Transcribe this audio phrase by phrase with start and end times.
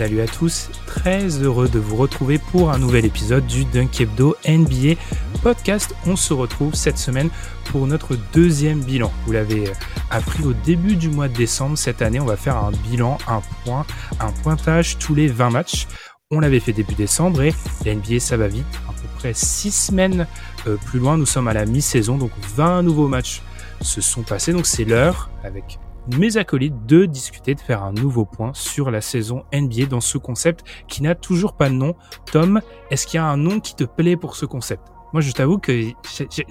[0.00, 4.34] Salut à tous, très heureux de vous retrouver pour un nouvel épisode du Dunk Hebdo
[4.48, 4.98] NBA
[5.42, 5.94] podcast.
[6.06, 7.28] On se retrouve cette semaine
[7.66, 9.12] pour notre deuxième bilan.
[9.26, 9.72] Vous l'avez euh,
[10.10, 13.42] appris au début du mois de décembre cette année, on va faire un bilan, un
[13.62, 13.84] point,
[14.20, 15.86] un pointage tous les 20 matchs.
[16.30, 17.52] On l'avait fait début décembre et
[17.84, 20.26] la NBA ça va vite, à peu près 6 semaines
[20.66, 23.42] euh, plus loin, nous sommes à la mi-saison, donc 20 nouveaux matchs
[23.82, 25.78] se sont passés, donc c'est l'heure avec
[26.16, 30.18] mes acolytes de discuter, de faire un nouveau point sur la saison NBA dans ce
[30.18, 31.94] concept qui n'a toujours pas de nom.
[32.32, 34.82] Tom, est-ce qu'il y a un nom qui te plaît pour ce concept?
[35.12, 35.94] Moi, je t'avoue que il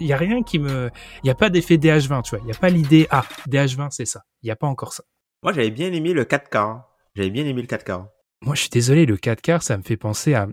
[0.06, 0.90] y a rien qui me,
[1.24, 2.40] il y a pas d'effet DH20, tu vois.
[2.46, 4.22] Il y a pas l'idée ah DH20 c'est ça.
[4.44, 5.04] Il y a pas encore ça.
[5.44, 6.82] Moi, j'avais bien aimé le 4K.
[7.16, 8.06] J'avais bien aimé le 4K.
[8.42, 10.48] Moi, je suis désolé, le 4 quarts, ça me fait penser à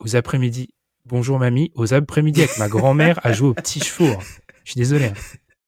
[0.00, 0.68] aux après-midi.
[1.06, 4.10] Bonjour mamie, aux après-midi avec ma grand-mère à jouer aux petits chevaux.
[4.10, 4.18] hein.
[4.64, 5.06] Je suis désolé.
[5.06, 5.14] hein.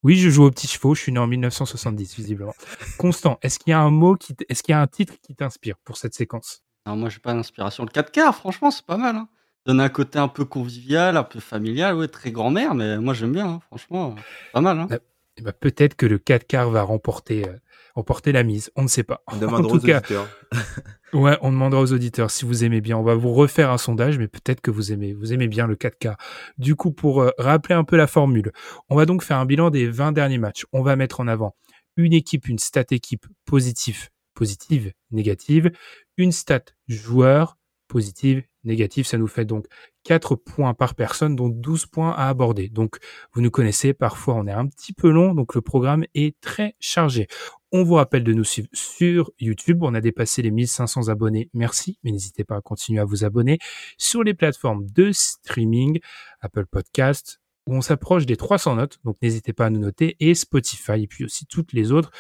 [0.05, 0.94] Oui, je joue aux petits chevaux.
[0.94, 2.55] Je suis né en 1970, visiblement.
[2.98, 5.14] Constant, est-ce qu'il y a un mot qui, t- est-ce qu'il y a un titre
[5.22, 6.62] qui t'inspire pour cette séquence?
[6.84, 7.84] Alors moi, j'ai pas d'inspiration.
[7.84, 9.16] Le 4 quarts, franchement, c'est pas mal.
[9.16, 9.28] Hein.
[9.66, 13.32] Donne un côté un peu convivial, un peu familial, ouais, très grand-mère, mais moi j'aime
[13.32, 14.14] bien, hein, franchement,
[14.52, 14.78] pas mal.
[14.78, 14.88] Hein.
[15.38, 17.56] Eh ben, peut-être que le 4 quarts va remporter, euh,
[17.95, 18.70] remporter la mise.
[18.77, 19.23] On ne sait pas.
[19.28, 20.28] On en demandera tout aux cas, auditeurs.
[21.12, 22.97] ouais, on demandera aux auditeurs si vous aimez bien.
[22.97, 25.77] On va vous refaire un sondage, mais peut-être que vous aimez, vous aimez bien le
[25.77, 26.16] 4K.
[26.59, 28.53] Du coup, pour euh, rappeler un peu la formule,
[28.88, 30.66] on va donc faire un bilan des 20 derniers matchs.
[30.72, 31.55] On va mettre en avant
[31.97, 35.71] une équipe, une stat équipe positive, positive, négative,
[36.16, 37.56] une stat joueur
[37.88, 39.06] positive, négative.
[39.06, 39.66] Ça nous fait donc
[40.04, 42.69] 4 points par personne, dont 12 points à aborder.
[42.69, 42.98] Donc,
[43.32, 46.76] vous nous connaissez, parfois on est un petit peu long, donc le programme est très
[46.78, 47.26] chargé.
[47.72, 49.82] On vous rappelle de nous suivre sur YouTube.
[49.82, 51.50] On a dépassé les 1500 abonnés.
[51.54, 53.59] Merci, mais n'hésitez pas à continuer à vous abonner
[53.98, 55.98] sur les plateformes de streaming,
[56.41, 58.98] Apple Podcast, où on s'approche des 300 notes.
[59.04, 62.12] Donc n'hésitez pas à nous noter et Spotify et puis aussi toutes les autres,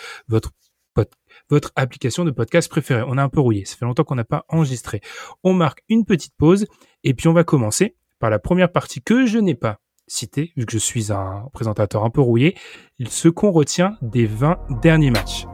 [1.50, 3.02] votre application de podcast préférée.
[3.06, 3.64] On a un peu rouillé.
[3.64, 5.00] Ça fait longtemps qu'on n'a pas enregistré.
[5.42, 6.66] On marque une petite pause
[7.02, 10.66] et puis on va commencer par la première partie que je n'ai pas citée, vu
[10.66, 12.56] que je suis un présentateur un peu rouillé,
[13.06, 15.46] ce qu'on retient des 20 derniers matchs.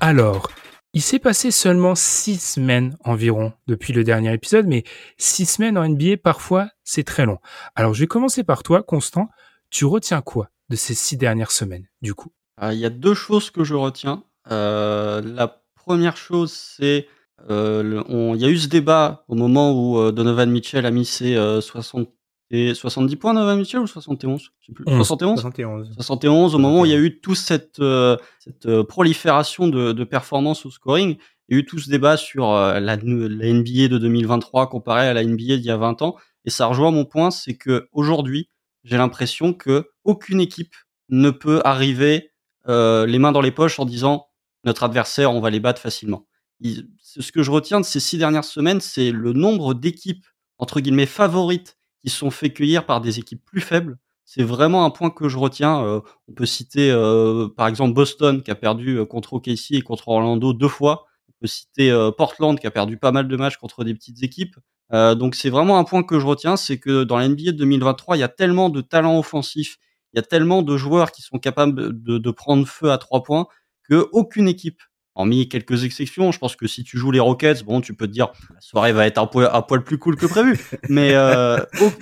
[0.00, 0.48] Alors,
[0.94, 4.84] il s'est passé seulement six semaines environ depuis le dernier épisode, mais
[5.16, 7.38] six semaines en NBA, parfois, c'est très long.
[7.74, 9.28] Alors, je vais commencer par toi, Constant.
[9.70, 12.32] Tu retiens quoi de ces six dernières semaines, du coup?
[12.62, 14.24] Euh, Il y a deux choses que je retiens.
[14.50, 17.06] Euh, la première chose, c'est
[17.50, 18.02] euh,
[18.34, 21.60] il y a eu ce débat au moment où Donovan Mitchell a mis ses euh,
[21.60, 22.08] 60
[22.50, 24.84] et 70 points, Donovan Mitchell, ou 71 Je sais plus.
[24.86, 24.96] 11.
[24.96, 25.94] 71 71.
[25.94, 29.92] 71, au moment où il y a eu toute cette, euh, cette euh, prolifération de,
[29.92, 31.16] de performances au scoring,
[31.48, 35.08] il y a eu tout ce débat sur euh, la, la NBA de 2023 comparée
[35.08, 36.16] à la NBA d'il y a 20 ans.
[36.44, 38.48] Et ça rejoint mon point, c'est que aujourd'hui,
[38.84, 40.74] j'ai l'impression que aucune équipe
[41.10, 42.30] ne peut arriver
[42.68, 44.26] euh, les mains dans les poches en disant
[44.64, 46.26] notre adversaire, on va les battre facilement.
[46.60, 50.26] Il- ce que je retiens de ces six dernières semaines, c'est le nombre d'équipes
[50.58, 53.98] entre guillemets favorites qui sont fait cueillir par des équipes plus faibles.
[54.24, 55.82] C'est vraiment un point que je retiens.
[55.84, 59.82] Euh, on peut citer euh, par exemple Boston qui a perdu euh, contre OKC et
[59.82, 61.06] contre Orlando deux fois.
[61.28, 64.22] On peut citer euh, Portland qui a perdu pas mal de matchs contre des petites
[64.22, 64.56] équipes.
[64.90, 68.16] Donc c'est vraiment un point que je retiens, c'est que dans la NBA de 2023,
[68.16, 69.76] il y a tellement de talents offensifs,
[70.14, 73.22] il y a tellement de joueurs qui sont capables de, de prendre feu à trois
[73.22, 73.48] points
[73.88, 74.80] que aucune équipe,
[75.18, 78.12] hormis quelques exceptions, je pense que si tu joues les Rockets, bon, tu peux te
[78.12, 80.58] dire la soirée va être un poil, un poil plus cool que prévu.
[80.88, 81.58] Mais euh,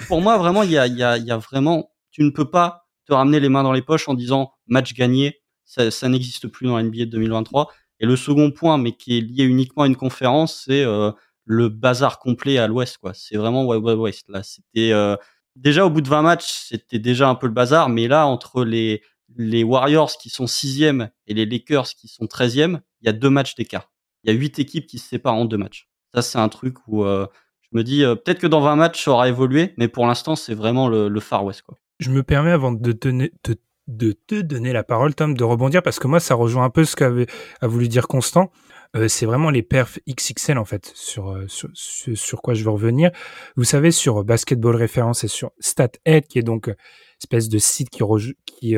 [0.07, 2.87] pour moi, vraiment, il y a, y, a, y a vraiment, tu ne peux pas
[3.07, 5.41] te ramener les mains dans les poches en disant match gagné.
[5.65, 7.73] Ça, ça n'existe plus dans la NBA de 2023.
[8.01, 11.11] Et le second point, mais qui est lié uniquement à une conférence, c'est euh,
[11.47, 12.99] le bazar complet à l'Ouest.
[12.99, 13.13] quoi.
[13.15, 14.29] C'est vraiment Wild Wild West.
[14.29, 15.17] Là, c'était euh,
[15.57, 17.89] déjà au bout de 20 matchs, c'était déjà un peu le bazar.
[17.89, 19.01] Mais là, entre les
[19.35, 23.31] les Warriors qui sont sixième et les Lakers qui sont 13e, il y a deux
[23.31, 23.91] matchs d'écart.
[24.25, 25.89] Il y a huit équipes qui se séparent en deux matchs.
[26.15, 27.27] Ça, c'est un truc où euh,
[27.63, 30.55] je me dis peut-être que dans 20 matchs ça aura évolué, mais pour l'instant c'est
[30.55, 31.79] vraiment le, Far West quoi.
[31.99, 36.21] Je me permets avant de, te donner la parole Tom de rebondir parce que moi
[36.21, 37.27] ça rejoint un peu ce qu'avait
[37.63, 38.51] voulu dire Constant.
[38.95, 43.11] Euh, c'est vraiment les perfs XXL en fait sur, euh, sur, quoi je veux revenir.
[43.57, 46.77] Vous savez sur Basketball Référence et sur StatHead qui est donc euh,
[47.21, 48.03] espèce de site qui,
[48.47, 48.77] qui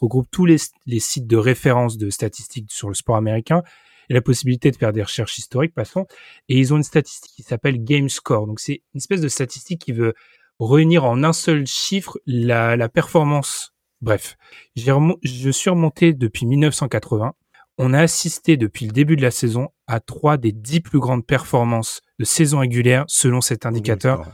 [0.00, 0.58] regroupe tous les,
[0.98, 3.62] sites de référence de statistiques sur le sport américain
[4.08, 6.06] et la possibilité de faire des recherches historiques passons.
[6.48, 9.80] Et ils ont une statistique qui s'appelle Game Score donc c'est une espèce de statistique
[9.80, 10.14] qui veut
[10.58, 13.74] réunir en un seul chiffre la, la performance.
[14.00, 14.36] Bref
[14.76, 17.34] je suis remonté depuis 1980
[17.82, 21.26] on a assisté depuis le début de la saison à trois des dix plus grandes
[21.26, 24.28] performances de saison régulière selon cet indicateur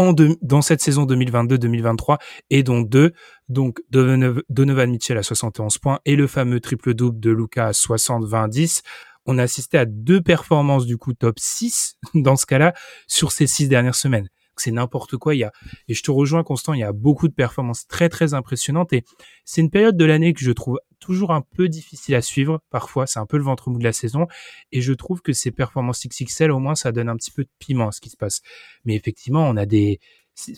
[0.00, 2.18] en dans cette saison 2022-2023
[2.48, 3.12] et dont deux,
[3.48, 8.80] donc Donovan Mitchell à 71 points et le fameux triple-double de Luca à 60-20-10.
[9.26, 12.72] On a assisté à deux performances du coup top 6 dans ce cas-là
[13.06, 15.34] sur ces six dernières semaines c'est n'importe quoi.
[15.34, 15.52] Il y a,
[15.88, 19.04] et je te rejoins, Constant, il y a beaucoup de performances très, très impressionnantes et
[19.46, 22.60] c'est une période de l'année que je trouve toujours un peu difficile à suivre.
[22.70, 24.26] Parfois, c'est un peu le ventre mou de la saison
[24.72, 27.50] et je trouve que ces performances XXL, au moins, ça donne un petit peu de
[27.58, 28.40] piment à ce qui se passe.
[28.84, 30.00] Mais effectivement, on a des,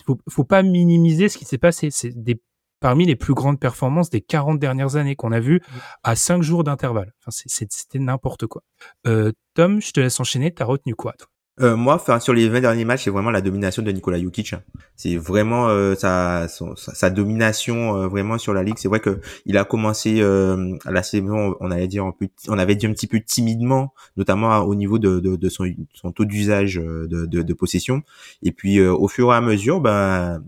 [0.05, 1.91] faut, faut pas minimiser ce qui s'est passé.
[1.91, 2.41] C'est des
[2.81, 5.63] parmi les plus grandes performances des 40 dernières années qu'on a vues
[6.03, 7.15] à 5 jours d'intervalle.
[7.21, 8.63] Enfin, c'était n'importe quoi.
[9.07, 10.53] Euh, Tom, je te laisse enchaîner.
[10.53, 11.32] T'as retenu quoi toi?
[11.61, 14.55] Euh, moi, enfin, sur les 20 derniers matchs, c'est vraiment la domination de Nikola Jokic.
[14.97, 18.77] C'est vraiment euh, sa, sa, domination euh, vraiment sur la ligue.
[18.79, 22.87] C'est vrai que il a commencé euh, la saison, on un peu, on avait dit
[22.87, 27.27] un petit peu timidement, notamment au niveau de, de, de son, son, taux d'usage de,
[27.27, 28.03] de, de, possession.
[28.43, 30.43] Et puis, au fur et à mesure, ben,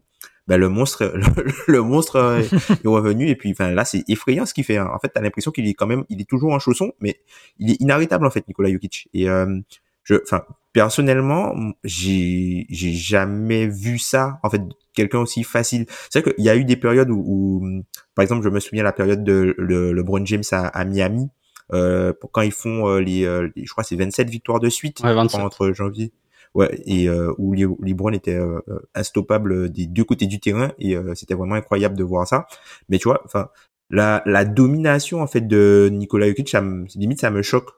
[0.48, 1.12] ben le monstre,
[1.68, 2.40] le, monstre
[2.82, 3.28] est revenu.
[3.28, 4.78] Et puis, enfin, là, c'est effrayant ce qu'il fait.
[4.78, 4.90] Hein.
[4.94, 7.20] En fait, t'as l'impression qu'il est quand même, il est toujours en chausson, mais
[7.58, 9.08] il est inarrêtable en fait, Nikola Jokic.
[9.12, 9.26] Et
[10.04, 10.44] je, enfin,
[10.74, 11.54] personnellement,
[11.84, 14.38] j'ai j'ai jamais vu ça.
[14.42, 14.60] En fait,
[14.92, 15.86] quelqu'un aussi facile.
[16.10, 17.64] C'est vrai qu'il y a eu des périodes où,
[18.14, 21.30] par exemple, je me souviens la période de le, LeBron James à, Miami,
[21.72, 25.72] euh, quand ils font euh, euh, les, je crois c'est 27 victoires de suite entre
[25.72, 26.12] janvier.
[26.54, 28.60] Ouais, et euh, où LeBron était euh,
[28.94, 32.46] instoppable des deux côtés du terrain et c'était vraiment incroyable de voir ça.
[32.88, 33.48] Mais tu vois, enfin
[33.90, 36.62] la, la domination en fait de Nikola Jokic, ça
[36.94, 37.70] limite ça me choque.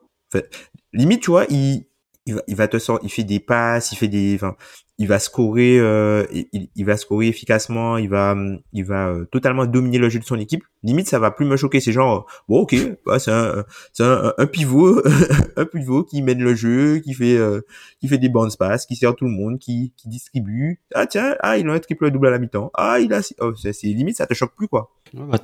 [0.93, 1.87] Limite, tu vois, il
[2.27, 4.55] il va, il va te sortir, il fait des passes, il fait des, enfin,
[4.99, 8.35] il va scorer, euh, il, va scorer efficacement, il va,
[8.73, 10.63] il va euh, totalement dominer le jeu de son équipe.
[10.83, 11.79] Limite, ça va plus me choquer.
[11.79, 12.75] C'est genre, bon, ok,
[13.05, 13.63] bah, c'est un,
[13.93, 15.01] c'est un, un, pivot,
[15.55, 17.61] un pivot qui mène le jeu, qui fait, euh,
[18.01, 20.81] qui fait des bounce passes, qui sert tout le monde, qui, qui distribue.
[20.95, 22.71] Ah tiens, ah il a un triple double à la mi-temps.
[22.73, 24.89] Ah il a, oh, c'est, limite, ça te choque plus quoi.
[25.13, 25.39] Bah,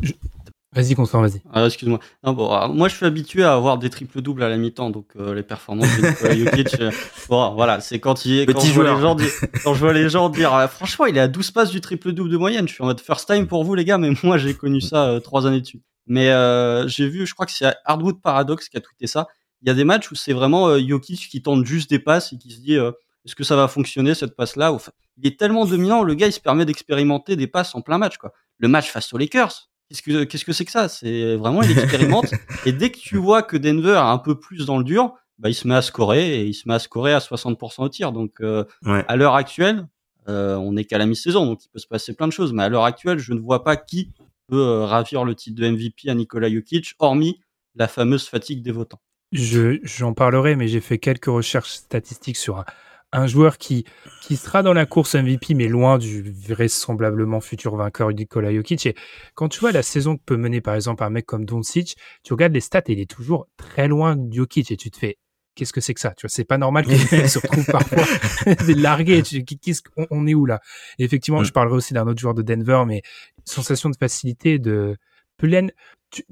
[0.74, 1.42] Vas-y, Constant, vas-y.
[1.52, 2.00] Ah, excuse-moi.
[2.24, 5.36] bon, moi, je suis habitué à avoir des triples doubles à la mi-temps, donc euh,
[5.36, 6.80] les performances de Nikola Jokic.
[6.80, 6.92] Euh,
[7.30, 9.32] bon, voilà, c'est quand il quand, je vois les gens dire,
[9.64, 12.12] quand je vois les gens dire, ah, franchement, il est à 12 passes du triple
[12.12, 12.68] double de moyenne.
[12.68, 15.10] Je suis en mode first time pour vous, les gars, mais moi, j'ai connu ça
[15.10, 15.82] euh, trois années dessus.
[16.08, 16.28] Mais
[16.88, 19.28] j'ai vu, je crois que c'est Hardwood Paradox qui a tweeté ça.
[19.62, 22.38] Il y a des matchs où c'est vraiment Jokic qui tente juste des passes et
[22.38, 24.74] qui se dit, est-ce que ça va fonctionner cette passe-là?
[24.74, 27.98] Enfin, Il est tellement dominant, le gars, il se permet d'expérimenter des passes en plein
[27.98, 28.34] match, quoi.
[28.58, 30.88] Le match face aux Lakers, qu'est-ce que qu'est-ce que c'est que ça?
[30.88, 32.32] C'est vraiment il expérimente
[32.66, 35.50] et dès que tu vois que Denver est un peu plus dans le dur, bah
[35.50, 38.12] il se met à scorer et il se met à scorer à 60% au tir.
[38.12, 39.88] Donc euh, à l'heure actuelle,
[40.28, 42.54] euh, on n'est qu'à la mi-saison, donc il peut se passer plein de choses.
[42.54, 44.12] Mais à l'heure actuelle, je ne vois pas qui
[44.48, 47.40] peut euh, ravir le titre de MVP à Nikola Jokic, hormis
[47.76, 49.02] la fameuse fatigue des votants.
[49.32, 52.64] Je j'en parlerai, mais j'ai fait quelques recherches statistiques sur
[53.14, 53.86] un, joueur qui,
[54.22, 58.86] qui sera dans la course MVP, mais loin du vraisemblablement futur vainqueur Nikola Jokic.
[58.86, 58.96] Et
[59.36, 62.34] quand tu vois la saison que peut mener, par exemple, un mec comme Doncic, tu
[62.34, 65.18] regardes les stats et il est toujours très loin de Jokic et tu te fais,
[65.56, 66.14] qu'est-ce que c'est que ça?
[66.18, 68.04] Tu vois, c'est pas normal qu'il se retrouve parfois
[68.76, 69.22] largué.
[69.22, 70.60] Qu'est-ce qu'on on est où là?
[71.00, 71.46] Et effectivement, mm.
[71.46, 73.02] je parlerai aussi d'un autre joueur de Denver, mais
[73.46, 74.98] sensation de facilité, de,
[75.38, 75.72] pleine,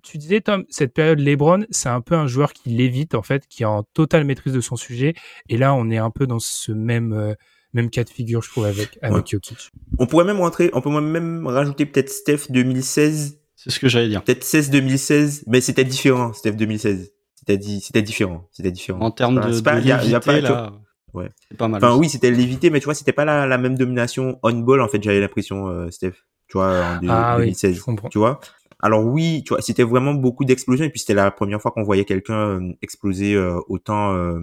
[0.04, 3.48] tu, disais, Tom, cette période LeBron, c'est un peu un joueur qui l'évite, en fait,
[3.48, 5.14] qui est en totale maîtrise de son sujet.
[5.50, 7.34] Et là, on est un peu dans ce même, euh,
[7.74, 9.72] même cas de figure, je trouve, avec, avec Jokic.
[10.00, 13.40] On pourrait même rentrer, on peut même rajouter peut-être Steph 2016.
[13.56, 14.24] C'est ce que j'allais dire.
[14.24, 17.12] Peut-être 16-2016, mais c'était différent, Steph 2016.
[17.36, 19.00] C'était c'était différent, c'était différent.
[19.02, 20.74] En termes de, pas, y a, pas, là,
[21.14, 21.30] ouais.
[21.50, 21.84] c'est pas mal.
[21.84, 24.80] Enfin oui, c'était l'éviter, mais tu vois, c'était pas la, la même domination on ball
[24.80, 25.02] en fait.
[25.02, 26.14] J'avais l'impression, euh, Steph.
[26.48, 27.72] Tu vois, en ah, 2016.
[27.72, 28.10] Oui, je comprends.
[28.10, 28.40] Tu vois?
[28.82, 31.84] Alors oui, tu vois, c'était vraiment beaucoup d'explosions et puis c'était la première fois qu'on
[31.84, 34.40] voyait quelqu'un euh, exploser euh, autant, euh,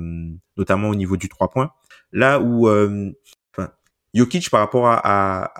[0.56, 1.72] notamment au niveau du 3 points.
[2.12, 3.70] Là où, enfin,
[4.14, 5.52] Jokic par rapport à,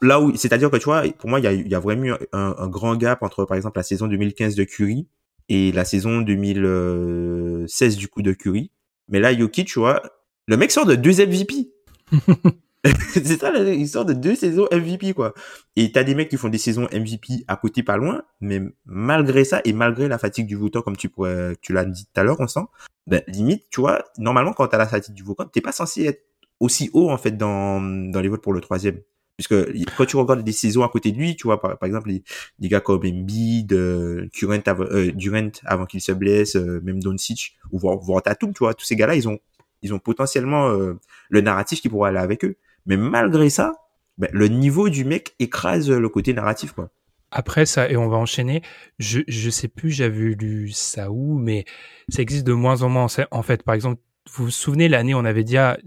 [0.00, 2.14] là où, c'est-à-dire que tu vois, pour moi, il y a, y a vraiment eu
[2.32, 5.06] un, grand gap entre, par exemple, la saison 2015 de Curry
[5.48, 8.70] et la saison 2016 du coup de Curry.
[9.08, 10.00] Mais là, Jokic, tu vois,
[10.46, 11.72] le mec sort de deux MVP.
[13.12, 15.34] c'est ça l'histoire de deux saisons MVP quoi.
[15.76, 19.44] Et t'as des mecs qui font des saisons MVP à côté pas loin, mais malgré
[19.44, 22.24] ça et malgré la fatigue du votant comme tu pourrais, tu l'as dit tout à
[22.24, 22.64] l'heure, on sent,
[23.06, 26.24] ben limite tu vois, normalement quand t'as la fatigue du votant, t'es pas censé être
[26.58, 28.98] aussi haut en fait dans dans les votes pour le troisième.
[29.36, 29.54] Puisque
[29.96, 32.22] quand tu regardes des saisons à côté de lui, tu vois par, par exemple les,
[32.58, 37.00] les gars comme Embiid, euh, Durant, avant, euh, Durant avant qu'il se blesse, euh, même
[37.00, 39.38] Doncic ou voire, voire Tatum, tu vois, tous ces gars-là ils ont
[39.82, 40.98] ils ont potentiellement euh,
[41.28, 42.56] le narratif qui pourrait aller avec eux.
[42.86, 43.74] Mais malgré ça,
[44.18, 46.90] ben, le niveau du mec écrase le côté narratif, quoi.
[47.34, 48.60] Après ça, et on va enchaîner,
[48.98, 51.64] je, je sais plus, j'avais lu ça où, mais
[52.10, 53.06] ça existe de moins en moins.
[53.30, 55.78] En fait, par exemple, vous vous souvenez, l'année, on avait dit, ah,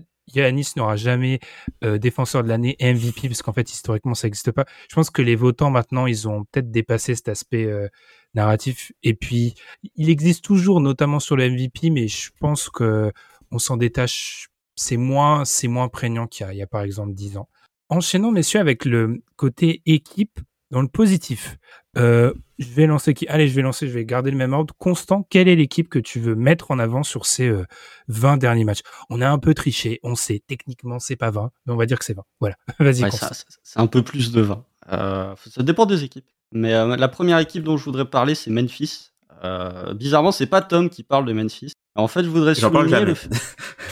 [0.76, 1.40] n'aura jamais
[1.84, 4.66] euh, défenseur de l'année MVP, parce qu'en fait, historiquement, ça n'existe pas.
[4.90, 7.88] Je pense que les votants, maintenant, ils ont peut-être dépassé cet aspect euh,
[8.34, 8.92] narratif.
[9.04, 9.54] Et puis,
[9.96, 13.12] il existe toujours, notamment sur le MVP, mais je pense que
[13.52, 16.82] on s'en détache c'est moins, c'est moins prégnant qu'il y a, il y a par
[16.82, 17.50] exemple 10 ans.
[17.90, 20.40] Enchaînons, messieurs, avec le côté équipe
[20.72, 21.58] dans le positif.
[21.98, 23.28] Euh, je vais lancer qui?
[23.28, 24.74] Allez, je vais lancer, je vais garder le même ordre.
[24.78, 27.52] Constant, quelle est l'équipe que tu veux mettre en avant sur ces
[28.08, 28.82] 20 euh, derniers matchs?
[29.10, 32.00] On a un peu triché, on sait, techniquement, c'est pas 20, mais on va dire
[32.00, 32.24] que c'est 20.
[32.40, 33.04] Voilà, vas-y.
[33.04, 34.66] Ouais, c'est un peu plus de 20.
[34.92, 36.30] Euh, ça dépend des équipes.
[36.52, 39.12] Mais la première équipe dont je voudrais parler, c'est Memphis.
[39.96, 41.74] Bizarrement, c'est pas Tom qui parle de Memphis.
[41.96, 43.30] En fait, je voudrais souligner le fait...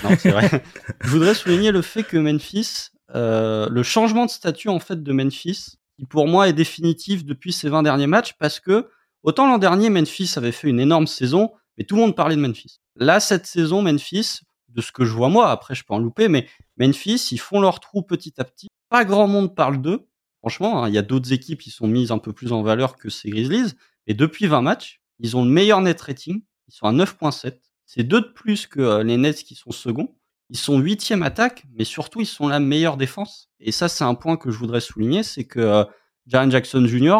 [0.03, 0.63] non, c'est vrai.
[1.01, 5.13] je voudrais souligner le fait que Memphis, euh, le changement de statut en fait de
[5.13, 8.89] Memphis, qui pour moi est définitif depuis ces 20 derniers matchs, parce que
[9.23, 12.41] autant l'an dernier Memphis avait fait une énorme saison, mais tout le monde parlait de
[12.41, 12.81] Memphis.
[12.97, 16.27] Là, cette saison, Memphis, de ce que je vois moi, après je peux en louper,
[16.27, 18.67] mais Memphis, ils font leur trou petit à petit.
[18.89, 20.07] Pas grand monde parle d'eux.
[20.39, 22.97] Franchement, hein, il y a d'autres équipes qui sont mises un peu plus en valeur
[22.97, 23.73] que ces Grizzlies.
[24.07, 26.41] Et depuis 20 matchs, ils ont le meilleur net rating.
[26.67, 27.55] Ils sont à 9.7.
[27.95, 30.15] C'est deux de plus que euh, les Nets qui sont seconds.
[30.49, 33.51] Ils sont huitième attaque, mais surtout ils sont la meilleure défense.
[33.59, 35.83] Et ça, c'est un point que je voudrais souligner, c'est que euh,
[36.25, 37.19] Jaren Jackson Jr.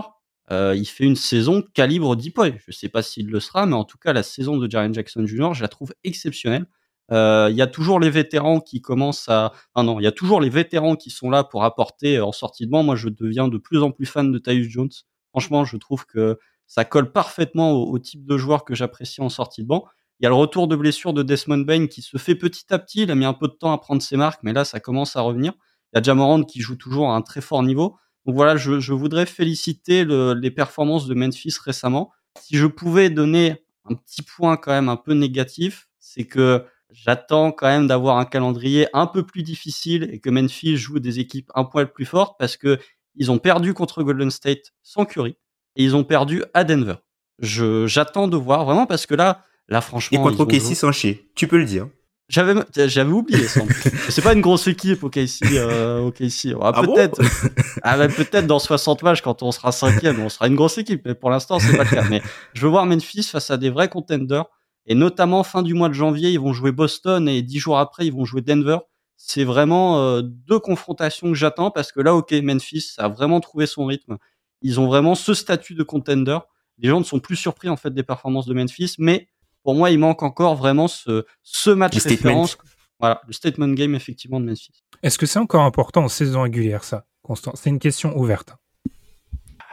[0.50, 2.54] Euh, il fait une saison calibre 10 points.
[2.66, 5.28] Je sais pas s'il le sera, mais en tout cas, la saison de Jaren Jackson
[5.28, 5.54] Jr.
[5.54, 6.66] je la trouve exceptionnelle.
[7.12, 9.52] Il y a toujours les vétérans qui commencent à.
[9.76, 12.66] Ah non, il y a toujours les vétérans qui sont là pour apporter en sortie
[12.66, 12.82] de banc.
[12.82, 14.90] Moi, je deviens de plus en plus fan de Tyus Jones.
[15.30, 19.62] Franchement, je trouve que ça colle parfaitement au, type de joueur que j'apprécie en sortie
[19.62, 19.86] de banc.
[20.24, 22.80] Il y a le retour de blessure de Desmond Bain qui se fait petit à
[22.80, 23.02] petit.
[23.02, 25.18] Il a mis un peu de temps à prendre ses marques, mais là, ça commence
[25.18, 25.52] à revenir.
[25.92, 27.98] Il y a Jamorand qui joue toujours à un très fort niveau.
[28.26, 32.10] Donc voilà, je, voudrais féliciter le, les performances de Memphis récemment.
[32.40, 37.52] Si je pouvais donner un petit point quand même un peu négatif, c'est que j'attends
[37.52, 41.52] quand même d'avoir un calendrier un peu plus difficile et que Memphis joue des équipes
[41.54, 42.80] un poil plus fortes parce que
[43.16, 45.36] ils ont perdu contre Golden State sans Curry
[45.76, 46.96] et ils ont perdu à Denver.
[47.40, 51.48] J'attends de voir vraiment parce que là là franchement et contre OKC sans chier, tu
[51.48, 51.88] peux le dire.
[52.30, 53.62] J'avais j'avais oublié ça.
[54.10, 56.56] c'est pas une grosse équipe OKC euh, OKC.
[56.62, 57.22] Ah, peut-être
[57.84, 61.02] ah, bah, peut-être dans 60 matchs quand on sera cinquième, on sera une grosse équipe
[61.06, 62.22] mais pour l'instant c'est pas le cas mais
[62.54, 64.46] je veux voir Memphis face à des vrais contenders
[64.86, 68.06] et notamment fin du mois de janvier, ils vont jouer Boston et dix jours après
[68.06, 68.80] ils vont jouer Denver.
[69.16, 73.66] C'est vraiment euh, deux confrontations que j'attends parce que là OK, Memphis a vraiment trouvé
[73.66, 74.18] son rythme
[74.64, 76.40] ils ont vraiment ce statut de contender.
[76.80, 79.28] Les gens ne sont plus surpris en fait des performances de Memphis, mais
[79.64, 82.58] pour moi, il manque encore vraiment ce, ce match le référence.
[83.00, 84.84] Voilà, le statement game effectivement de Memphis.
[85.02, 88.56] Est-ce que c'est encore important en saison régulière ça, Constant C'est une question ouverte.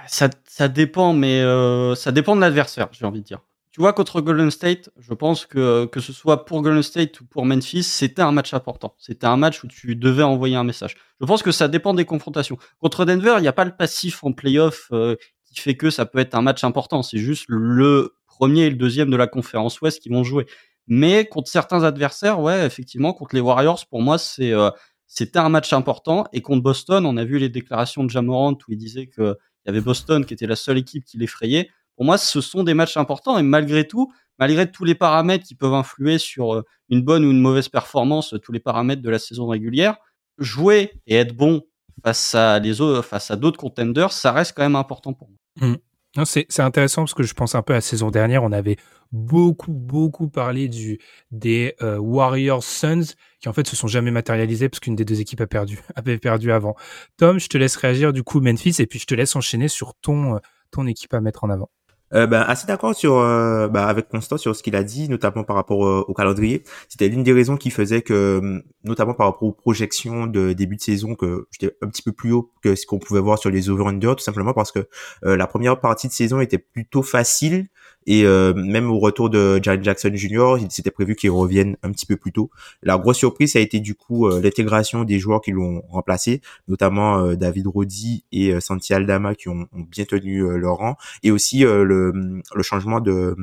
[0.09, 3.41] Ça, ça dépend, mais euh, ça dépend de l'adversaire, j'ai envie de dire
[3.73, 7.25] tu vois, contre Golden State, je pense que que ce soit pour Golden State ou
[7.25, 8.97] pour Memphis, c'était un match important.
[8.99, 10.97] C'était un match où tu devais envoyer un message.
[11.21, 12.59] Je pense que ça dépend des confrontations.
[12.81, 15.15] Contre Denver, il n'y a pas le passif en playoff euh,
[15.47, 17.03] qui fait que ça peut être un match important.
[17.03, 20.47] C'est juste le premier et le deuxième de la conférence Ouest qui vont jouer.
[20.87, 24.71] Mais contre certains adversaires, ouais, effectivement, contre les Warriors, pour moi, c'est euh,
[25.07, 26.25] c'était un match important.
[26.33, 29.69] Et contre Boston, on a vu les déclarations de Jamorant où il disait que il
[29.69, 31.69] y avait Boston qui était la seule équipe qui l'effrayait
[32.01, 35.55] pour moi, ce sont des matchs importants et malgré tout, malgré tous les paramètres qui
[35.55, 39.19] peuvent influer sur euh, une bonne ou une mauvaise performance, tous les paramètres de la
[39.19, 39.99] saison régulière,
[40.39, 41.61] jouer et être bon
[42.03, 45.69] face à les autres, face à d'autres contenders, ça reste quand même important pour moi.
[45.69, 45.77] Mmh.
[46.25, 48.77] C'est intéressant parce que je pense un peu à la saison dernière, on avait
[49.13, 50.99] beaucoup, beaucoup parlé du,
[51.31, 55.21] des euh, Warriors Suns qui en fait se sont jamais matérialisés parce qu'une des deux
[55.21, 56.75] équipes a perdu, avait perdu avant.
[57.17, 59.95] Tom, je te laisse réagir du coup Memphis et puis je te laisse enchaîner sur
[59.95, 60.39] ton, euh,
[60.73, 61.71] ton équipe à mettre en avant.
[62.13, 65.45] Euh, ben, assez d'accord sur euh, ben, avec Constant sur ce qu'il a dit, notamment
[65.45, 66.65] par rapport euh, au calendrier.
[66.89, 70.81] C'était l'une des raisons qui faisait que, notamment par rapport aux projections de début de
[70.81, 73.71] saison, que j'étais un petit peu plus haut que ce qu'on pouvait voir sur les
[73.71, 74.89] over-under, tout simplement parce que
[75.23, 77.69] la première partie de saison était plutôt facile
[78.07, 81.93] Et euh, même au retour de Jaren Jackson Jr., il s'était prévu qu'il revienne un
[81.93, 82.51] petit peu plus tôt.
[82.83, 87.19] La grosse surprise, a été du coup euh, l'intégration des joueurs qui l'ont remplacé, notamment
[87.19, 92.13] euh, David Roddy et Santi Aldama qui ont, bien tenu leur rang, et aussi le,
[92.13, 93.37] le changement de,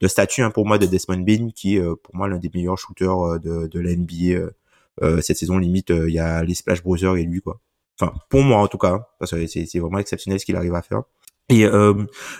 [0.00, 2.78] de statut hein, pour moi de Desmond Bain, qui est pour moi l'un des meilleurs
[2.78, 5.58] shooters de, de la NBA cette saison.
[5.58, 7.60] Limite, il y a les Splash Brothers et lui quoi.
[8.00, 10.82] Enfin, pour moi en tout cas, parce que c'est vraiment exceptionnel ce qu'il arrive à
[10.82, 11.02] faire.
[11.48, 11.92] Et euh,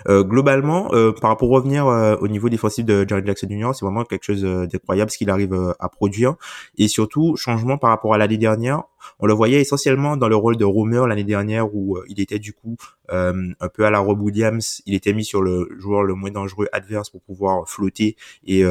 [0.08, 1.86] euh, globalement, euh, par rapport à revenir
[2.20, 5.74] au niveau défensif de Jerry Jackson Jr., c'est vraiment quelque chose d'incroyable ce qu'il arrive
[5.78, 6.36] à produire.
[6.78, 8.84] Et surtout, changement par rapport à l'année dernière.
[9.18, 12.52] On le voyait essentiellement dans le rôle de roamer l'année dernière où il était du
[12.52, 12.76] coup
[13.08, 14.80] un peu à la Rob Williams.
[14.86, 18.16] Il était mis sur le joueur le moins dangereux adverse pour pouvoir flotter
[18.46, 18.62] et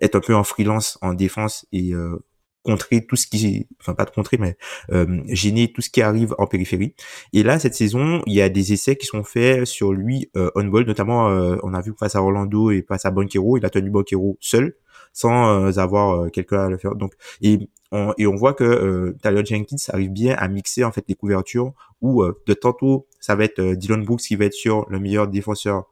[0.00, 1.92] être un peu en freelance en défense et
[2.62, 4.56] contrer tout ce qui enfin pas de contrer mais
[4.92, 6.94] euh, gêner tout ce qui arrive en périphérie.
[7.32, 10.50] Et là cette saison il y a des essais qui sont faits sur lui euh,
[10.54, 13.64] on ball notamment euh, on a vu face à Orlando et face à Banquero il
[13.64, 14.74] a tenu Banquero seul
[15.12, 16.94] sans euh, avoir quelqu'un à le faire.
[16.94, 21.04] Donc et on, et on voit que Tyler Jenkins arrive bien à mixer en fait
[21.08, 25.00] les couvertures où de tantôt ça va être Dylan Brooks qui va être sur le
[25.00, 25.86] meilleur défenseur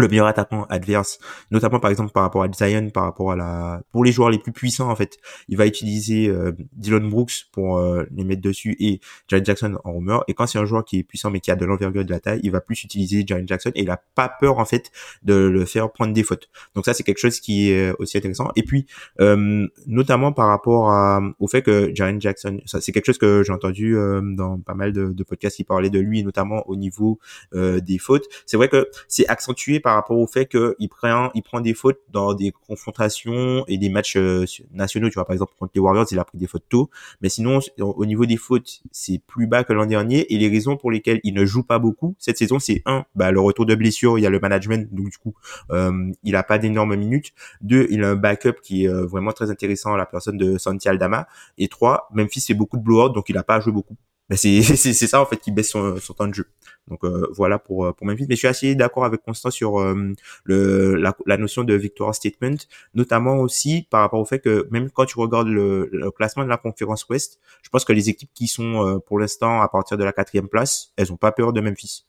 [0.00, 1.18] le meilleur attaquant adverse,
[1.50, 4.38] notamment par exemple par rapport à Zion, par rapport à la, pour les joueurs les
[4.38, 8.76] plus puissants en fait, il va utiliser euh, Dylan Brooks pour euh, les mettre dessus
[8.80, 10.18] et Jaren Jackson en roamer.
[10.28, 12.20] Et quand c'est un joueur qui est puissant mais qui a de l'envergure de la
[12.20, 14.90] taille, il va plus utiliser Jaren Jackson et il a pas peur en fait
[15.22, 16.48] de le faire prendre des fautes.
[16.74, 18.50] Donc ça c'est quelque chose qui est aussi intéressant.
[18.56, 18.86] Et puis
[19.20, 23.42] euh, notamment par rapport à, au fait que Jaren Jackson, ça c'est quelque chose que
[23.42, 23.96] j'ai entendu
[24.36, 27.18] dans pas mal de, de, podcasts qui parlaient de lui, notamment au niveau
[27.52, 28.24] des fautes.
[28.46, 32.00] C'est vrai que c'est accentué par rapport au fait qu'il prend, il prend des fautes
[32.10, 35.08] dans des confrontations et des matchs euh, nationaux.
[35.08, 36.90] Tu vois, par exemple, contre les Warriors, il a pris des fautes tôt.
[37.20, 40.32] Mais sinon, au niveau des fautes, c'est plus bas que l'an dernier.
[40.32, 43.30] Et les raisons pour lesquelles il ne joue pas beaucoup cette saison, c'est un, bah,
[43.30, 45.34] le retour de blessure, il y a le management, donc du coup,
[45.70, 47.32] euh, il a pas d'énormes minutes.
[47.60, 50.88] Deux, il a un backup qui est euh, vraiment très intéressant la personne de Santi
[50.88, 51.26] Aldama.
[51.58, 53.96] Et trois, Memphis fait beaucoup de blowout, donc il a pas joué beaucoup.
[54.30, 56.46] Ben, c'est ça en fait qui baisse son, son temps de jeu.
[56.86, 58.26] Donc euh, voilà pour euh, pour Memphis.
[58.28, 60.14] Mais je suis assez d'accord avec Constant sur euh,
[60.44, 62.56] le la, la, notion de victoire statement,
[62.94, 66.48] notamment aussi par rapport au fait que même quand tu regardes le, le classement de
[66.48, 70.04] la conférence Ouest, je pense que les équipes qui sont pour l'instant à partir de
[70.04, 72.06] la quatrième place, elles ont pas peur de Memphis.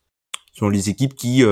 [0.54, 1.44] Ce sont les équipes qui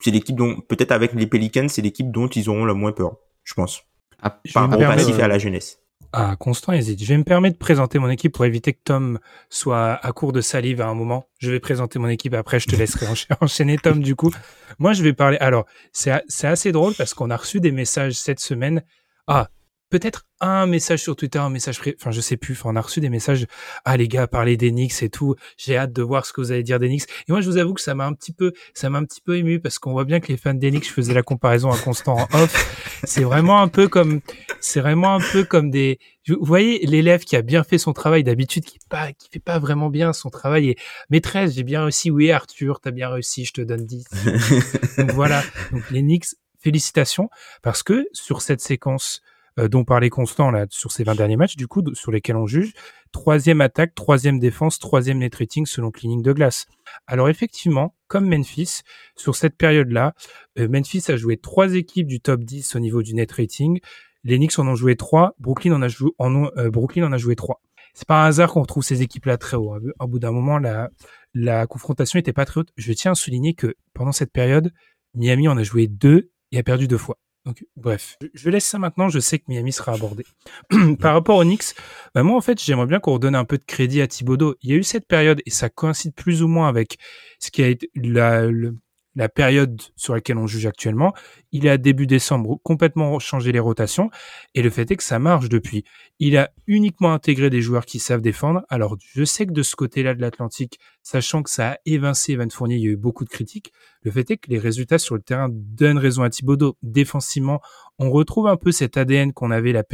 [0.00, 3.18] c'est l'équipe dont peut-être avec les Pelicans, c'est l'équipe dont ils auront le moins peur,
[3.44, 3.84] je pense.
[4.20, 5.81] Ah, par rapport au passif et à la jeunesse.
[6.14, 7.02] Ah, Constant hésite.
[7.02, 10.32] Je vais me permettre de présenter mon équipe pour éviter que Tom soit à court
[10.32, 11.26] de salive à un moment.
[11.38, 13.06] Je vais présenter mon équipe après, je te laisserai
[13.40, 14.30] enchaîner Tom du coup.
[14.78, 15.38] Moi, je vais parler.
[15.38, 18.82] Alors, c'est assez drôle parce qu'on a reçu des messages cette semaine.
[19.26, 19.48] Ah,
[19.92, 23.00] peut-être un message sur Twitter, un message, enfin je sais plus, enfin, on a reçu
[23.00, 23.46] des messages,
[23.84, 26.62] ah les gars, parlez d'Enix et tout, j'ai hâte de voir ce que vous allez
[26.62, 27.04] dire d'Enix.
[27.28, 29.20] Et moi je vous avoue que ça m'a un petit peu, ça m'a un petit
[29.20, 31.76] peu ému parce qu'on voit bien que les fans d'Enix, je faisais la comparaison à
[31.76, 34.22] Constant en off, c'est vraiment un peu comme,
[34.60, 38.24] c'est vraiment un peu comme des, vous voyez l'élève qui a bien fait son travail
[38.24, 40.76] d'habitude, qui pas, qui fait pas vraiment bien son travail et
[41.10, 44.06] maîtresse, j'ai bien réussi, oui Arthur, t'as bien réussi, je te donne 10.
[44.96, 47.28] donc voilà, donc l'Enix, félicitations
[47.60, 49.20] parce que sur cette séquence
[49.58, 52.46] euh, dont parlait Constant là sur ces 20 derniers matchs, du coup, sur lesquels on
[52.46, 52.72] juge.
[53.12, 56.66] Troisième attaque, troisième défense, troisième net rating selon Clinique de glace.
[57.06, 58.80] Alors effectivement, comme Memphis,
[59.16, 60.14] sur cette période-là,
[60.58, 63.80] euh, Memphis a joué trois équipes du top 10 au niveau du net rating.
[64.24, 67.18] Les Knicks en ont joué trois, Brooklyn en a joué, en, euh, Brooklyn en a
[67.18, 67.60] joué trois.
[67.94, 69.76] C'est pas un hasard qu'on retrouve ces équipes-là très haut.
[69.98, 70.88] Au bout d'un moment, la,
[71.34, 72.70] la confrontation était pas très haute.
[72.76, 74.72] Je tiens à souligner que pendant cette période,
[75.14, 77.18] Miami en a joué deux et a perdu deux fois.
[77.44, 79.08] Donc, bref, je laisse ça maintenant.
[79.08, 80.24] Je sais que Miami sera abordé.
[81.00, 81.74] Par rapport au Knicks,
[82.14, 84.54] bah moi en fait, j'aimerais bien qu'on redonne un peu de crédit à Thibodeau.
[84.62, 86.98] Il y a eu cette période et ça coïncide plus ou moins avec
[87.40, 88.76] ce qui a été la, le,
[89.14, 91.12] la période sur laquelle on juge actuellement,
[91.50, 94.10] il a début décembre complètement changé les rotations
[94.54, 95.84] et le fait est que ça marche depuis.
[96.18, 98.62] Il a uniquement intégré des joueurs qui savent défendre.
[98.68, 102.50] Alors je sais que de ce côté-là de l'Atlantique, sachant que ça a évincé Evan
[102.50, 103.72] Fournier, il y a eu beaucoup de critiques.
[104.02, 106.76] Le fait est que les résultats sur le terrain donnent raison à Thibodeau.
[106.82, 107.60] Défensivement,
[107.98, 109.84] on retrouve un peu cet ADN qu'on avait la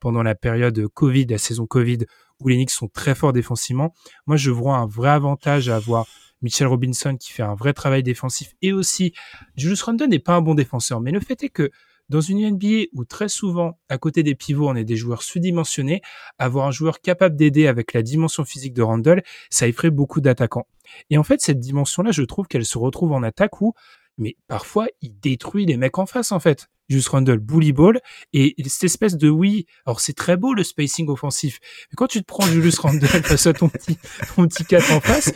[0.00, 1.98] pendant la période Covid, la saison Covid,
[2.40, 3.94] où les Knicks sont très forts défensivement.
[4.26, 6.06] Moi, je vois un vrai avantage à avoir
[6.46, 9.12] Mitchell Robinson qui fait un vrai travail défensif et aussi
[9.56, 11.72] Julius Randle n'est pas un bon défenseur, mais le fait est que
[12.08, 16.02] dans une NBA où très souvent, à côté des pivots, on est des joueurs sous-dimensionnés,
[16.38, 20.68] avoir un joueur capable d'aider avec la dimension physique de Randle, ça effraie beaucoup d'attaquants.
[21.10, 23.74] Et en fait, cette dimension-là, je trouve qu'elle se retrouve en attaque où,
[24.18, 26.68] mais parfois, il détruit les mecs en face, en fait.
[26.88, 28.00] Julius Randle, bully ball,
[28.32, 31.58] et cette espèce de oui, alors c'est très beau le spacing offensif,
[31.90, 33.98] mais quand tu te prends Julius Randle face à ton petit,
[34.34, 35.32] ton petit 4 en face, et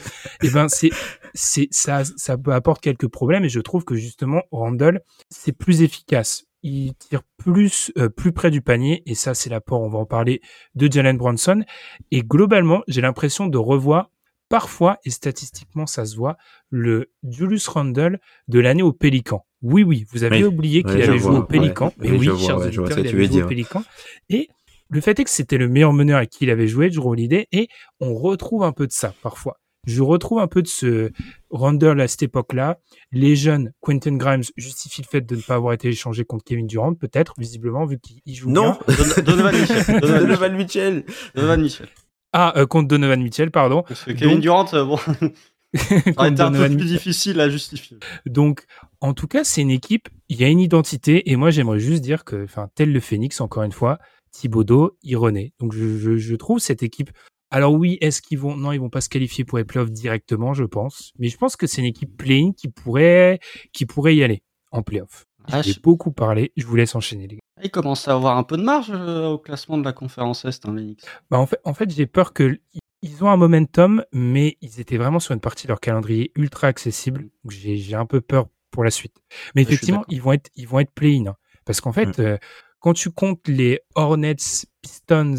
[0.46, 0.90] eh ben c'est,
[1.34, 6.44] c'est ça, ça apporte quelques problèmes et je trouve que justement Randall c'est plus efficace.
[6.62, 9.80] Il tire plus euh, plus près du panier et ça c'est l'apport.
[9.80, 10.42] On va en parler
[10.74, 11.64] de Jalen Bronson
[12.10, 14.10] et globalement j'ai l'impression de revoir
[14.50, 16.36] parfois et statistiquement ça se voit
[16.68, 19.46] le Julius Randle de l'année au Pélican.
[19.62, 23.08] Oui oui, vous avez oublié qu'il avait joué au Pélican, mais oui, chers auditeurs, il
[23.08, 23.82] avait joué au Pélican
[24.28, 24.48] et
[24.90, 27.46] le fait est que c'était le meilleur meneur à qui il avait joué, Drew Holiday,
[27.52, 27.68] et
[28.00, 29.60] on retrouve un peu de ça parfois.
[29.86, 31.10] Je retrouve un peu de ce
[31.48, 32.78] Randall à cette époque-là.
[33.12, 36.66] Les jeunes, Quentin Grimes justifie le fait de ne pas avoir été échangé contre Kevin
[36.66, 38.76] Durant, peut-être, visiblement, vu qu'il joue non.
[38.86, 39.22] bien.
[39.24, 40.00] Donovan Mitchell.
[40.00, 41.04] Donovan Mitchell.
[41.34, 41.88] Donovan Mitchell.
[42.32, 43.82] Ah, euh, contre Donovan Mitchell, pardon.
[43.82, 44.96] Parce que Kevin Donc- Durant, euh, bon,
[45.74, 47.98] ça été un peu plus difficile à justifier.
[48.26, 48.64] Donc,
[49.00, 52.02] en tout cas, c'est une équipe, il y a une identité, et moi, j'aimerais juste
[52.02, 53.98] dire que, enfin, tel le Phoenix, encore une fois,
[54.32, 55.52] Thibodeau, il renaît.
[55.60, 57.10] Donc, je, je, je trouve cette équipe.
[57.52, 60.54] Alors oui, est-ce qu'ils vont Non, ils vont pas se qualifier pour les playoffs directement,
[60.54, 61.12] je pense.
[61.18, 63.40] Mais je pense que c'est une équipe play-in qui pourrait,
[63.72, 65.26] qui pourrait y aller en playoff.
[65.50, 66.52] Ah, J'ai je- beaucoup parlé.
[66.56, 67.39] Je vous laisse enchaîner, les gars.
[67.62, 70.66] Il commence à avoir un peu de marge euh, au classement de la conférence Est,
[70.66, 71.02] hein, Knicks.
[71.30, 72.58] Bah, en fait, en fait, j'ai peur que
[73.02, 76.66] ils ont un momentum, mais ils étaient vraiment sur une partie de leur calendrier ultra
[76.66, 77.30] accessible.
[77.44, 79.16] Donc j'ai un peu peur pour la suite.
[79.54, 81.36] Mais effectivement, ils vont être ils vont être play-in hein.
[81.64, 82.36] parce qu'en fait, euh,
[82.78, 84.36] quand tu comptes les Hornets,
[84.82, 85.34] Pistons,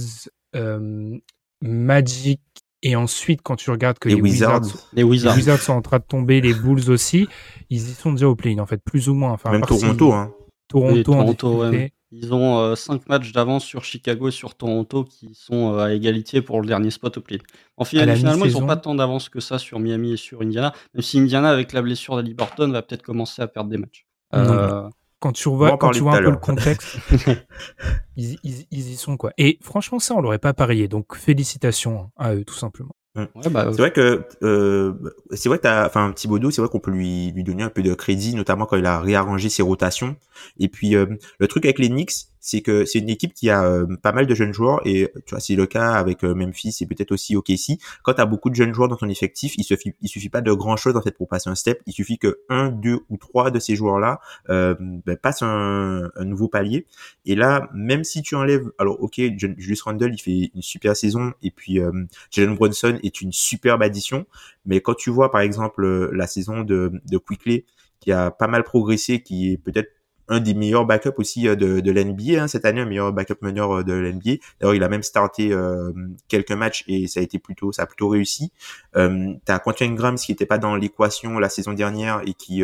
[0.55, 1.17] euh,
[1.61, 2.41] Magic
[2.83, 4.61] et ensuite quand tu regardes que Les les, Wizards.
[4.61, 5.59] Wizards, Les les Wizards.
[5.59, 7.27] Sont en train de tomber, les Bulls aussi,
[7.69, 9.31] ils y sont déjà au play-in en fait, plus ou moins.
[9.31, 10.33] Enfin, Même si- Toronto, hein.
[10.67, 11.93] Toronto, Oui, en Toronto, ouais.
[12.11, 16.41] Ils ont 5 matchs d'avance sur Chicago et sur Toronto qui sont euh, à égalité
[16.41, 17.39] pour le dernier spot au play.
[17.77, 20.73] En final, finalement, ils n'ont pas tant d'avance que ça sur Miami et sur Indiana,
[20.93, 24.05] même si Indiana, avec la blessure d'Ali Burton, va peut-être commencer à perdre des matchs.
[24.33, 26.97] Euh, quand tu vois, quand tu vois un peu le contexte,
[28.17, 29.31] ils, ils, ils y sont quoi.
[29.37, 30.89] Et franchement, ça, on l'aurait pas parié.
[30.89, 32.95] Donc félicitations à eux, tout simplement.
[33.15, 34.93] Ouais, bah, C'est vrai que euh,
[35.31, 37.81] c'est vrai que t'as, enfin Thibodeau, c'est vrai qu'on peut lui lui donner un peu
[37.81, 40.15] de crédit, notamment quand il a réarrangé ses rotations.
[40.59, 41.05] Et puis euh,
[41.39, 44.27] le truc avec les Knicks, c'est que c'est une équipe qui a euh, pas mal
[44.27, 47.35] de jeunes joueurs et tu vois c'est le cas avec euh, Memphis et peut-être aussi
[47.35, 47.77] OKC.
[48.03, 50.51] Quand t'as beaucoup de jeunes joueurs dans ton effectif, il suffit il suffit pas de
[50.51, 51.81] grand chose en fait pour passer un step.
[51.85, 56.09] Il suffit que un, deux ou trois de ces joueurs là euh, ben, passent un,
[56.15, 56.85] un nouveau palier.
[57.25, 60.95] Et là, même si tu enlèves, alors ok, Ju- Julius Randle il fait une super
[60.95, 61.91] saison et puis euh,
[62.31, 64.25] Jalen Brunson est une superbe addition,
[64.65, 67.65] mais quand tu vois par exemple euh, la saison de, de Quickly
[67.99, 69.91] qui a pas mal progressé, qui est peut-être
[70.31, 73.35] un des meilleurs backups aussi euh, de, de l'NBA hein, cette année, un meilleur backup
[73.41, 74.37] meneur euh, de l'NBA.
[74.59, 75.91] D'ailleurs, il a même starté euh,
[76.27, 78.51] quelques matchs et ça a été plutôt, ça a plutôt réussi.
[78.95, 82.63] Euh, T'as Quentin Grimes qui était pas dans l'équation la saison dernière et qui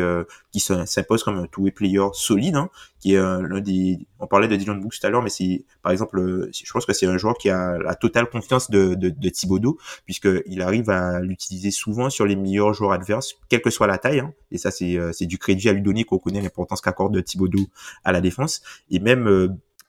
[0.52, 3.98] qui se- s'impose comme un two-way player solide, hein, qui est l'un des.
[4.18, 6.92] On parlait de Dylan Brooks tout à l'heure, mais c'est par exemple, je pense que
[6.92, 10.28] c'est un joueur qui a la totale confiance de, de, de Thibodeau puisque
[10.60, 14.20] arrive à l'utiliser souvent sur les meilleurs joueurs adverses, quelle que soit la taille.
[14.20, 17.57] Hein, et ça, c'est c'est du crédit à lui donner qu'on connaît l'importance qu'accorde Thibodeau
[18.04, 18.62] à la défense.
[18.90, 19.48] Et même euh,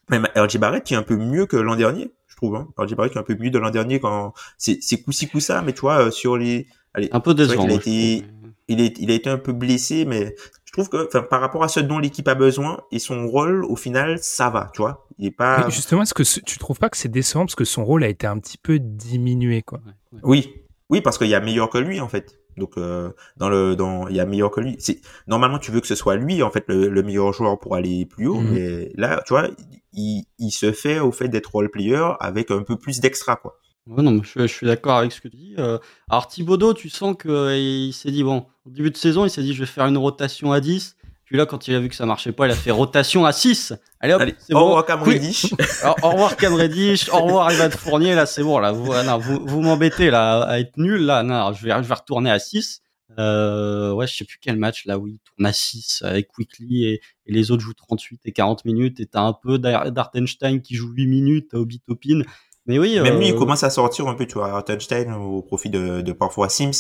[0.10, 2.56] même RJ Barrett qui est un peu mieux que l'an dernier, je trouve.
[2.56, 2.68] Hein.
[2.78, 5.28] RJ Barrett qui est un peu mieux de l'an dernier quand c'est c'est coup ci
[5.28, 7.66] coup ça, mais tu vois euh, sur les allez, un peu décevant.
[7.68, 8.52] a été- trouve.
[8.68, 11.64] il est il a été un peu blessé, mais je trouve que enfin par rapport
[11.64, 15.06] à ce dont l'équipe a besoin et son rôle au final ça va, tu vois.
[15.20, 17.56] Il est pas Mais justement, est-ce que ce- tu trouves pas que c'est décevant parce
[17.56, 19.80] que son rôle a été un petit peu diminué, quoi?
[19.86, 20.20] Ouais, ouais.
[20.24, 20.54] Oui,
[20.90, 22.39] oui, parce qu'il y a meilleur que lui en fait.
[22.58, 24.76] Donc euh, dans le dans il y a meilleur que lui.
[24.80, 27.76] C'est normalement tu veux que ce soit lui en fait le, le meilleur joueur pour
[27.76, 28.52] aller plus haut, Mhm.
[28.54, 29.48] mais là tu vois
[29.94, 33.58] il, il se fait au fait d'être role player avec un peu plus d'extra quoi.
[33.88, 35.56] Ouais, non, mais je, suis- je suis d'accord avec ce que tu dis.
[35.58, 39.42] Euh, alors Thibodeau, tu sens qu'il s'est dit, bon, au début de saison, il s'est
[39.42, 40.96] dit, je vais faire une rotation à 10.
[41.30, 43.32] Puis là, quand il a vu que ça marchait pas, il a fait rotation à
[43.32, 43.74] 6.
[44.00, 44.66] Allez hop, c'est au bon.
[44.66, 45.02] revoir Cam.
[45.04, 45.46] Reddish.
[46.04, 49.40] Au revoir Cam Reddish, au revoir Ivan Fournier, là c'est bon, là vous, non, vous,
[49.46, 52.82] vous m'embêtez là à être nul, là non, je vais, je vais retourner à 6.
[53.20, 56.86] Euh, ouais, je sais plus quel match là où il tourne à 6 avec Quickly
[56.86, 60.62] et, et les autres jouent 38 et 40 minutes et t'as un peu d'Ar- d'Artenstein
[60.62, 62.22] qui joue 8 minutes, t'as Obi Topin.
[62.66, 65.42] Mais oui, Même lui, il euh, commence à sortir un peu, tu vois, Touchdown au
[65.42, 66.72] profit de, de parfois Sims,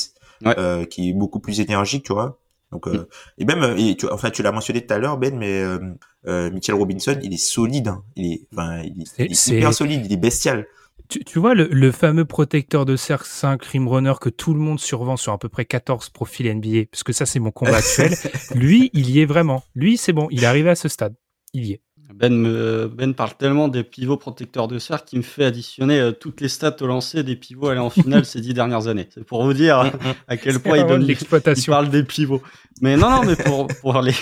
[0.45, 0.55] Ouais.
[0.57, 2.39] euh, qui est beaucoup plus énergique, tu vois.
[2.71, 5.35] Donc, euh, et même, euh, et tu, enfin, tu l'as mentionné tout à l'heure, Ben,
[5.37, 5.79] mais euh,
[6.27, 7.87] euh, Mitchell Robinson, il est solide.
[7.87, 8.03] hein.
[8.15, 10.67] Il est, enfin, il est, C'est- il est c'est- hyper solide, il est bestial.
[11.07, 14.59] Tu, tu vois le, le fameux protecteur de cercle 5 Rim Runner que tout le
[14.59, 17.77] monde survend sur à peu près 14 profils NBA, parce que ça c'est mon combat
[17.77, 18.13] actuel.
[18.55, 19.63] Lui, il y est vraiment.
[19.73, 21.15] Lui, c'est bon, il est arrivé à ce stade.
[21.53, 21.81] Il y est.
[22.15, 26.11] Ben, me- ben parle tellement des pivots protecteurs de cercle qu'il me fait additionner euh,
[26.11, 29.07] toutes les stats au lancer des pivots allés en finale ces dix dernières années.
[29.13, 29.91] C'est pour vous dire
[30.27, 31.71] à quel point il donne il l'exploitation.
[31.71, 32.41] parle des pivots.
[32.81, 34.13] Mais non, non, mais pour, pour les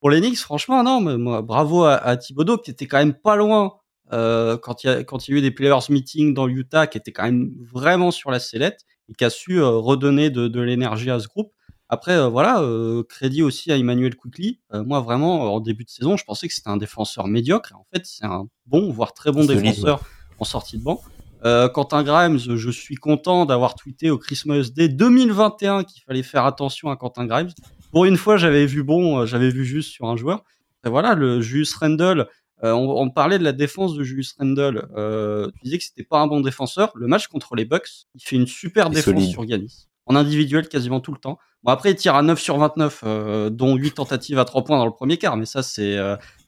[0.00, 3.14] pour les Knicks, franchement, non, mais moi, bravo à, à Thibodeau qui était quand même
[3.14, 3.72] pas loin
[4.12, 6.86] euh, quand il y a quand il y a eu des players meeting dans l'Utah,
[6.86, 10.46] qui était quand même vraiment sur la sellette et qui a su euh, redonner de,
[10.46, 11.52] de l'énergie à ce groupe.
[11.94, 12.62] Après, voilà,
[13.08, 14.60] crédit aussi à Emmanuel Quickly.
[14.72, 17.72] moi, vraiment, en début de saison, je pensais que c'était un défenseur médiocre.
[17.74, 20.00] En fait, c'est un bon, voire très bon défenseur
[20.38, 21.00] en sortie de banc.
[21.44, 26.46] Euh, Quentin Grimes, je suis content d'avoir tweeté au Christmas Day 2021 qu'il fallait faire
[26.46, 27.50] attention à Quentin Grimes.
[27.92, 30.42] Pour une fois, j'avais vu bon, euh, j'avais vu juste sur un joueur.
[30.86, 32.28] Et voilà, le Julius Randle,
[32.62, 34.88] euh, on, parlait de la défense de Julius Randle.
[34.96, 36.92] Euh, tu disais que c'était pas un bon défenseur.
[36.94, 39.88] Le match contre les Bucks, il fait une super défense sur Giannis.
[40.06, 41.38] En individuel quasiment tout le temps.
[41.62, 44.78] Bon après il tire à 9 sur 29, euh, dont 8 tentatives à 3 points
[44.78, 45.98] dans le premier quart, mais ça c'est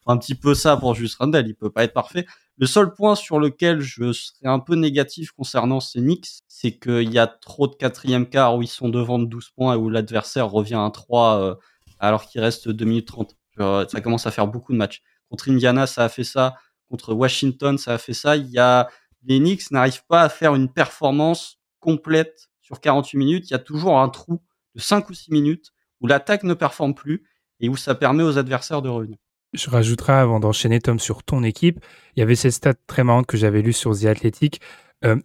[0.07, 2.27] un petit peu ça pour Julius Randle, il peut pas être parfait.
[2.59, 7.13] Le seul point sur lequel je serais un peu négatif concernant ces Knicks, c'est qu'il
[7.13, 9.91] y a trop de quatrième quart où ils sont devant de 12 points et où
[9.91, 11.55] l'adversaire revient à 3 euh,
[11.99, 13.37] alors qu'il reste 2 minutes 30.
[13.59, 15.03] ça commence à faire beaucoup de matchs.
[15.29, 16.55] Contre Indiana, ça a fait ça.
[16.89, 18.37] Contre Washington, ça a fait ça.
[18.37, 18.89] Il y a,
[19.25, 23.51] les Knicks n'arrivent pas à faire une performance complète sur 48 minutes.
[23.51, 24.43] Il y a toujours un trou
[24.75, 27.25] de 5 ou 6 minutes où l'attaque ne performe plus
[27.61, 29.17] et où ça permet aux adversaires de revenir
[29.55, 31.81] je rajouterai avant d'enchaîner Tom sur ton équipe,
[32.15, 34.61] il y avait cette stat très marrante que j'avais lue sur The Athletic.
[35.05, 35.17] Euh,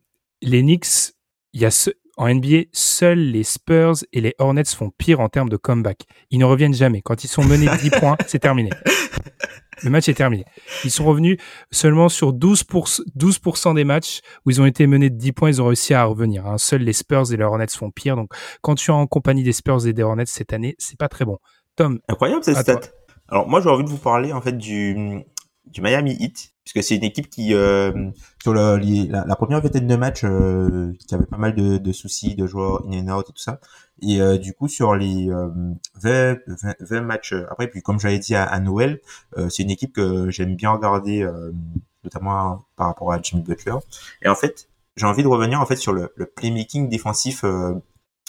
[0.42, 1.14] les Knicks,
[1.54, 5.50] il y a en NBA, seuls les Spurs et les Hornets font pire en termes
[5.50, 6.06] de comeback.
[6.30, 7.02] Ils ne reviennent jamais.
[7.02, 8.70] Quand ils sont menés de 10 points, c'est terminé.
[9.84, 10.46] Le match est terminé.
[10.84, 11.38] Ils sont revenus
[11.72, 13.40] seulement sur 12%, 12
[13.76, 16.46] des matchs où ils ont été menés de 10 points, ils ont réussi à revenir.
[16.46, 16.58] Hein.
[16.58, 18.16] Seuls les Spurs et les Hornets font pire.
[18.16, 18.30] Donc,
[18.62, 21.26] quand tu es en compagnie des Spurs et des Hornets cette année, c'est pas très
[21.26, 21.38] bon.
[21.76, 22.00] Tom.
[22.08, 22.82] Incroyable cette stat.
[23.28, 25.24] Alors moi j'ai envie de vous parler en fait du
[25.66, 28.10] du Miami Heat puisque c'est une équipe qui euh,
[28.42, 32.36] sur la, la, première vingtaine de matchs euh, qui avait pas mal de, de, soucis
[32.36, 33.60] de joueurs in and out et tout ça
[34.02, 35.30] et euh, du coup sur les
[36.02, 36.38] 20,
[36.80, 39.00] 20, matchs après puis comme j'avais dit à, Noël
[39.50, 41.28] c'est une équipe que j'aime bien regarder
[42.04, 43.76] notamment par rapport à Jimmy Butler
[44.22, 47.44] et en fait j'ai envie de revenir en fait sur le, le playmaking défensif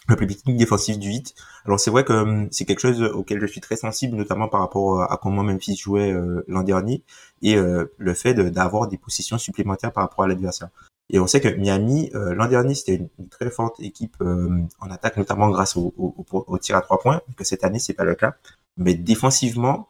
[0.08, 1.35] le playmaking défensif du hit.
[1.64, 5.02] Alors c'est vrai que c'est quelque chose auquel je suis très sensible, notamment par rapport
[5.02, 7.02] à comment Memphis jouait euh, l'an dernier
[7.42, 10.68] et euh, le fait d'avoir des positions supplémentaires par rapport à l'adversaire.
[11.10, 15.16] Et on sait que Miami euh, l'an dernier c'était une, très forte équipe en attaque,
[15.16, 18.14] notamment grâce au, au, au, tir à trois points, que cette année c'est pas le
[18.14, 18.34] cas.
[18.76, 19.88] Mais défensivement,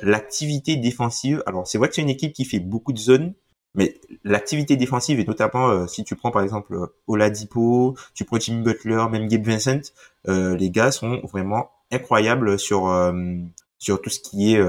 [0.00, 3.34] l'activité défensive, alors c'est vrai que c'est une équipe qui fait beaucoup de zones,
[3.74, 8.38] mais l'activité défensive, et notamment euh, si tu prends par exemple euh, Oladipo, tu prends
[8.38, 9.80] Jimmy Butler, même Gabe Vincent,
[10.28, 12.86] euh, les gars sont vraiment incroyables sur
[13.82, 14.60] sur tout ce qui est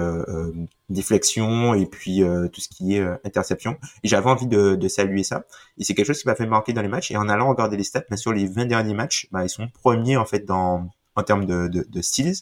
[0.89, 3.77] déflexion et puis tout ce qui est interception.
[4.03, 5.45] Et j'avais envie de, de, saluer ça.
[5.77, 7.11] Et c'est quelque chose qui m'a fait marquer dans les matchs.
[7.11, 9.67] Et en allant regarder les stats, mais sur les 20 derniers matchs, bah, ils sont
[9.67, 12.37] premiers en fait dans en termes de, de, de steals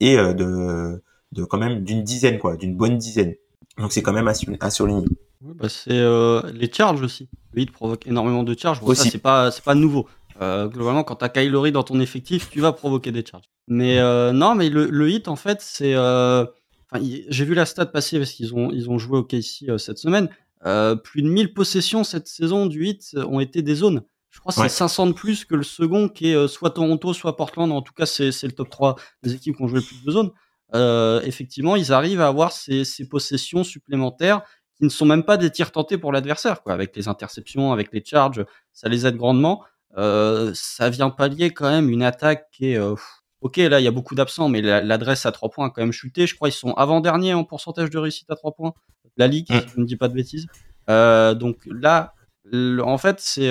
[0.00, 1.00] et de,
[1.32, 3.34] de quand même d'une dizaine quoi, d'une bonne dizaine.
[3.78, 5.06] Donc c'est quand même à, surligner.
[5.40, 7.28] bah c'est euh, les charges aussi.
[7.52, 8.80] Le hit provoque énormément de charges.
[8.80, 10.08] Bon, ça c'est pas c'est pas nouveau.
[10.42, 13.46] Euh, globalement, quand t'as Kyle dans ton effectif, tu vas provoquer des charges.
[13.68, 15.94] Mais euh, non, mais le, le, hit en fait, c'est.
[15.94, 16.44] Euh,
[16.92, 19.98] j'ai vu la stat passer parce qu'ils ont ils ont joué au KC euh, cette
[19.98, 20.28] semaine.
[20.64, 24.02] Euh, plus de 1000 possessions cette saison du hit ont été des zones.
[24.30, 27.36] Je crois que c'est 500 de plus que le second qui est soit Toronto, soit
[27.36, 27.72] Portland.
[27.72, 30.10] En tout cas, c'est le top 3 des équipes qui ont joué le plus de
[30.10, 30.30] zones.
[30.74, 34.42] Euh, effectivement, ils arrivent à avoir ces, ces, possessions supplémentaires
[34.76, 36.72] qui ne sont même pas des tirs tentés pour l'adversaire, quoi.
[36.72, 39.64] Avec les interceptions, avec les charges, ça les aide grandement.
[39.96, 42.94] Euh, ça vient pallier quand même une attaque qui est, euh,
[43.40, 45.92] ok, là il y a beaucoup d'absents, mais l'adresse à trois points a quand même
[45.92, 46.26] chuté.
[46.26, 48.74] Je crois qu'ils sont avant dernier en pourcentage de réussite à trois points.
[49.16, 50.46] La ligue, si je ne dis pas de bêtises.
[50.88, 52.12] Donc là,
[52.52, 53.48] en fait, c'est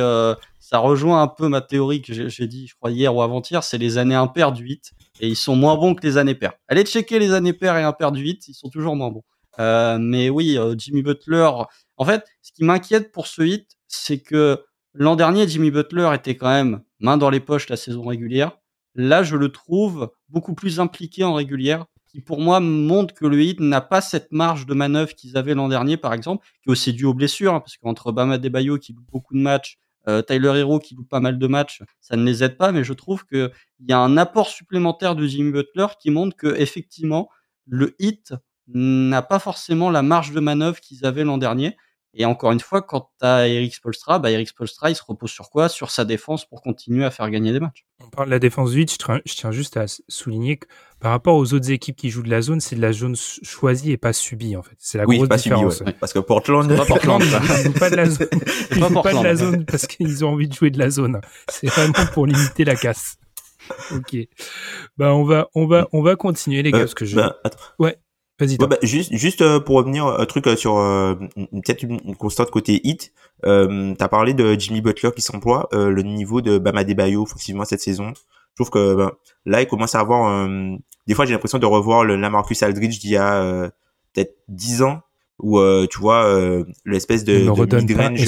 [0.60, 3.80] ça rejoint un peu ma théorie que j'ai dit, je crois hier ou avant-hier, c'est
[3.80, 6.54] les années impaires du 8 et ils sont moins bons que les années paires.
[6.67, 9.24] Allez checker les années paires et impaires du 8, ils sont toujours moins bons.
[9.60, 11.50] Euh, mais oui, Jimmy Butler.
[11.98, 14.63] En fait, ce qui m'inquiète pour ce hit, c'est que
[14.95, 18.58] l'an dernier, Jimmy Butler était quand même main dans les poches la saison régulière.
[18.95, 23.41] Là, je le trouve beaucoup plus impliqué en régulière qui pour moi montre que le
[23.41, 26.71] Heat n'a pas cette marge de manœuvre qu'ils avaient l'an dernier, par exemple, qui est
[26.71, 29.77] aussi dû aux blessures, hein, parce qu'entre Bama Debayo qui loupe beaucoup de matchs,
[30.08, 32.86] euh, Tyler Hero qui loupe pas mal de matchs, ça ne les aide pas, mais
[32.86, 33.51] je trouve qu'il
[33.86, 37.29] y a un apport supplémentaire de Jimmy Butler qui montre que effectivement
[37.67, 38.34] le Heat
[38.67, 41.75] n'a pas forcément la marge de manœuvre qu'ils avaient l'an dernier.
[42.17, 45.30] Et encore une fois, quand tu as Eric Spolstra, bah Eric Spolstra, il se repose
[45.30, 45.67] sur quoi?
[45.67, 47.86] Sur sa défense pour continuer à faire gagner des matchs.
[48.01, 50.67] On parle de la défense du 8, je tiens juste à souligner que
[51.01, 53.91] par rapport aux autres équipes qui jouent de la zone, c'est de la zone choisie
[53.91, 54.75] et pas subie en fait.
[54.80, 55.84] C'est la grosse différence.
[55.99, 58.28] Parce que Portland, pas Portland, ils jouent pas de la zone,
[58.71, 61.19] ils jouent pas de la zone parce qu'ils ont envie de jouer de la zone.
[61.49, 63.17] C'est vraiment pour limiter la casse.
[63.95, 64.15] Ok.
[64.95, 67.15] Bah on va on va on va continuer les gars euh, parce que je.
[67.15, 67.38] Bah,
[67.80, 67.97] ouais.
[68.39, 68.58] Vas-y.
[68.58, 72.82] bah, juste, juste euh, pour revenir un truc euh, sur euh, peut-être une, constante côté
[72.84, 73.13] hit.
[73.45, 75.69] Euh, T'as parlé de Jimmy Butler qui s'emploie.
[75.71, 79.12] le niveau de Bama Debayo offensivement cette saison, Je trouve que ben,
[79.45, 80.28] là, il commence à avoir...
[80.28, 83.69] un des fois, j'ai l'impression de revoir le Lamarcus Aldridge d'il y a euh,
[84.13, 85.02] peut-être 10 ans,
[85.39, 88.19] où, euh, tu vois, euh, l'espèce de, de mid-range...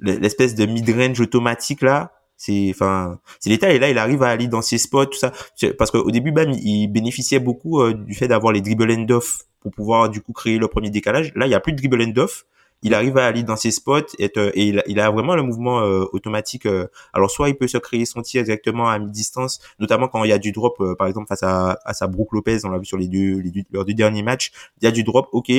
[0.00, 4.48] L'espèce de mid-range automatique, là, c'est enfin c'est l'état et là il arrive à aller
[4.48, 5.30] dans ses spots tout ça
[5.78, 9.72] parce qu'au début Bam il bénéficiait beaucoup du fait d'avoir les dribble end off pour
[9.72, 12.16] pouvoir du coup créer le premier décalage là il y a plus de dribble end
[12.16, 12.46] off
[12.82, 16.04] il arrive à aller dans ses spots et, et il, a, vraiment le mouvement euh,
[16.12, 16.66] automatique.
[16.66, 16.86] Euh.
[17.12, 20.32] alors soit il peut se créer son tir directement à mi-distance, notamment quand il y
[20.32, 22.86] a du drop, euh, par exemple face à, à sa Brook Lopez, on l'a vu
[22.86, 25.52] sur les deux, les deux, leurs deux derniers matchs, il y a du drop, ok,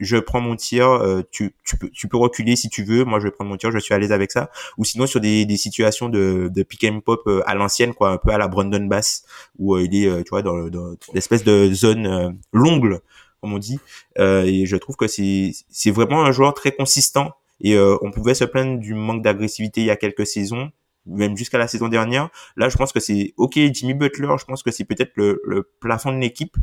[0.00, 3.24] je prends mon tir, tu, tu, peux, tu peux reculer si tu veux, moi je
[3.24, 4.50] vais prendre mon tir, je suis à l'aise avec ça.
[4.78, 8.16] Ou sinon sur des, des situations de, de pick and pop à l'ancienne, quoi, un
[8.16, 9.24] peu à la Brandon Bass,
[9.58, 13.00] où il est, tu vois, dans, dans l'espèce de zone longue
[13.40, 13.78] comme on dit.
[14.18, 17.32] Euh, et je trouve que c'est vraiment un joueur très consistant.
[17.60, 20.70] Et euh, on pouvait se plaindre du manque d'agressivité il y a quelques saisons,
[21.06, 22.30] même jusqu'à la saison dernière.
[22.56, 23.58] Là, je pense que c'est ok.
[23.72, 26.56] Jimmy Butler, je pense que c'est peut-être le, le plafond de l'équipe.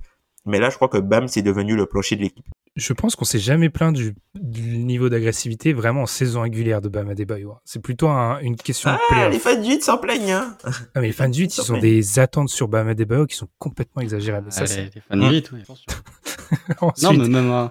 [0.47, 2.45] Mais là, je crois que Bam, c'est devenu le plancher de l'équipe.
[2.75, 7.09] Je pense qu'on s'est jamais plaint du, niveau d'agressivité vraiment en saison régulière de Bam
[7.09, 7.55] Adebayo.
[7.65, 10.31] C'est plutôt une question ah, les fans du 8 s'en plaignent.
[10.31, 10.55] Hein.
[10.63, 13.47] Ah, mais les fans du 8, ils, ont des attentes sur Bam Adebayo qui sont
[13.57, 14.41] complètement exagérées.
[14.49, 15.63] ça, les, les, fans du 8, oui,
[17.01, 17.51] non, mais même...
[17.51, 17.67] Euh,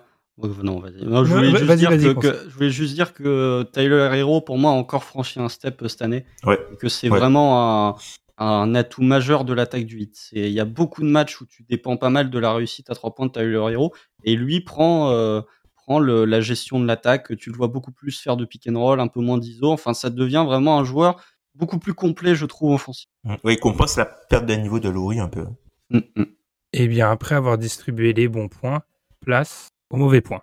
[0.63, 1.01] non, vas-y.
[1.01, 4.75] je, voulais juste dire que, je voulais juste dire que Tyler Hero, pour moi, a
[4.75, 6.27] encore franchi un step cette année.
[6.45, 6.59] Ouais.
[6.73, 7.97] Et que c'est vraiment un,
[8.39, 10.29] un atout majeur de l'attaque du 8.
[10.33, 12.95] Il y a beaucoup de matchs où tu dépends pas mal de la réussite à
[12.95, 13.95] trois points de Tyler Hero
[14.25, 15.41] et lui prend euh,
[15.75, 17.37] prend le, la gestion de l'attaque.
[17.37, 19.71] Tu le vois beaucoup plus faire de pick and roll, un peu moins d'ISO.
[19.73, 21.23] Enfin, ça devient vraiment un joueur
[21.55, 23.09] beaucoup plus complet, je trouve, offensif.
[23.25, 23.35] Mmh.
[23.45, 25.47] Oui, il compense la perte de niveau de Laurie un peu.
[25.91, 26.25] Mmh, mmh.
[26.75, 28.83] Eh bien, après avoir distribué les bons points,
[29.21, 30.43] place aux mauvais points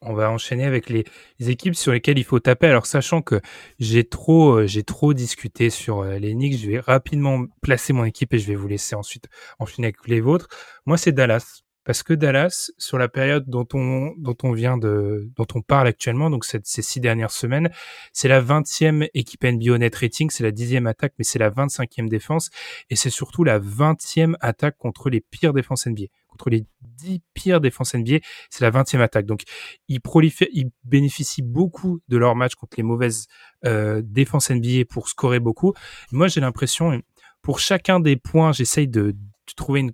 [0.00, 1.04] on va enchaîner avec les,
[1.40, 2.68] équipes sur lesquelles il faut taper.
[2.68, 3.40] Alors, sachant que
[3.78, 8.34] j'ai trop, euh, trop discuté sur euh, les Knicks, je vais rapidement placer mon équipe
[8.34, 10.48] et je vais vous laisser ensuite enchaîner avec les vôtres.
[10.86, 11.62] Moi, c'est Dallas.
[11.86, 16.44] Parce que Dallas, sur la période dont on, vient de, dont on parle actuellement, donc
[16.44, 17.70] ces six dernières semaines,
[18.12, 22.08] c'est la 20e équipe NBA net rating, c'est la dixième attaque, mais c'est la 25e
[22.08, 22.50] défense,
[22.90, 27.60] et c'est surtout la 20e attaque contre les pires défenses NBA contre les 10 pires
[27.60, 28.18] défenses NBA,
[28.50, 29.26] c'est la 20e attaque.
[29.26, 29.42] Donc,
[29.88, 33.26] ils, prolifèrent, ils bénéficient beaucoup de leur match contre les mauvaises
[33.64, 35.74] euh, défenses NBA pour scorer beaucoup.
[36.12, 37.00] Moi, j'ai l'impression,
[37.42, 39.14] pour chacun des points, j'essaye de,
[39.54, 39.92] trouver une,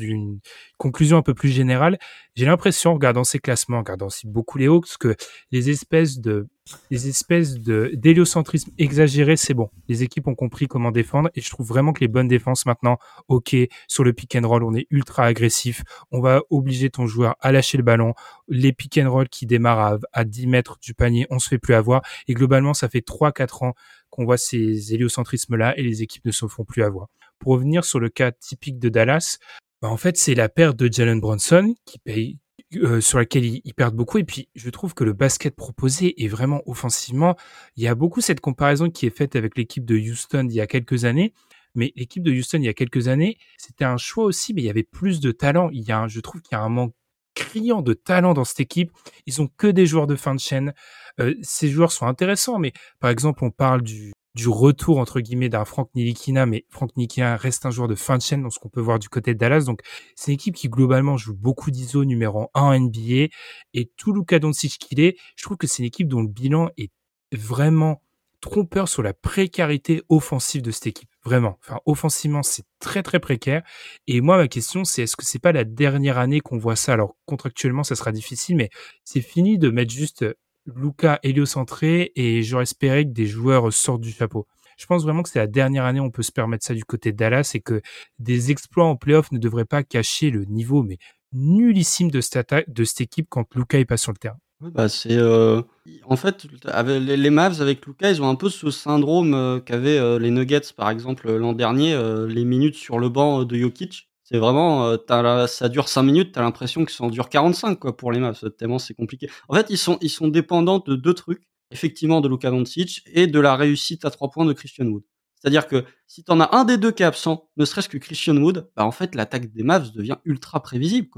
[0.00, 0.40] une,
[0.78, 1.98] conclusion un peu plus générale.
[2.34, 5.14] J'ai l'impression, regardant ces classements, en regardant aussi beaucoup les Hawks, que
[5.50, 6.48] les espèces de
[6.90, 9.68] les espèces de d'héliocentrisme exagéré, c'est bon.
[9.88, 12.98] Les équipes ont compris comment défendre et je trouve vraiment que les bonnes défenses maintenant,
[13.28, 13.56] ok,
[13.88, 17.52] sur le pick and roll, on est ultra agressif, on va obliger ton joueur à
[17.52, 18.14] lâcher le ballon.
[18.48, 21.58] Les pick and roll qui démarrent à, à 10 mètres du panier, on se fait
[21.58, 23.74] plus avoir et globalement, ça fait 3-4 ans
[24.10, 27.08] qu'on voit ces héliocentrismes-là et les équipes ne se font plus avoir.
[27.42, 29.38] Pour revenir sur le cas typique de Dallas,
[29.82, 32.38] bah, en fait, c'est la perte de Jalen Bronson qui paye
[32.76, 34.18] euh, sur laquelle ils, perdent beaucoup.
[34.18, 37.36] Et puis, je trouve que le basket proposé est vraiment offensivement.
[37.76, 40.60] Il y a beaucoup cette comparaison qui est faite avec l'équipe de Houston il y
[40.60, 41.34] a quelques années.
[41.74, 44.66] Mais l'équipe de Houston il y a quelques années, c'était un choix aussi, mais il
[44.66, 45.68] y avait plus de talent.
[45.72, 46.94] Il y a, je trouve qu'il y a un manque
[47.34, 48.92] criant de talent dans cette équipe.
[49.26, 50.74] Ils ont que des joueurs de fin de chaîne.
[51.18, 55.48] Euh, ces joueurs sont intéressants, mais par exemple, on parle du, du retour entre guillemets
[55.48, 58.58] d'un Frank Nilikina, mais Frank Nilikina reste un joueur de fin de chaîne dans ce
[58.58, 59.64] qu'on peut voir du côté de Dallas.
[59.64, 59.80] Donc
[60.16, 63.28] c'est une équipe qui globalement joue beaucoup d'ISO numéro 1 en NBA
[63.74, 66.70] et tout Luka Doncic qu'il est, je trouve que c'est une équipe dont le bilan
[66.78, 66.90] est
[67.32, 68.02] vraiment
[68.42, 71.08] trompeur sur la précarité offensive de cette équipe.
[71.24, 71.58] Vraiment.
[71.62, 73.62] Enfin, offensivement, c'est très très précaire.
[74.08, 76.92] Et moi, ma question, c'est est-ce que c'est pas la dernière année qu'on voit ça?
[76.92, 78.70] Alors, contractuellement, ça sera difficile, mais
[79.04, 80.24] c'est fini de mettre juste
[80.66, 84.46] Luca héliocentré et j'aurais espéré que des joueurs sortent du chapeau.
[84.78, 86.84] Je pense vraiment que c'est la dernière année où on peut se permettre ça du
[86.84, 87.82] côté Dallas et que
[88.18, 90.98] des exploits en playoff ne devraient pas cacher le niveau mais
[91.32, 94.38] nullissime de cette, de cette équipe quand Luca est pas sur le terrain.
[94.60, 95.62] Bah euh,
[96.04, 96.46] en fait
[96.76, 100.72] les Mavs avec Luca ils ont un peu ce syndrome euh, qu'avaient euh, les Nuggets
[100.76, 105.68] par exemple l'an dernier les minutes sur le banc de Jokic c'est vraiment, euh, ça
[105.68, 108.50] dure 5 minutes, tu as l'impression que ça en dure 45 quoi, pour les Mavs,
[108.56, 109.28] tellement c'est compliqué.
[109.48, 113.56] En fait, ils sont, dépendants de deux trucs, effectivement de Luka Doncic et de la
[113.56, 115.02] réussite à 3 points de Christian Wood.
[115.34, 117.98] C'est-à-dire que si tu en as un des deux qui est absent, ne serait-ce que
[117.98, 121.10] Christian Wood, bah en fait l'attaque des Mavs devient ultra prévisible.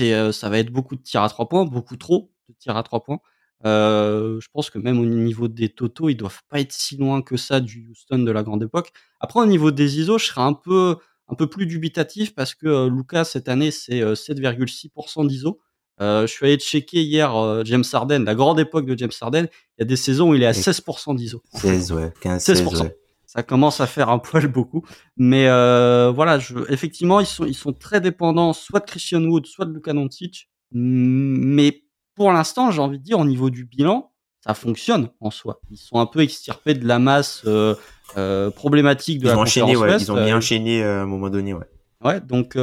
[0.00, 2.84] Euh, ça va être beaucoup de tirs à 3 points, beaucoup trop de tirs à
[2.84, 3.18] 3 points.
[3.64, 7.22] Euh, je pense que même au niveau des totaux, ils doivent pas être si loin
[7.22, 8.92] que ça du Houston de la grande époque.
[9.18, 10.98] Après, au niveau des ISO, je serais un peu
[11.28, 15.60] un peu plus dubitatif parce que Lucas cette année c'est 7,6% euh, d'ISO.
[16.00, 19.48] Je suis allé checker hier James Harden, la grande époque de James Harden.
[19.78, 21.42] Il y a des saisons où il est à 16% d'ISO.
[21.54, 22.90] 16, ouais, 15, 16%.
[23.26, 24.84] ça commence à faire un poil beaucoup.
[25.16, 29.46] Mais euh, voilà, je, effectivement, ils sont, ils sont très dépendants soit de Christian Wood,
[29.46, 30.48] soit de Luka Doncic.
[30.72, 31.82] Mais
[32.14, 34.10] pour l'instant, j'ai envie de dire, au niveau du bilan,
[34.40, 35.60] ça fonctionne en soi.
[35.70, 37.74] Ils sont un peu extirpés de la masse euh,
[38.16, 39.96] euh, problématique de ils la ont enchaîné, ouais.
[39.96, 41.66] Ils ont bien enchaîné à un moment donné, ouais.
[42.04, 42.56] Ouais, donc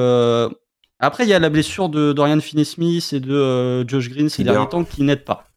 [0.99, 4.69] après, il y a la blessure de Dorian Finney-Smith et de Josh Green ces derniers
[4.69, 5.47] temps qui n'aident pas.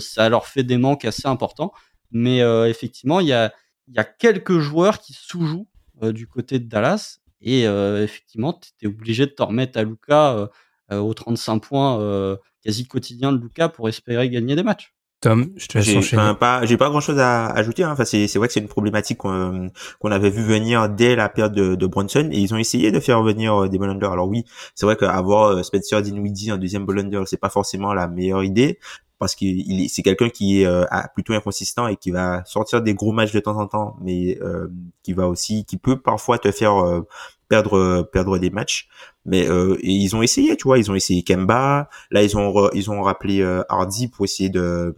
[0.00, 1.72] ça leur fait des manques assez importants.
[2.10, 2.38] Mais
[2.68, 3.52] effectivement, il y a,
[3.88, 5.68] il y a quelques joueurs qui sous-jouent
[6.02, 7.18] euh, du côté de Dallas.
[7.40, 10.50] Et euh, effectivement, tu étais obligé de te remettre à Luca
[10.90, 14.94] euh, aux 35 points quasi quotidiens de Luca pour espérer gagner des matchs.
[15.24, 16.34] Tom, je te laisse j'ai, enchaîner.
[16.38, 17.82] pas, j'ai pas grand chose à ajouter.
[17.82, 17.92] Hein.
[17.92, 21.30] Enfin, c'est, c'est vrai que c'est une problématique qu'on, qu'on avait vu venir dès la
[21.30, 24.44] perte de, de Brunson et ils ont essayé de faire venir des ball Alors oui,
[24.74, 26.94] c'est vrai qu'avoir Spencer Dinwiddie en deuxième ball
[27.26, 28.78] c'est pas forcément la meilleure idée
[29.18, 33.12] parce qu'il c'est quelqu'un qui est euh, plutôt inconsistant et qui va sortir des gros
[33.12, 34.68] matchs de temps en temps, mais euh,
[35.02, 37.00] qui va aussi, qui peut parfois te faire euh,
[37.48, 38.88] perdre perdre des matchs.
[39.26, 41.88] Mais euh, ils ont essayé, tu vois, ils ont essayé Kemba.
[42.10, 44.94] Là, ils ont ils ont rappelé euh, Hardy pour essayer de,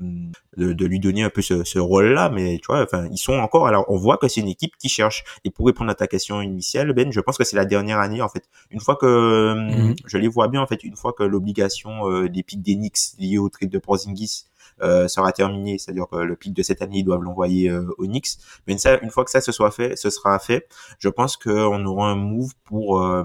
[0.57, 2.29] de, de lui donner un peu ce, ce rôle-là.
[2.31, 3.69] Mais tu vois, enfin, ils sont encore.
[3.69, 5.25] Alors, on voit que c'est une équipe qui cherche.
[5.45, 8.21] Et pour répondre à ta question initiale, Ben, je pense que c'est la dernière année
[8.21, 8.49] en fait.
[8.71, 9.95] Une fois que mhm.
[10.05, 13.39] je les vois bien en fait, une fois que l'obligation euh, des pics d'Enix liés
[13.39, 14.47] au trade de Porzingis
[14.81, 18.39] sera terminé, c'est-à-dire que le pic de cette année, ils doivent l'envoyer euh, au Knicks.
[18.67, 20.69] Mais une, fois que ça se soit fait, ce sera fait,
[20.99, 23.25] je pense qu'on aura un move pour euh,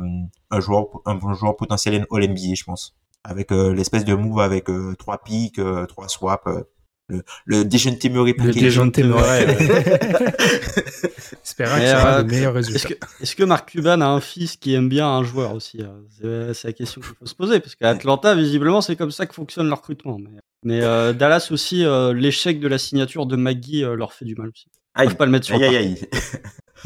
[0.50, 4.70] un joueur, un joueur potentiel All NBA, je pense, avec euh, l'espèce de move avec
[4.98, 6.46] trois pics, trois swaps.
[7.12, 9.46] Le, le déjeuner Murray Le déjeuner Murray.
[11.44, 12.80] Espérons que ça le meilleur résultat.
[12.80, 12.94] Est-ce que,
[13.24, 15.82] est que, Mark Cuban a un fils qui aime bien un joueur aussi
[16.22, 19.34] C'est la question qu'il faut se poser, parce qu'à Atlanta, visiblement, c'est comme ça que
[19.34, 20.18] fonctionne le recrutement.
[20.20, 20.40] Mais...
[20.64, 24.36] Mais euh, Dallas aussi, euh, l'échec de la signature de McGee euh, leur fait du
[24.36, 24.68] mal aussi.
[24.98, 26.02] Ils peuvent pas le mettre sur aïe, aïe,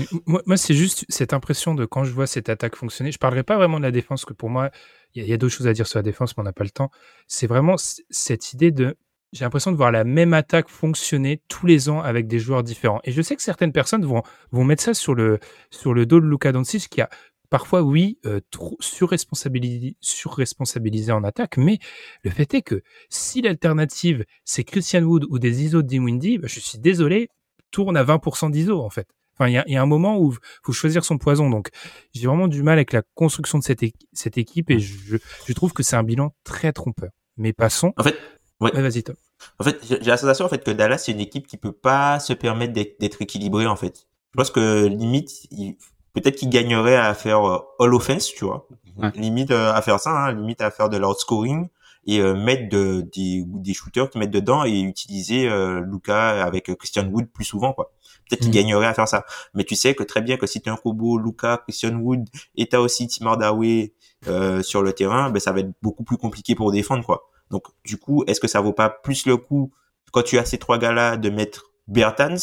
[0.27, 3.11] moi, moi c'est juste cette impression de quand je vois cette attaque fonctionner.
[3.11, 4.69] Je parlerai pas vraiment de la défense, que pour moi,
[5.13, 6.63] il y a, a d'autres choses à dire sur la défense, mais on n'a pas
[6.63, 6.91] le temps.
[7.27, 8.95] C'est vraiment cette idée de.
[9.35, 13.01] J'ai l'impression de voir la même attaque fonctionner tous les ans avec des joueurs différents.
[13.03, 15.39] Et je sais que certaines personnes vont, vont mettre ça sur le,
[15.71, 17.09] sur le dos de Luka Doncic, qui a
[17.49, 18.39] parfois, oui, euh,
[18.79, 21.79] surresponsabilisé, surresponsabilisé en attaque, mais
[22.23, 26.47] le fait est que si l'alternative, c'est Christian Wood ou des ISO de Dinwiddie, bah,
[26.49, 27.27] je suis désolé,
[27.71, 29.09] tourne à 20% d'ISO, en fait.
[29.37, 30.33] Enfin, il y a, y a, un moment où
[30.63, 31.49] faut choisir son poison.
[31.49, 31.67] Donc,
[32.13, 33.83] j'ai vraiment du mal avec la construction de cette,
[34.13, 37.09] cette équipe et je, je trouve que c'est un bilan très trompeur.
[37.35, 37.91] Mais passons.
[37.97, 38.15] En fait,
[38.61, 38.71] ouais.
[38.81, 39.15] vas-y, Tom.
[39.59, 42.19] En fait, j'ai la sensation en fait que Dallas c'est une équipe qui peut pas
[42.19, 44.07] se permettre d'être équilibrée en fait.
[44.33, 45.77] Je pense que limite, il,
[46.13, 48.67] peut-être qu'ils gagneraient à faire euh, all offense, tu vois.
[49.15, 51.67] Limite euh, à faire ça, hein, limite à faire de l'outscoring
[52.07, 56.73] et euh, mettre de, des, des shooters qui mettent dedans et utiliser euh, Luca avec
[56.77, 57.91] Christian Wood plus souvent quoi.
[58.29, 58.53] Peut-être qu'ils mm.
[58.53, 59.25] gagneraient à faire ça.
[59.53, 62.27] Mais tu sais que très bien que si tu as un combo Luca, Christian Wood
[62.55, 63.93] et t'as aussi Tim Hardaway
[64.27, 67.29] euh, sur le terrain, ben ça va être beaucoup plus compliqué pour défendre quoi.
[67.55, 69.71] Donc du coup, est-ce que ça vaut pas plus le coup
[70.11, 72.35] quand tu as ces trois gars-là de mettre Bertans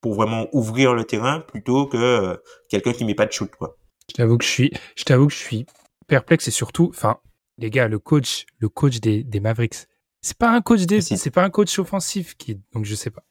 [0.00, 2.36] pour vraiment ouvrir le terrain plutôt que euh,
[2.68, 3.76] quelqu'un qui met pas de shoot quoi?
[4.08, 5.66] Je t'avoue que je suis je t'avoue que je suis
[6.06, 7.18] perplexe et surtout enfin
[7.58, 9.88] les gars le coach le coach des, des Mavericks
[10.20, 13.24] c'est pas un coach des c'est pas un coach offensif qui donc je sais pas.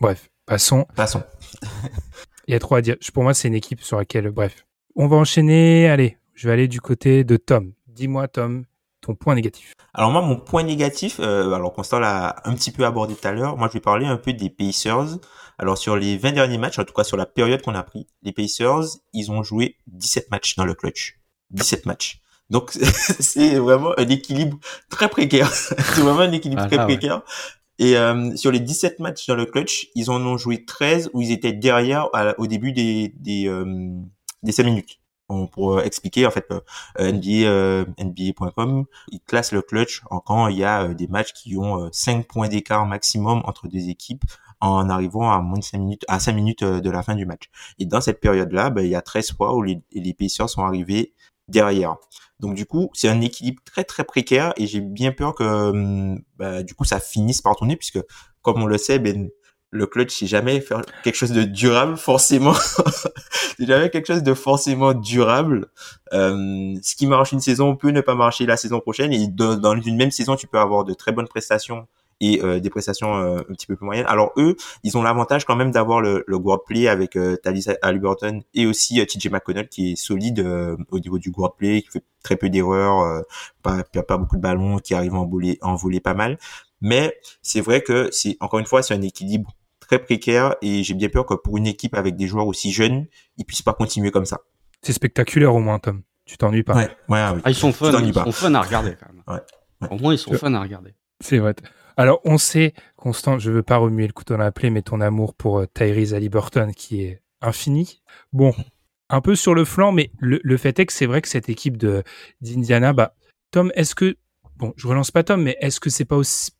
[0.00, 0.86] Bref, passons.
[0.94, 1.22] Passons.
[2.48, 2.96] Il y a trop à dire.
[3.14, 4.66] Pour moi, c'est une équipe sur laquelle bref.
[4.94, 5.88] On va enchaîner.
[5.88, 7.72] Allez, je vais aller du côté de Tom.
[7.86, 8.64] Dis-moi Tom,
[9.06, 12.84] ton point négatif Alors moi, mon point négatif, euh, alors Constant l'a un petit peu
[12.84, 15.18] abordé tout à l'heure, moi je vais parler un peu des Pacers.
[15.58, 18.06] Alors sur les 20 derniers matchs, en tout cas sur la période qu'on a pris,
[18.22, 21.18] les Pacers, ils ont joué 17 matchs dans le clutch.
[21.50, 22.20] 17 matchs.
[22.50, 24.58] Donc c'est vraiment un équilibre
[24.90, 25.50] très précaire.
[25.54, 27.22] c'est vraiment un équilibre ah, très précaire.
[27.78, 31.20] Et euh, sur les 17 matchs dans le clutch, ils en ont joué 13 où
[31.20, 33.92] ils étaient derrière au début des des, euh,
[34.42, 34.98] des 5 minutes
[35.52, 40.58] pour expliquer en fait euh, NBA euh, NBA.com il classe le clutch en quand il
[40.58, 44.24] y a euh, des matchs qui ont 5 points d'écart maximum entre deux équipes
[44.60, 47.50] en arrivant à moins de 5 minutes à 5 minutes de la fin du match.
[47.78, 51.12] Et dans cette période-là, ben, il y a 13 fois où les, les sont arrivés
[51.46, 51.96] derrière.
[52.40, 56.62] Donc du coup, c'est un équilibre très très précaire et j'ai bien peur que ben,
[56.62, 58.00] du coup ça finisse par tourner puisque
[58.42, 59.28] comme on le sait, ben
[59.70, 62.54] le clutch, c'est jamais faire quelque chose de durable, forcément.
[63.58, 65.66] c'est jamais quelque chose de forcément durable.
[66.12, 69.12] Euh, ce qui marche une saison peut ne pas marcher la saison prochaine.
[69.12, 71.86] Et dans, une même saison, tu peux avoir de très bonnes prestations
[72.20, 74.06] et euh, des prestations euh, un petit peu plus moyennes.
[74.08, 78.42] Alors eux, ils ont l'avantage quand même d'avoir le, le play avec euh, Thalys Halliburton
[78.54, 80.40] et aussi TJ McConnell qui est solide
[80.90, 83.22] au niveau du guard play, qui fait très peu d'erreurs,
[83.62, 86.38] pas, pas beaucoup de ballons, qui arrive à en voler, en voler pas mal.
[86.80, 90.94] Mais c'est vrai que c'est encore une fois c'est un équilibre très précaire et j'ai
[90.94, 93.06] bien peur que pour une équipe avec des joueurs aussi jeunes,
[93.36, 94.40] ils puissent pas continuer comme ça.
[94.82, 96.02] C'est spectaculaire au moins, Tom.
[96.24, 96.74] Tu t'ennuies pas.
[96.74, 99.22] Ouais, ouais, ah, ils sont fun, ils sont fun à regarder quand même.
[99.28, 99.88] Ouais.
[99.90, 100.94] Au moins, ils sont fun à regarder.
[101.20, 101.54] C'est vrai.
[101.96, 105.00] Alors, on sait, Constant, je veux pas remuer le couteau dans la plaie, mais ton
[105.00, 108.02] amour pour euh, Tyrese Halliburton qui est infini.
[108.32, 108.52] Bon,
[109.08, 111.76] un peu sur le flanc, mais le, fait est que c'est vrai que cette équipe
[111.76, 112.02] de
[112.40, 113.14] d'Indiana, bah,
[113.52, 114.16] Tom, est-ce que,
[114.56, 116.50] bon, je relance pas Tom, mais est-ce que c'est pas aussi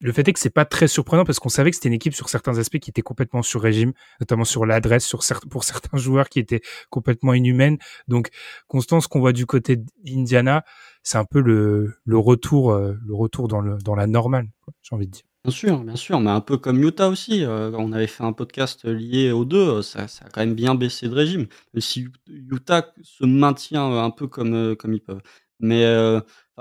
[0.00, 2.14] le fait est que c'est pas très surprenant parce qu'on savait que c'était une équipe
[2.14, 5.14] sur certains aspects qui était complètement sur régime, notamment sur l'adresse,
[5.50, 7.78] pour certains joueurs qui étaient complètement inhumaines.
[8.08, 8.30] Donc,
[8.66, 10.64] Constance, qu'on voit du côté d'Indiana,
[11.02, 14.48] c'est un peu le, retour, euh, le retour dans la normale,
[14.82, 15.24] j'ai envie de dire.
[15.44, 17.44] Bien sûr, bien sûr, mais un peu comme Utah aussi.
[17.44, 20.74] Euh, on avait fait un podcast lié aux deux, euh, ça, a quand même bien
[20.74, 21.46] baissé de régime.
[21.78, 25.22] si Utah se maintient un peu comme, comme ils peuvent.
[25.58, 25.84] Mais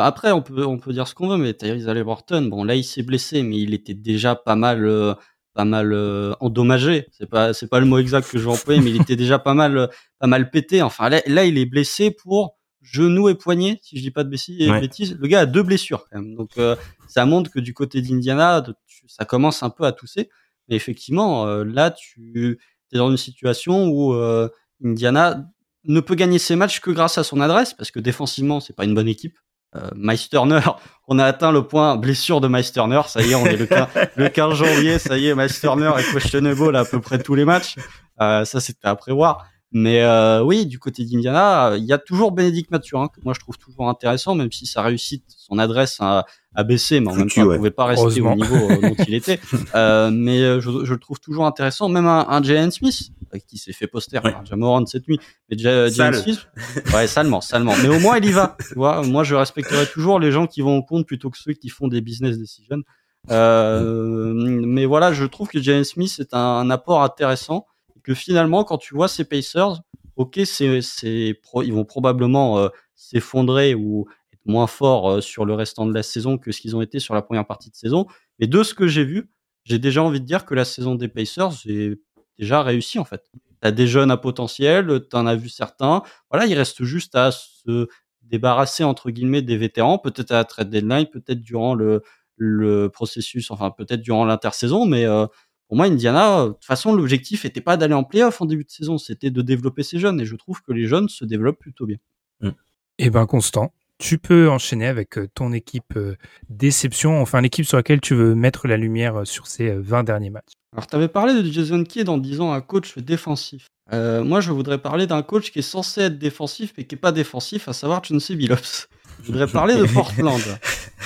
[0.06, 2.84] après, on peut, on peut dire ce qu'on veut, mais Tyrese Halliburton, bon là il
[2.84, 5.18] s'est blessé, mais il était déjà pas mal,
[5.54, 5.93] pas mal
[6.39, 7.08] endommagé.
[7.12, 9.39] C'est pas, c'est pas le mot exact que je vais employer, mais il était déjà
[9.39, 9.89] pas mal,
[10.20, 10.82] pas mal pété.
[10.82, 14.30] Enfin là, là, il est blessé pour genou et poignet, si je dis pas de
[14.30, 15.18] bêtises.
[15.20, 16.36] Le gars a deux blessures quand même.
[16.36, 16.76] Donc euh,
[17.08, 18.64] ça montre que du côté d'Indiana,
[19.08, 20.30] ça commence un peu à tousser.
[20.68, 22.60] Mais effectivement, euh, là, tu
[22.91, 24.50] es dans une situation où euh,
[24.84, 25.45] Indiana
[25.86, 28.86] ne peut gagner ses matchs que grâce à son adresse, parce que défensivement, c'est pas
[28.86, 29.38] une bonne équipe.
[29.76, 30.61] Euh, Turner,
[31.07, 33.01] on a atteint le point blessure de Turner.
[33.07, 34.99] Ça y est, on est le 15, le 15 janvier.
[34.99, 37.76] Ça y est, Turner est questionable à peu près tous les matchs.
[38.17, 39.45] ça, c'était à prévoir.
[39.72, 43.39] Mais euh, oui, du côté d'Indiana, il y a toujours Bénédicte Mathurin que moi je
[43.39, 47.30] trouve toujours intéressant, même si sa réussite, son adresse a, a baissé, mais en même
[47.30, 49.39] temps, il pouvait pas rester au niveau euh, dont il était.
[49.76, 53.11] Euh, mais euh, je, je, le trouve toujours intéressant, même un, un Jalen Smith
[53.47, 54.32] qui s'est fait poster ouais.
[54.32, 55.20] par Jamoran cette nuit.
[55.49, 56.47] Mais Jalen Smith,
[56.93, 57.74] ouais, salement, salement.
[57.84, 58.57] Mais au moins il y va.
[58.67, 61.53] Tu vois, moi je respecterai toujours les gens qui vont au compte plutôt que ceux
[61.53, 62.82] qui font des business decisions.
[63.30, 67.67] Euh, mais voilà, je trouve que Jalen Smith est un, un apport intéressant
[68.10, 69.84] que finalement, quand tu vois ces Pacers,
[70.16, 75.86] ok, c'est, ils vont probablement euh, s'effondrer ou être moins forts euh, sur le restant
[75.86, 78.07] de la saison que ce qu'ils ont été sur la première partie de saison.
[78.39, 79.30] Mais de ce que j'ai vu,
[79.64, 81.99] j'ai déjà envie de dire que la saison des Pacers est
[82.39, 83.30] déjà réussie en fait.
[83.62, 86.01] T'as des jeunes à potentiel, t'en as vu certains.
[86.32, 87.88] Voilà, il reste juste à se
[88.24, 92.01] débarrasser entre guillemets des vétérans, peut-être à la trade deadline, peut-être durant le,
[92.38, 95.28] le processus, enfin peut-être durant l'intersaison, mais euh,
[95.70, 98.72] pour moi, Indiana, de toute façon, l'objectif n'était pas d'aller en playoff en début de
[98.72, 100.20] saison, c'était de développer ces jeunes.
[100.20, 101.97] Et je trouve que les jeunes se développent plutôt bien.
[102.41, 102.49] Mm.
[102.97, 106.15] Eh ben, Constant, tu peux enchaîner avec euh, ton équipe euh,
[106.49, 110.32] déception, enfin l'équipe sur laquelle tu veux mettre la lumière euh, sur ces 20 derniers
[110.32, 110.53] matchs.
[110.74, 113.67] Alors, tu avais parlé de Jason Kidd en disant un coach défensif.
[113.91, 117.11] moi, je voudrais parler d'un coach qui est censé être défensif, mais qui n'est pas
[117.11, 118.88] défensif, à savoir Chauncey Billups.
[119.22, 120.41] Je voudrais parler de Portland.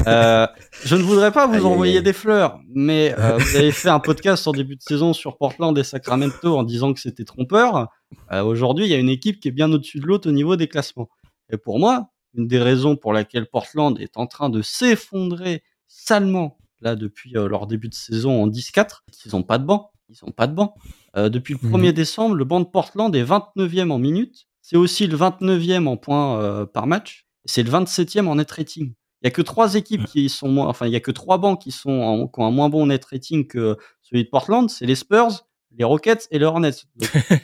[0.07, 0.47] Euh,
[0.83, 4.47] je ne voudrais pas vous envoyer des fleurs, mais euh, vous avez fait un podcast
[4.47, 7.89] en début de saison sur Portland et Sacramento en disant que c'était trompeur.
[8.31, 10.55] Euh, Aujourd'hui, il y a une équipe qui est bien au-dessus de l'autre au niveau
[10.55, 11.09] des classements.
[11.51, 16.57] Et pour moi, une des raisons pour laquelle Portland est en train de s'effondrer salement
[16.81, 19.91] là depuis leur début de saison en 10-4, ils n'ont pas de banc.
[20.09, 20.75] Ils n'ont pas de banc.
[21.15, 21.91] Depuis le 1er mhm.
[21.91, 24.47] décembre, le banc de Portland est 29e en minutes.
[24.61, 28.93] C'est aussi le 29e en points par match c'est le 27e en net rating.
[29.23, 31.37] Il y a que trois équipes qui sont moins, enfin, il y a que trois
[31.37, 34.69] bancs qui sont en, qui ont un moins bon net rating que celui de Portland.
[34.69, 35.45] C'est les Spurs,
[35.77, 36.71] les Rockets et les Hornets.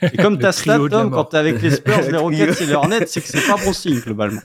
[0.02, 3.06] et comme ta stat, Tom, quand t'es avec les Spurs, les Rockets et les Hornets,
[3.06, 4.42] c'est que c'est pas bon signe, globalement.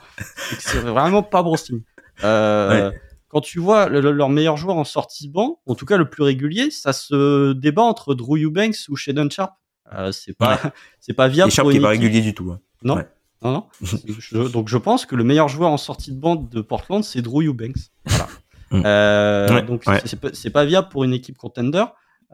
[0.60, 1.80] C'est vraiment pas bon signe.
[2.22, 2.92] Euh,
[3.28, 6.22] Quand tu vois leur meilleur joueur en sortie de banc, en tout cas le plus
[6.22, 9.54] régulier, ça se débat entre Drew Eubanks ou Shadon Sharp.
[9.92, 10.60] Euh, c'est pas,
[11.00, 11.50] c'est pas viable.
[11.50, 12.52] Et Sharp qui est pas régulier du tout.
[12.52, 12.60] Hein.
[12.84, 13.02] Non.
[13.44, 13.66] Non,
[14.52, 17.42] donc je pense que le meilleur joueur en sortie de bande de Portland, c'est Drew
[17.42, 17.90] Eubanks.
[18.04, 18.28] Voilà.
[18.70, 18.82] Mm.
[18.86, 19.84] euh, donc
[20.32, 21.84] c'est pas viable pour une équipe contender.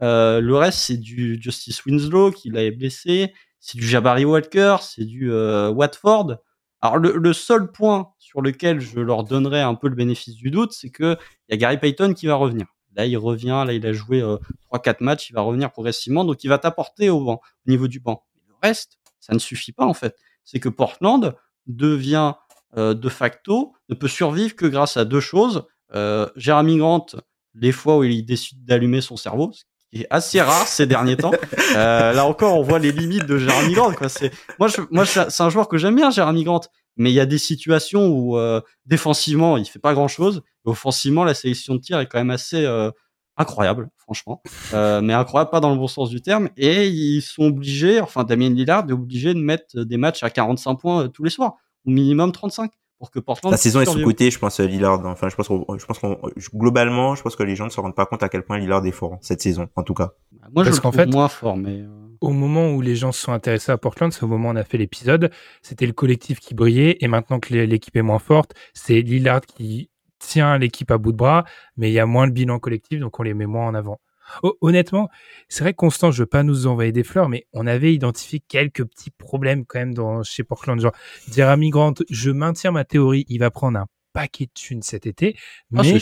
[0.01, 5.03] Euh, le reste, c'est du Justice Winslow qui l'avait blessé, c'est du Jabari Walker, c'est
[5.03, 6.37] du euh, Watford.
[6.81, 10.49] Alors le, le, seul point sur lequel je leur donnerais un peu le bénéfice du
[10.49, 12.65] doute, c'est que il y a Gary Payton qui va revenir.
[12.95, 14.37] Là, il revient, là, il a joué euh,
[14.73, 18.23] 3-4 matchs, il va revenir progressivement, donc il va t'apporter au, au niveau du banc.
[18.47, 20.15] Le reste, ça ne suffit pas en fait
[20.51, 21.35] c'est que Portland
[21.67, 22.33] devient
[22.77, 25.63] euh, de facto, ne peut survivre que grâce à deux choses.
[25.93, 27.05] Euh, Jeremy Grant,
[27.53, 31.17] les fois où il décide d'allumer son cerveau, ce qui est assez rare ces derniers
[31.17, 31.31] temps.
[31.77, 33.93] Euh, là encore, on voit les limites de Jeremy Grant.
[33.93, 34.09] Quoi.
[34.09, 34.29] C'est,
[34.59, 36.59] moi, je, moi, c'est un joueur que j'aime bien, Jeremy Grant.
[36.97, 40.41] Mais il y a des situations où euh, défensivement, il fait pas grand-chose.
[40.65, 42.91] Offensivement, la sélection de tir est quand même assez euh,
[43.37, 44.41] incroyable, franchement.
[44.73, 46.49] Euh, mais incroyable, pas dans le bon sens du terme.
[46.57, 50.75] Et ils sont obligés, enfin Damien Lillard est obligé de mettre des matchs à 45
[50.75, 51.55] points euh, tous les soirs,
[51.85, 53.51] au minimum 35, pour que Portland.
[53.51, 54.05] La saison est sous survive.
[54.05, 55.05] côté, je pense Lillard.
[55.05, 56.17] Enfin, je pense, qu'on- je pense qu'on
[56.53, 58.85] globalement, je pense que les gens ne se rendent pas compte à quel point Lillard
[58.85, 60.11] est fort cette saison, en tout cas.
[60.53, 61.79] Moi, je Parce le qu'en trouve fait- moins fort, mais.
[61.81, 61.87] euh,
[62.19, 64.55] Au moment où les gens se sont intéressés à Portland, c'est au moment où on
[64.55, 65.31] a fait l'épisode,
[65.63, 69.41] c'était le collectif qui brillait, et maintenant que l'é- l'équipe est moins forte, c'est Lillard
[69.41, 69.89] qui
[70.21, 71.43] tient l'équipe à bout de bras,
[71.77, 73.99] mais il y a moins le bilan collectif, donc on les met moins en avant.
[74.43, 75.09] Ho- Honnêtement,
[75.49, 78.39] c'est vrai que Constant, je veux pas nous envoyer des fleurs, mais on avait identifié
[78.39, 80.79] quelques petits problèmes quand même dans, chez Portland.
[80.79, 80.93] Genre,
[81.29, 85.35] Jeremy Grant, je maintiens ma théorie, il va prendre un paquet de thunes cet été,
[85.75, 85.99] Ah, c'est mais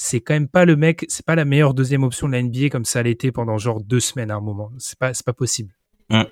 [0.00, 2.68] c'est quand même pas le mec, c'est pas la meilleure deuxième option de la NBA
[2.70, 4.70] comme ça l'était pendant genre deux semaines à un moment.
[4.78, 5.74] C'est pas, c'est pas possible.
[6.10, 6.24] Hum.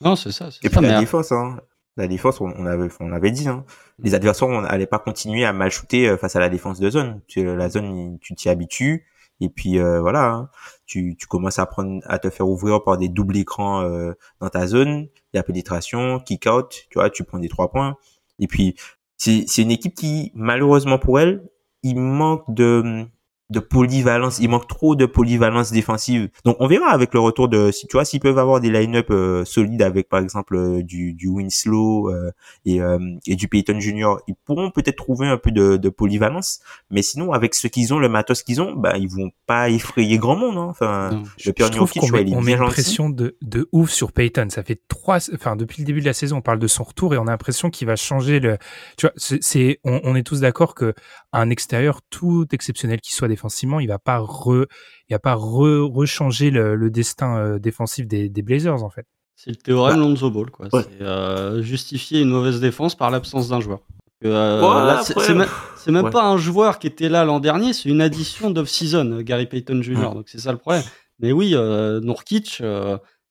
[0.00, 0.50] Non, c'est ça.
[0.50, 1.60] c'est Et puis la défense, hein.
[1.96, 3.64] La défense, on, on avait, on l'avait dit, hein.
[3.98, 6.88] Les adversaires, on allait pas continuer à mal shooter euh, face à la défense de
[6.90, 7.20] zone.
[7.26, 9.06] Tu- La zone, tu t'y habitues.
[9.40, 10.50] Et puis euh, voilà, hein.
[10.86, 14.48] tu, tu commences à prendre, à te faire ouvrir par des doubles écrans euh, dans
[14.48, 15.08] ta zone.
[15.32, 17.96] Il y a pénétration, kick out, tu vois, tu prends des trois points.
[18.38, 18.76] Et puis
[19.16, 21.42] c'est c'est une équipe qui, malheureusement pour elle,
[21.82, 23.04] il manque de
[23.52, 26.28] de polyvalence, il manque trop de polyvalence défensive.
[26.44, 29.06] Donc on verra avec le retour de si tu vois s'ils peuvent avoir des line-up
[29.10, 32.30] euh, solides avec par exemple euh, du du Winslow euh,
[32.64, 36.60] et euh, et du Peyton Junior, ils pourront peut-être trouver un peu de, de polyvalence,
[36.90, 40.18] mais sinon avec ce qu'ils ont, le matos qu'ils ont, bah ils vont pas effrayer
[40.18, 40.66] grand monde hein.
[40.70, 41.22] Enfin, Non.
[41.44, 43.68] le Pierre je trouve Nurkic, qu'on ouais, met, il on met une pression de, de
[43.72, 44.46] ouf sur Peyton.
[44.50, 47.14] Ça fait trois, enfin depuis le début de la saison, on parle de son retour
[47.14, 48.56] et on a l'impression qu'il va changer le.
[48.96, 50.94] Tu vois, c'est, c'est- on, on est tous d'accord que
[51.32, 54.66] un extérieur tout exceptionnel qu'il soit défensivement, il va pas re,
[55.08, 59.06] il va pas re, rechanger le, le destin euh, défensif des, des Blazers en fait.
[59.34, 60.68] C'est le théorème Bah, Lonzo Ball, quoi.
[60.72, 60.82] ouais.
[60.84, 63.80] C'est euh, justifier une mauvaise défense par l'absence d'un joueur.
[64.24, 66.10] Euh, Ouais, là, c'est même, c'est même ouais.
[66.10, 69.82] pas un joueur qui était là l'an dernier, c'est une addition d'off-season, euh, Gary Payton
[69.82, 70.14] Jr.
[70.14, 70.84] Donc c'est ça le problème.
[71.18, 72.62] Mais oui, euh, Nourkic,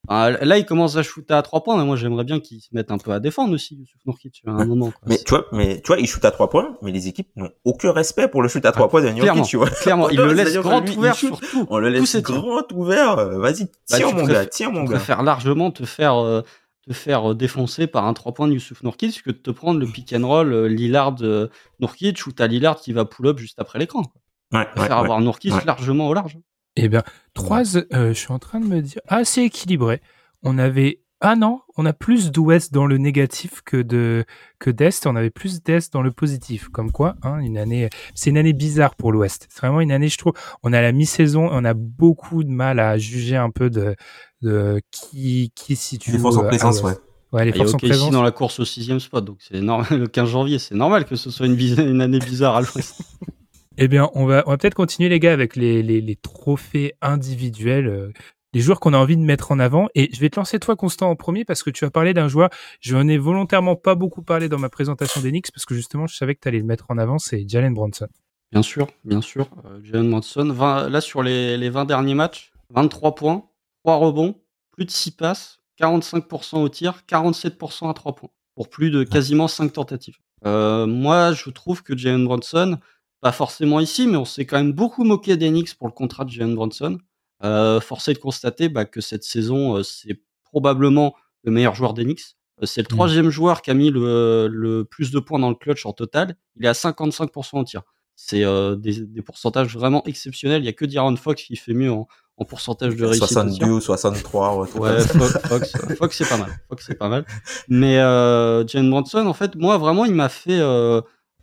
[0.10, 2.92] là il commence à shooter à trois points, mais moi j'aimerais bien qu'il se mette
[2.92, 4.88] un peu à défendre aussi, Youssouf Nourkic, à un moment.
[4.92, 5.02] Quoi.
[5.06, 7.52] Mais tu vois, mais tu vois, il shoot à trois points, mais les équipes n'ont
[7.66, 9.70] aucun respect pour le shoot à trois points de clairement, tu vois.
[9.70, 11.68] clairement, il le laisse grand lui, ouvert sur tout.
[11.70, 12.22] On le laisse tirs.
[12.22, 13.16] grand ouvert.
[13.40, 14.98] Vas-y, Bah, tiens tu mon gars, tiens mon Je gars.
[14.98, 16.42] préfère largement te faire euh,
[16.88, 19.80] te faire euh, défoncer par un 3 points de Youssouf Nourkic que de te prendre
[19.80, 21.48] le pick and roll euh, Lillard euh,
[21.80, 24.02] Nourkic où t'as Lillard qui va pull up juste après l'écran.
[24.02, 24.06] Ouais,
[24.52, 25.04] Je ouais, préfère ouais.
[25.04, 25.62] avoir Nourkic Ouais.
[25.66, 26.40] largement au large.
[26.76, 27.04] Eh bien,
[27.34, 30.02] trois, euh, je suis en train de me dire, ah, c'est équilibré.
[30.42, 34.24] On avait, ah non, on a plus d'Ouest dans le négatif que de,
[34.60, 35.06] que d'Est.
[35.06, 36.70] On avait plus d'Est dans le positif.
[36.70, 39.48] Comme quoi, hein, une année, c'est une année bizarre pour l'Ouest.
[39.50, 40.34] C'est vraiment une année, je trouve.
[40.64, 43.96] On a la mi-saison, on a beaucoup de mal à juger un peu de,
[44.42, 46.12] de qui, qui se situe.
[46.12, 46.94] Les forces en présence, ouais.
[47.34, 48.12] Ouais, les Il y a forces en présence.
[48.12, 49.88] dans la course au sixième spot, donc c'est normal.
[50.00, 53.02] Le 15 janvier, c'est normal que ce soit une, une année bizarre à l'Ouest.
[53.78, 58.12] Eh bien, on va, peut-être continuer, les gars, avec les, trophées individuels, euh,
[58.54, 59.88] les joueurs qu'on a envie de mettre en avant.
[59.96, 62.28] Et je vais te lancer toi, Constant, en premier, parce que tu as parlé d'un
[62.28, 62.50] joueur.
[62.82, 66.16] Je n'en ai volontairement pas beaucoup parlé dans ma présentation Knicks, parce que justement, je
[66.16, 68.08] savais que tu allais le mettre en avant, c'est Jalen Bronson.
[68.52, 69.48] Bien sûr, bien sûr.
[69.66, 73.46] Euh, Jalen Brunson, 20 là sur les, les 20 derniers matchs, 23 points,
[73.86, 74.36] 3 rebonds,
[74.72, 79.48] plus de 6 passes, 45% au tir, 47% à 3 points, pour plus de quasiment
[79.48, 80.18] 5 tentatives.
[80.46, 82.78] Euh, moi, je trouve que Jalen Brunson,
[83.22, 86.30] pas forcément ici, mais on s'est quand même beaucoup moqué d'Enix pour le contrat de
[86.32, 86.98] Jalen Brunson.
[87.44, 92.36] Euh, forcé de constater bah, que cette saison, euh, c'est probablement le meilleur joueur d'Enix.
[92.62, 92.96] Euh, c'est le Mm.
[92.96, 96.36] troisième joueur qui a mis le, le plus de points dans le clutch en total.
[96.58, 97.82] Il est à 55% au tir.
[98.16, 98.44] C'est
[98.78, 100.62] des, des pourcentages vraiment exceptionnels.
[100.62, 102.08] Il y a que D'Aaron Fox qui fait mieux en,
[102.38, 103.24] en pourcentage de réussite.
[103.24, 103.34] au tir.
[103.42, 104.58] 62 ou 63.
[104.58, 106.52] Ouais, Ouais, Fox, Fox, c'est pas mal.
[106.70, 107.26] Fox, c'est pas mal.
[107.68, 110.62] Mais Jalen Brunson, en fait, moi, vraiment, il m'a fait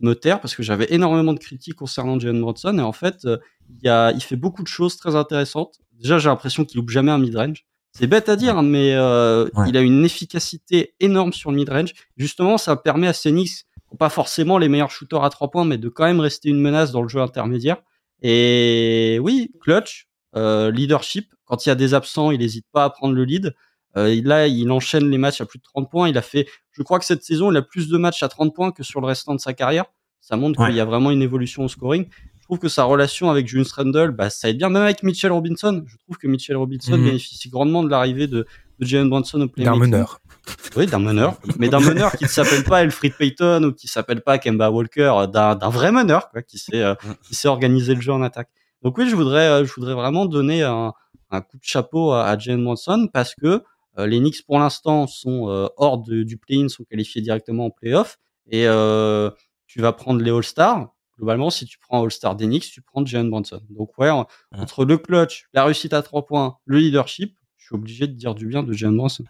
[0.01, 2.77] me taire parce que j'avais énormément de critiques concernant Jalen Brunson.
[2.79, 3.39] Et en fait, euh,
[3.71, 5.79] il, y a, il fait beaucoup de choses très intéressantes.
[6.01, 7.65] Déjà, j'ai l'impression qu'il loupe jamais un mid-range.
[7.93, 9.69] C'est bête à dire, mais euh, Ouais.
[9.71, 11.93] il a une efficacité énorme sur le mid-range.
[12.17, 13.65] Justement, ça permet à Phoenix,
[13.99, 16.93] pas forcément les meilleurs shooters à trois points, mais de quand même rester une menace
[16.93, 17.79] dans le jeu intermédiaire.
[18.23, 21.33] Et oui, clutch, euh, leadership.
[21.45, 23.55] Quand il y a des absents, il n'hésite pas à prendre le lead.
[23.97, 26.09] Euh, il- là, il enchaîne les matchs à plus de 30 points.
[26.09, 28.55] Il a fait, je crois que cette saison, il a plus de matchs à 30
[28.55, 29.87] points que sur le restant de sa carrière.
[30.21, 30.67] Ça montre Ouais.
[30.69, 32.07] qu'il y a vraiment une évolution au scoring.
[32.39, 35.33] Je trouve que sa relation avec Julius Randle, bah, ça aide bien, même avec Mitchell
[35.33, 35.85] Robinson.
[35.87, 37.05] Je trouve que Mitchell Robinson Mhm.
[37.05, 38.47] bénéficie grandement de l'arrivée de,
[38.79, 39.81] de Jalen Brunson au D'un playmaking.
[39.81, 40.21] meneur.
[40.77, 41.37] Oui, d'un meneur.
[41.59, 45.13] Mais d'un meneur qui ne s'appelle pas Elfrid Payton ou qui s'appelle pas Kemba Walker,
[45.15, 48.23] euh, d'un d'un vrai meneur, quoi, qui sait, euh, qui sait organiser le jeu en
[48.23, 48.49] attaque.
[48.83, 50.93] Donc oui, je voudrais, euh, je voudrais vraiment donner un,
[51.31, 53.63] un coup de chapeau à, à Jalen Brunson parce que
[54.07, 58.19] les Knicks pour l'instant sont euh, hors de- du play-in, sont qualifiés directement en play-off
[58.51, 59.31] et euh,
[59.67, 60.89] tu vas prendre les All-Stars.
[61.17, 63.61] Globalement, si tu prends All-Star des Knicks, tu prends Jalen Brunson.
[63.71, 67.75] Donc ouais, en- entre le clutch, la réussite à trois points, le leadership, je suis
[67.75, 69.25] obligé de dire du bien de Jalen Brunson.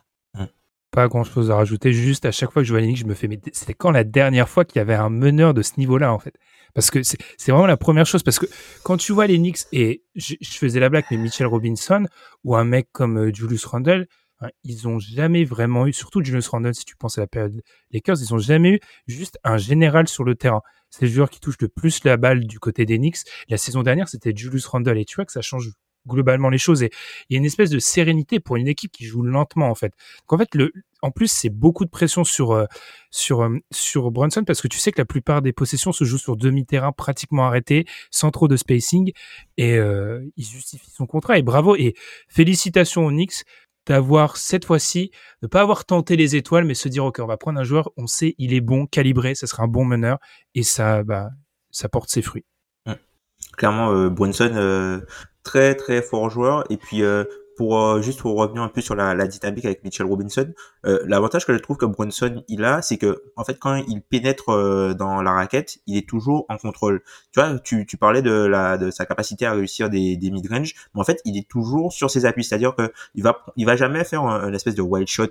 [0.91, 1.93] Pas grand chose à rajouter.
[1.93, 3.91] Juste à chaque fois que je vois les Knicks, je me fais, mais c'était quand
[3.91, 6.35] la dernière fois qu'il y avait un meneur de ce niveau-là, en fait?
[6.73, 8.23] Parce que c'est vraiment la première chose.
[8.23, 8.47] Parce que
[8.85, 12.07] quand tu vois les Knicks, et je, faisais la blague, mais Mitchell Robinson
[12.43, 14.07] ou un mec comme euh, Julius Randle,
[14.41, 17.63] hein, ils ont jamais vraiment eu, surtout Julius Randle, si tu penses à la période
[17.93, 20.63] Lakers, ils ont jamais eu juste un général sur le terrain.
[20.91, 23.19] C'est le joueur qui touche le plus la balle du côté des Knicks.
[23.49, 24.99] La saison dernière, c'était Julius Randle.
[24.99, 25.73] Et tu vois que ça change
[26.09, 26.91] globalement les choses et
[27.29, 29.93] il y a une espèce de sérénité pour une équipe qui joue lentement en fait.
[30.29, 30.73] En fait le
[31.03, 32.65] en plus c'est beaucoup de pression sur euh,
[33.11, 36.19] sur euh, sur Brunson parce que tu sais que la plupart des possessions se jouent
[36.19, 39.13] sur demi-terrain pratiquement arrêté sans trop de spacing
[39.57, 41.95] et euh, il justifie son contrat et bravo et
[42.29, 43.45] félicitations aux Knicks
[43.89, 45.11] d'avoir cette fois-ci
[45.43, 47.91] ne pas avoir tenté les étoiles mais se dire OK on va prendre un joueur
[47.97, 50.19] on sait il est bon calibré ça sera un bon meneur
[50.55, 51.31] et ça bah
[51.71, 52.45] ça porte ses fruits
[53.57, 55.01] clairement Brunson
[55.49, 56.65] très très fort joueur.
[56.71, 57.25] Et puis euh,
[57.59, 60.55] pour euh, juste pour revenir un peu sur la, la dynamique avec Mitchell Robinson,
[60.87, 64.01] euh, l'avantage que je trouve que Brunson il a, c'est que en fait quand il
[64.01, 64.47] pénètre
[64.95, 67.03] dans la raquette, il est toujours en contrôle.
[67.33, 70.49] Tu vois, tu, tu parlais de la de sa capacité à réussir des, des mid
[70.49, 73.67] range, mais en fait il est toujours sur ses appuis, c'est-à-dire que il va il
[73.67, 75.27] va jamais faire un, une espèce de wild shot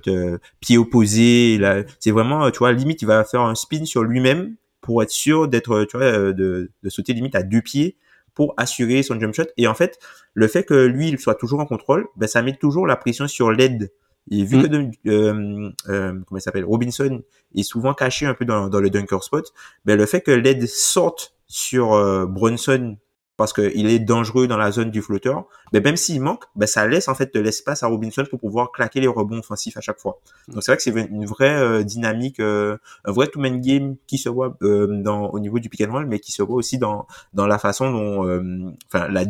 [0.60, 1.58] pied opposé.
[2.02, 5.48] C'est vraiment tu vois limite il va faire un spin sur lui-même pour être sûr
[5.48, 7.96] d'être tu vois de, de sauter limite à deux pieds
[8.38, 9.48] pour assurer son jump shot.
[9.58, 9.98] Et en fait,
[10.36, 13.28] le fait que lui, il soit toujours en contrôle, ben, ça met toujours la pression
[13.28, 13.92] sur l'aide.
[14.30, 14.70] Et vu mm.
[14.70, 17.24] que euh, euh, comment il s'appelle Robinson
[17.56, 19.52] est souvent caché un peu dans, dans le dunker spot,
[19.86, 22.98] ben le fait que l'aide sorte sur euh, Brunson
[23.38, 26.88] parce qu'il est dangereux dans la zone du flotteur, mais même s'il manque, ben ça
[26.88, 30.00] laisse en fait de l'espace à Robinson pour pouvoir claquer les rebonds offensifs à chaque
[30.00, 30.20] fois.
[30.48, 34.18] Donc c'est vrai que c'est une vraie euh, dynamique, euh, un vrai two-man game qui
[34.18, 36.80] se voit euh, dans, au niveau du pick and roll, mais qui se voit aussi
[36.80, 39.24] dans, dans la façon dont, enfin la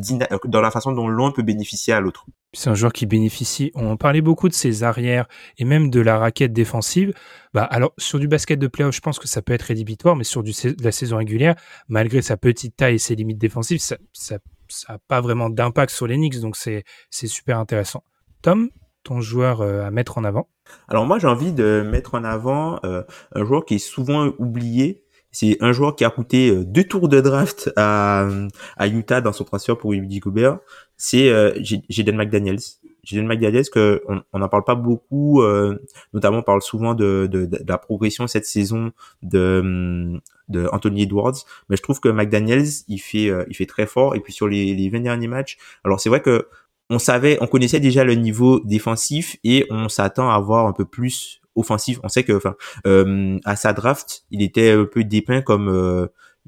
[0.46, 2.26] dans la façon dont l'un peut bénéficier à l'autre.
[2.54, 3.72] C'est un joueur qui bénéficie.
[3.76, 5.28] On parlait beaucoup de ses arrières
[5.58, 7.14] et même de la raquette défensive.
[7.58, 10.24] Bah, alors, sur du basket de playoff, je pense que ça peut être rédhibitoire, mais
[10.24, 10.44] sur
[10.80, 11.56] la saison régulière,
[11.88, 14.38] malgré sa petite taille et ses limites défensives, ça, ça,
[14.68, 18.04] ça pas vraiment d'impact sur les Knicks, donc c'est, super intéressant.
[18.44, 18.70] Tom,
[19.02, 20.50] ton joueur euh, à mettre en avant?
[20.88, 23.02] Alors moi, j'ai envie de mettre en avant euh,
[23.34, 27.10] un joueur qui est souvent oublié, c'est un joueur qui a coûté euh, deux tours
[27.10, 28.28] de draft à,
[28.76, 30.60] à Utah dans son transfert pour Rudy Gobert.
[30.96, 31.54] C'est euh,
[31.90, 32.60] Jaden McDaniels.
[33.08, 34.04] Jaden McDaniels que
[34.34, 35.80] on n'en parle pas beaucoup, euh,
[36.14, 37.30] notamment on parle souvent de,
[37.66, 38.92] la progression cette saison
[39.24, 41.38] de, de Anthony Edwards,
[41.70, 44.48] mais je trouve que McDaniels il fait euh, il fait très fort et puis sur
[44.48, 46.48] les, les 20 derniers matchs, alors c'est vrai que
[46.90, 50.86] on savait, on connaissait déjà le niveau défensif et on s'attend à voir un peu
[50.86, 52.00] plus offensif.
[52.04, 52.40] On sait que,
[52.86, 55.68] euh, à sa draft, il était un peu dépeint comme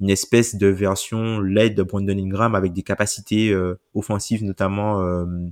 [0.01, 5.03] une espèce de version LED de Brandon Ingram avec des capacités euh, offensives notamment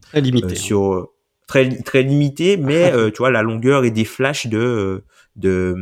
[0.01, 0.53] très limitées.
[0.53, 0.55] Hein.
[0.55, 1.09] sur
[1.47, 5.03] très très limitées, mais tu vois la longueur et des flashs de
[5.37, 5.75] de,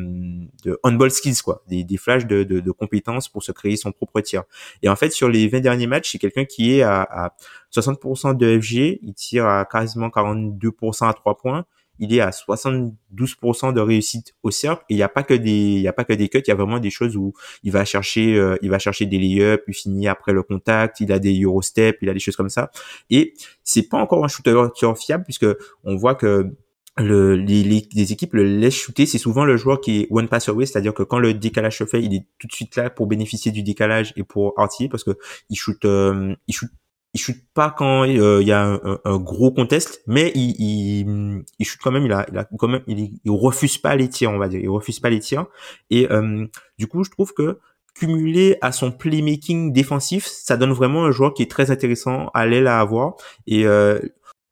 [0.63, 3.91] de handball skills quoi, des, des flashs de, de, de, compétences pour se créer son
[3.91, 4.43] propre tir.
[4.84, 7.36] Et en fait sur les 20 derniers matchs, c'est quelqu'un qui est à, à
[7.74, 11.66] 60% de FG, il tire à quasiment 42% à 3 points
[12.00, 14.84] il est à 72% de réussite au cercle.
[14.89, 16.50] Et il n'y a pas que des il y a pas que des cuts il
[16.50, 17.34] y a vraiment des choses où
[17.64, 21.12] il va chercher euh, il va chercher des layups il finit après le contact il
[21.12, 22.72] a des eurostep il a des choses comme ça.
[23.10, 23.34] Et
[23.64, 24.56] c'est pas encore un shooter
[24.96, 25.48] fiable puisque
[25.84, 26.56] on voit que
[26.98, 30.48] le, les, les, équipes le laissent shooter, c'est souvent le joueur qui est one pass
[30.48, 33.08] away, c'est-à-dire que quand le décalage se fait, il est tout de suite là pour
[33.08, 35.18] bénéficier du décalage et pour artiller parce que
[35.50, 36.70] il shoot, euh, il shoot
[37.16, 41.91] il shoot pas quand euh, il y a un, gros contest, mais il, il, quand
[41.91, 42.05] même.
[42.05, 42.26] Il a,
[42.57, 42.84] quand même,
[43.26, 44.59] refuse pas les tirs, on va dire.
[44.59, 45.45] Il refuse pas les tirs.
[45.89, 46.45] Et euh,
[46.78, 47.59] du coup, je trouve que
[47.93, 52.45] cumulé à son playmaking défensif, ça donne vraiment un joueur qui est très intéressant à
[52.45, 53.13] l'aile à avoir.
[53.47, 53.97] Et euh,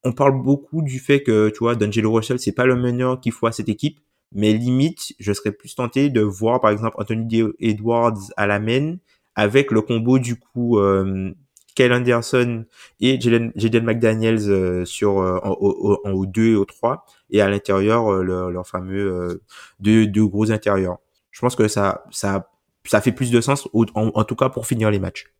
[0.05, 3.33] on parle beaucoup du fait que, tu vois, D'Angelo Russell, c'est pas le meneur qu'il
[3.33, 3.99] faut à cette équipe.
[4.31, 8.95] Mais limite, je serais plus tenté de voir, par exemple, Anthony Edwards à la main
[9.35, 10.79] avec le combo du coup
[11.75, 12.65] Kyle Anderson
[12.99, 13.51] et Jaden
[13.83, 15.57] McDaniels euh, sur euh, en,
[16.03, 19.41] en, haut 2 et au 3 et à l'intérieur euh, leur, fameux
[19.79, 20.97] deux, deux gros intérieurs.
[21.31, 22.49] Je pense que ça ça
[22.85, 25.33] ça fait plus de sens en, tout cas pour finir les matchs.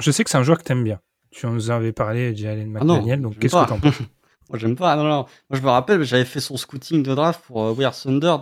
[0.00, 1.00] Je sais que c'est un joueur que t'aimes bien.
[1.30, 4.00] Tu nous avais parlé Jalen ah McDaniels, donc qu'est-ce que t'en penses?
[4.50, 4.94] Moi j'aime pas.
[4.94, 5.26] Non, non.
[5.50, 8.36] Moi je me rappelle, j'avais fait son scouting de draft pour euh, Weird Thunder.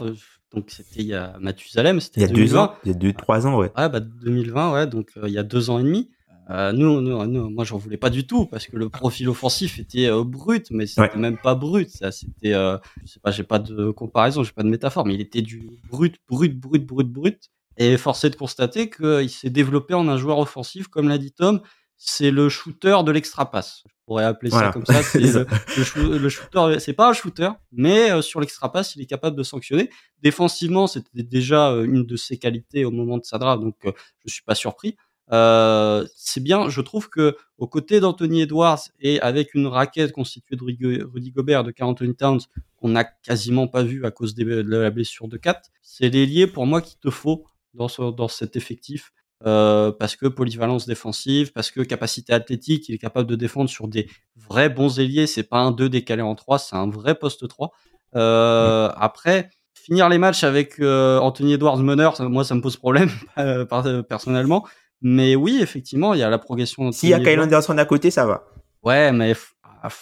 [0.53, 2.45] donc c'était il y a Mathusalem, c'était il y a 2020.
[2.45, 3.73] deux ans, il y a deux trois ans ouais.
[3.79, 6.11] Ouais bah 2020 ouais donc il y a deux ans et demi.
[6.53, 9.79] Euh, nous, nous, nous, moi, j'en voulais pas du tout parce que le profil offensif
[9.79, 11.89] était euh, brut, mais c'était même pas brut.
[11.89, 15.15] Ça, c'était, euh, je sais pas, j'ai pas de comparaison, j'ai pas de métaphore, mais
[15.15, 17.51] il était du brut, brut, brut, brut, brut.
[17.79, 21.63] Et forcé de constater qu'il s'est développé en un joueur offensif, comme l'a dit Tom.
[21.97, 23.85] c'est le shooter de l'extra pass.
[23.87, 25.03] Je pourrais appeler ça comme ça.
[25.03, 25.21] C'est
[25.97, 29.43] le, shooter, c'est pas un shooter, mais euh, sur l'extra pass, il est capable de
[29.43, 29.89] sanctionner.
[30.21, 34.33] Défensivement, c'était déjà euh, une de ses qualités au moment de sa draft, donc je
[34.33, 34.97] suis pas surpris.
[35.33, 41.05] C'est bien, je trouve que aux côtés d'Anthony Edwards et avec une raquette constituée de
[41.05, 42.41] Rudy Gobert, de Carl Towns,
[42.77, 46.67] qu'on n'a quasiment pas vu à cause de la blessure de 4, c'est l'ailier pour
[46.67, 49.13] moi qu'il te faut dans, dans cet effectif
[49.45, 53.89] euh, parce que polyvalence défensive, parce que capacité athlétique, il est capable de défendre sur
[53.89, 55.27] des vrais bons ailiers.
[55.27, 57.73] C'est pas un 2 décalé en 3, c'est un vrai poste 3.
[58.15, 63.11] Euh, après, finir les matchs avec euh, Anthony Edwards meneur, moi ça me pose problème
[64.09, 64.65] personnellement.
[65.03, 66.93] Mais oui, effectivement, il y a la progression.
[66.93, 68.45] S'il y a Kyle Anderson à côté, ça va.
[68.83, 69.35] Ouais, mais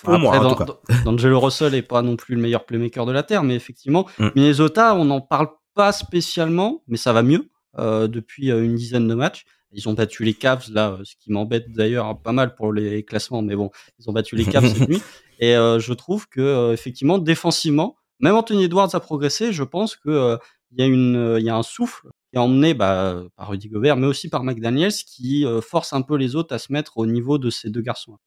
[0.05, 0.66] Pour moi, en tout cas.
[1.05, 4.28] D'Angelo Russell est pas non plus le meilleur playmaker de la terre, mais effectivement, mm.
[4.36, 7.48] Minnesota, on n'en parle pas spécialement, mais ça va mieux.
[7.78, 9.44] Euh, depuis euh, une dizaine de matchs.
[9.70, 13.05] Ils ont battu les Cavs là, euh, ce qui m'embête d'ailleurs pas mal pour les
[13.05, 13.70] classements, mais bon,
[14.01, 15.01] ils ont battu les Cavs cette nuit.
[15.38, 19.53] Et je trouve que effectivement défensivement, même Anthony Edwards a progressé.
[19.53, 20.36] Je pense que
[20.72, 23.68] il y a une, il y a un souffle qui est emmené bah, par Rudy
[23.68, 27.07] Gobert, mais aussi par McDaniels, qui force un peu les autres à se mettre au
[27.07, 28.18] niveau de ces deux garçons.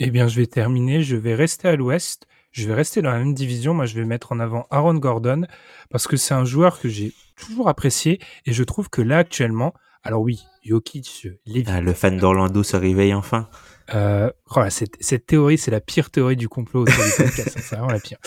[0.00, 1.02] Eh bien, je vais terminer.
[1.02, 2.26] Je vais rester à l'Ouest.
[2.52, 3.74] Je vais rester dans la même division.
[3.74, 5.46] Moi, je vais mettre en avant Aaron Gordon
[5.90, 9.74] parce que c'est un joueur que j'ai toujours apprécié et je trouve que là, actuellement,
[10.02, 11.28] alors oui, Jokic,
[11.66, 13.48] ah, le fan d'Orlando se réveille enfin.
[13.94, 18.18] Euh, oh cette, cette, théorie, c'est la pire théorie du complot c'est vraiment la pire.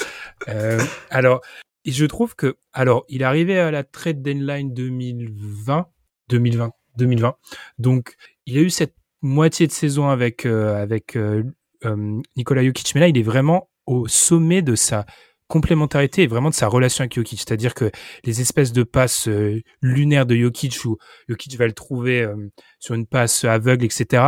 [0.49, 1.41] Euh, alors,
[1.85, 5.87] je trouve que, alors, il est arrivé à la trade deadline 2020,
[6.29, 7.35] 2020, 2020.
[7.79, 8.15] Donc,
[8.45, 11.43] il a eu cette moitié de saison avec euh, avec euh,
[11.85, 15.05] euh, Nikola Jokic, mais là, il est vraiment au sommet de sa
[15.51, 17.39] complémentarité et vraiment de sa relation avec Jokic.
[17.39, 17.91] C'est-à-dire que
[18.23, 22.95] les espèces de passes euh, lunaires de Jokic où Jokic va le trouver euh, sur
[22.95, 24.23] une passe aveugle, etc.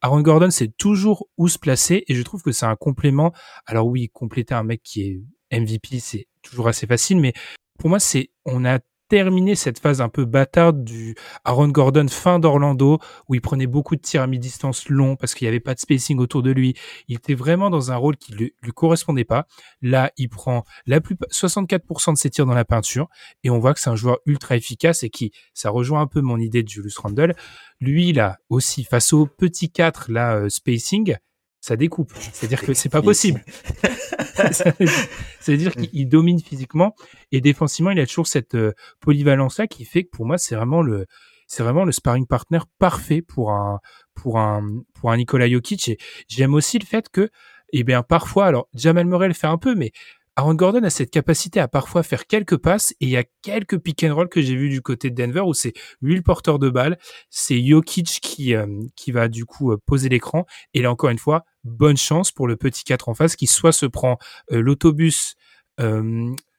[0.00, 3.32] Aaron Gordon sait toujours où se placer et je trouve que c'est un complément.
[3.66, 7.32] Alors oui, compléter un mec qui est MVP, c'est toujours assez facile, mais
[7.78, 8.78] pour moi, c'est on a
[9.08, 11.14] terminé cette phase un peu bâtarde du
[11.44, 15.44] Aaron Gordon fin d'Orlando où il prenait beaucoup de tirs à mi-distance longs parce qu'il
[15.44, 16.74] n'y avait pas de spacing autour de lui.
[17.08, 19.46] Il était vraiment dans un rôle qui lui, lui correspondait pas.
[19.82, 23.08] Là, il prend la plus 64% de ses tirs dans la peinture
[23.42, 26.20] et on voit que c'est un joueur ultra efficace et qui, ça rejoint un peu
[26.20, 27.34] mon idée de Julius Randle.
[27.80, 31.16] Lui, là aussi, face au petit 4, là, euh, spacing,
[31.64, 32.12] ça découpe.
[32.34, 33.42] C'est-à-dire que c'est pas possible.
[35.40, 36.94] C'est-à-dire qu'il domine physiquement
[37.32, 40.82] et défensivement, il a toujours cette euh, polyvalence-là qui fait que pour moi, c'est vraiment
[40.82, 41.06] le,
[41.46, 43.80] c'est vraiment le sparring partner parfait pour un,
[44.12, 45.88] pour un, pour un Nikola Jokic.
[45.88, 45.98] Et
[46.28, 47.30] j'aime aussi le fait que,
[47.72, 49.92] eh bien, parfois, alors, Jamal Murray le fait un peu, mais
[50.36, 53.78] Aaron Gordon a cette capacité à parfois faire quelques passes et il y a quelques
[53.78, 56.58] pick and roll que j'ai vu du côté de Denver où c'est lui le porteur
[56.58, 56.98] de balle,
[57.30, 58.66] c'est Jokic qui euh,
[58.96, 62.48] qui va du coup euh, poser l'écran et là encore une fois bonne chance pour
[62.48, 64.18] le petit 4 en face qui soit se prend
[64.50, 65.36] euh, l'autobus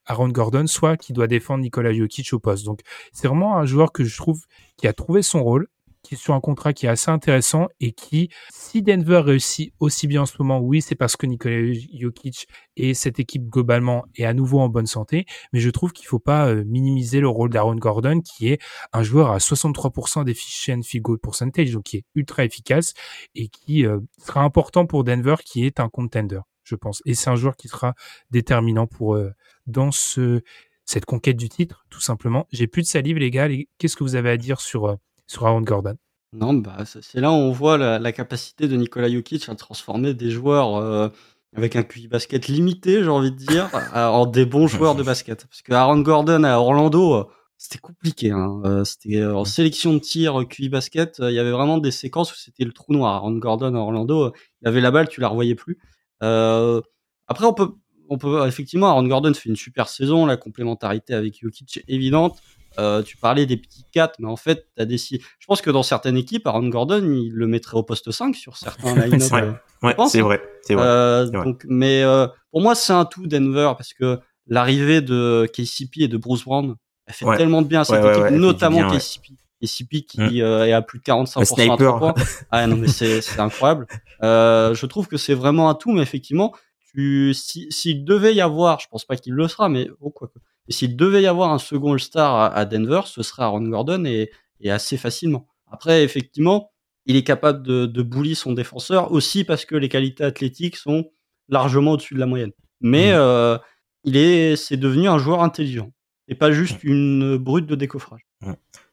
[0.08, 2.66] Aaron Gordon, soit qui doit défendre Nikola Jokic au poste.
[2.66, 4.42] Donc c'est vraiment un joueur que je trouve
[4.78, 5.68] qui a trouvé son rôle,
[6.06, 10.06] qui est sur un contrat qui est assez intéressant et qui, si Denver réussit aussi
[10.06, 12.48] bien en ce moment, oui, c'est parce que Nikola Jokic
[12.78, 16.20] et cette équipe globalement est à nouveau en bonne santé, mais je trouve qu'il faut
[16.20, 18.62] pas euh, minimiser le rôle d'Aaron Gordon, qui est
[18.94, 22.94] un joueur à 63% d'efficient field goal percentage, donc qui est ultra efficace
[23.34, 27.02] et qui euh, sera important pour Denver, qui est un contender, je pense.
[27.06, 27.96] Et c'est un joueur qui sera
[28.30, 29.32] déterminant pour euh,
[29.66, 30.42] dans ce
[30.88, 32.46] cette conquête du titre, tout simplement.
[32.52, 33.50] J'ai plus de salive, les gars.
[33.80, 35.96] Qu'est-ce que vous avez à dire sur sur Aaron Gordon.
[36.36, 40.30] Non, bah, c'est là où on voit la, capacité de Nikola Jokic à transformer des
[40.30, 41.08] joueurs euh,
[41.56, 45.46] avec un QI basket limité, j'ai envie de dire, en des bons joueurs de basket.
[45.48, 47.24] Parce que Aaron Gordon à Orlando, euh,
[47.58, 48.32] c'était compliqué.
[48.32, 48.62] Hein.
[48.66, 52.36] Euh, c'était en sélection de tir QI basket, il y avait vraiment des séquences où
[52.36, 53.16] c'était le trou noir.
[53.16, 55.80] Aaron Gordon à Orlando, il avait la balle, tu la revoyais plus.
[56.20, 57.72] après, on peut,
[58.10, 62.42] on peut effectivement, Aaron Gordon fait une super saison, la complémentarité avec Jokic est évidente.
[62.80, 65.24] Euh, tu parlais des petits 4, mais en fait, as décidé.
[65.40, 68.58] Je pense que dans certaines équipes, Aaron Gordon, il le mettrait au poste 5 sur
[68.58, 70.42] certains line C'est vrai, ouais, c'est vrai.
[70.70, 70.78] vrai.
[70.84, 76.04] Euh, donc, mais euh, pour moi, c'est un tout Denver parce que l'arrivée de KCP
[76.04, 76.76] et de Bruce Brown,
[77.08, 79.34] elle fait tellement de bien à cette équipe, notamment KCP.
[79.64, 80.46] KCP qui mm.
[80.68, 82.14] est à plus de 45% à 3 points.
[82.52, 83.88] Ah non, mais c'est incroyable.
[84.22, 86.54] je trouve que c'est vraiment un tout, mais effectivement,
[86.96, 90.40] tu, s'il devait y avoir, je pense pas qu'il le sera, mais oh, quoi que
[90.68, 94.32] et s'il devait y avoir un second All-Star à, Denver, ce serait Aaron Gordon et,
[94.68, 95.48] assez facilement.
[95.72, 96.72] Après, effectivement,
[97.06, 101.12] il est capable de, de son défenseur aussi parce que les qualités athlétiques sont
[101.50, 102.52] largement au-dessus de la moyenne.
[102.82, 103.16] Mais mmh.
[103.16, 103.58] euh,
[104.06, 105.92] il est, c'est devenu un joueur intelligent
[106.28, 108.26] et pas juste une brute de décoffrage.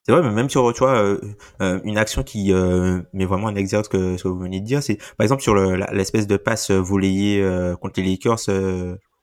[0.04, 1.20] C'est vrai, mais même sur, tu vois, euh,
[1.60, 4.66] euh, une action qui euh, met vraiment un exergue que ce que vous venez de
[4.66, 7.40] dire, c'est par exemple sur l'espèce de passe volée
[7.80, 8.48] contre les Lakers.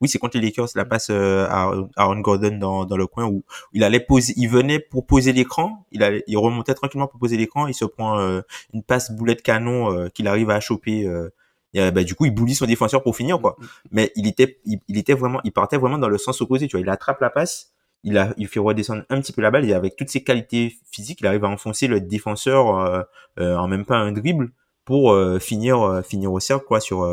[0.02, 3.44] Oui, c'est contre les Lakers, la passe à Aaron Gordon dans, dans le coin où
[3.74, 7.38] il allait poser, il venait pour poser l'écran, il allait, il remontait tranquillement pour poser
[7.38, 8.18] l'écran, il se prend
[8.74, 11.10] une passe boulet de canon qu'il arrive à choper.
[11.74, 13.58] bah, du coup, il boulit son défenseur pour finir, quoi.
[13.58, 13.90] Mm, mm, mm.
[13.92, 16.78] Mais il était, il, il, était vraiment, il partait vraiment dans le sens opposé, tu
[16.78, 16.82] vois.
[16.82, 17.74] Il attrape la passe,
[18.04, 20.76] il a il fait redescendre un petit peu la balle et avec toutes ses qualités
[20.92, 23.02] physiques, il arrive à enfoncer le défenseur euh,
[23.40, 24.52] euh, en même pas un dribble
[24.90, 27.08] pour euh, finir finir au cercle quoi sur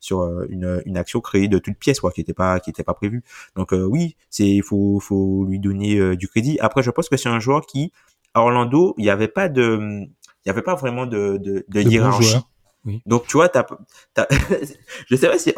[0.00, 2.94] sur une, une action créée de toutes pièces quoi qui était pas qui était pas
[2.94, 3.22] prévue.
[3.54, 6.56] Donc oui, c'est il faut faut lui donner du crédit.
[6.60, 7.92] Après je pense que c'est un joueur qui
[8.32, 11.80] à Orlando, il y avait pas de il y avait pas vraiment de de, de,
[11.82, 12.38] hiérarchie.
[12.86, 13.02] oui.
[13.04, 13.66] Donc tu vois, t'as,
[14.14, 14.26] t'as
[15.10, 15.52] je sais pas si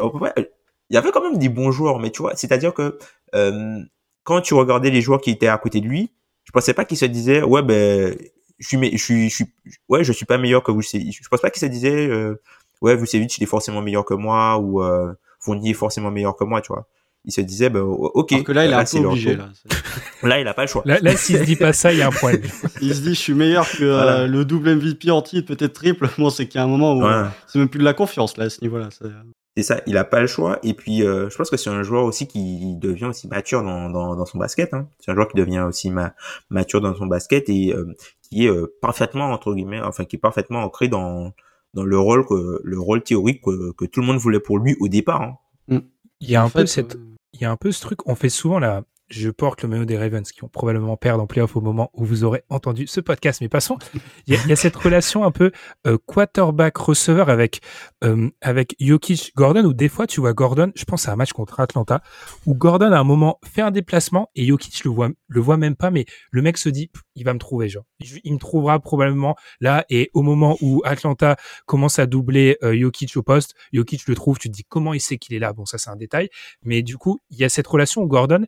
[0.89, 2.99] il y avait quand même des bons joueurs, mais tu vois, c'est-à-dire que
[3.33, 3.79] euh,
[4.23, 6.11] quand tu regardais les joueurs qui étaient à côté de lui,
[6.43, 8.17] je pensais pas qu'il se disait ouais ben
[8.61, 9.45] je suis je suis je suis
[9.89, 12.39] ouais je suis pas meilleur que vous je pense pas qu'il se disait euh,
[12.81, 16.43] ouais Vucevic il est forcément meilleur que moi ou euh, Fournier est forcément meilleur que
[16.43, 16.87] moi tu vois.
[17.25, 19.49] Il se disait ben ok Alors que là il est un peu obligé là
[20.23, 20.83] là il a pas le choix.
[20.85, 22.41] Là, là s'il se dit pas ça il y a un problème.
[22.81, 26.09] Il se dit je suis meilleur que euh, le double MVP en titre peut-être triple.
[26.17, 27.03] Bon c'est qu'il y a un moment où
[27.47, 28.89] c'est même plus de la confiance là à ce niveau là
[29.57, 30.59] c'est ça, il a pas le choix.
[30.63, 33.89] Et puis, euh, je pense que c'est un joueur aussi qui devient aussi mature dans,
[33.89, 34.73] dans, dans son basket.
[34.73, 34.87] Hein.
[34.99, 35.91] C'est un joueur qui devient aussi
[36.49, 37.49] mature dans son basket.
[37.49, 37.93] Et euh,
[38.31, 41.33] qui est euh, parfaitement entre guillemets, enfin qui est parfaitement ancré dans
[41.73, 44.75] dans le rôle que le rôle théorique que, que tout le monde voulait pour lui
[44.79, 45.21] au départ.
[45.21, 45.37] Hein.
[45.67, 45.79] Mm.
[46.21, 46.97] Il y a un peu cette,
[47.33, 48.07] il y a un peu ce truc.
[48.07, 51.27] On fait souvent la je porte le maillot des Ravens qui vont probablement perdre en
[51.27, 53.41] playoff au moment où vous aurez entendu ce podcast.
[53.41, 53.77] Mais passons,
[54.27, 55.51] il y a, cette relation un peu
[55.85, 57.61] euh, quarterback-receveur avec
[58.03, 61.33] euh, avec Jokic Gordon où des fois tu vois Gordon, je pense à un match
[61.33, 62.01] contre Atlanta
[62.45, 65.75] où Gordon à un moment fait un déplacement et Jokic le voit le voit même
[65.75, 67.85] pas, mais le mec se dit il va me trouver genre,
[68.23, 71.35] il me trouvera probablement là et au moment où Atlanta
[71.65, 75.01] commence à doubler euh, Jokic au poste, Jokic le trouve, tu te dis comment il
[75.01, 75.53] sait qu'il est là?
[75.53, 76.29] Bon ça c'est un détail,
[76.63, 78.45] mais du coup il y a cette relation où Gordon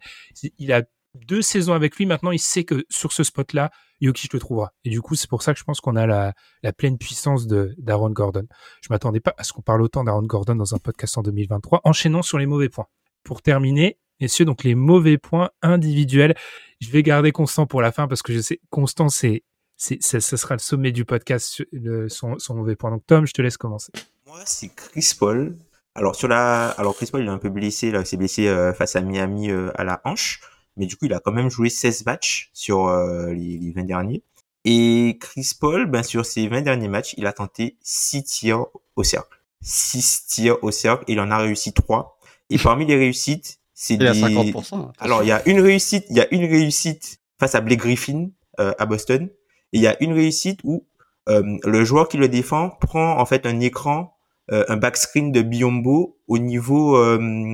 [0.57, 0.83] il a
[1.15, 2.05] deux saisons avec lui.
[2.05, 4.73] Maintenant, il sait que sur ce spot-là, Jokic le trouvera.
[4.83, 6.33] Et du coup, c'est pour ça que je pense qu'on a la,
[6.73, 8.45] pleine puissance de d'Aaron Gordon.
[8.81, 11.81] Je m'attendais pas à ce qu'on parle autant d'Aaron Gordon dans un podcast en 2023.
[11.83, 12.87] Enchaînons sur les mauvais points.
[13.23, 16.35] Pour terminer, messieurs, donc les mauvais points individuels.
[16.79, 19.43] Je vais garder Constant pour la fin parce que je sais, Constant, c'est,
[19.77, 21.63] ça, sera le sommet du podcast,
[22.09, 22.91] son, son mauvais point.
[22.91, 23.91] Donc, Tom, je te laisse commencer.
[24.25, 25.55] Moi, c'est Chris Paul.
[25.95, 28.73] Alors sur la, alors Chris Paul il est un peu blessé il s'est blessé euh,
[28.73, 30.41] face à Miami euh, à la hanche,
[30.75, 33.83] mais du coup il a quand même joué 16 matchs sur euh, les, les, 20
[33.83, 34.23] derniers.
[34.65, 39.03] Et Chris Paul, ben sur ses 20 derniers matchs, il a tenté 6 tirs au
[39.03, 39.39] cercle.
[39.61, 42.17] 6 tirs au cercle, il en a réussi 3.
[42.49, 44.07] Et parmi les réussites, c'est des...
[44.07, 47.79] 50%, alors il y a une réussite, il y a une réussite face à Blake
[47.79, 49.29] Griffin à Boston,
[49.73, 50.85] et il y a une réussite où
[51.27, 54.13] le joueur qui le défend prend en fait un écran
[54.51, 57.53] euh, un backscreen de Biombo au niveau euh,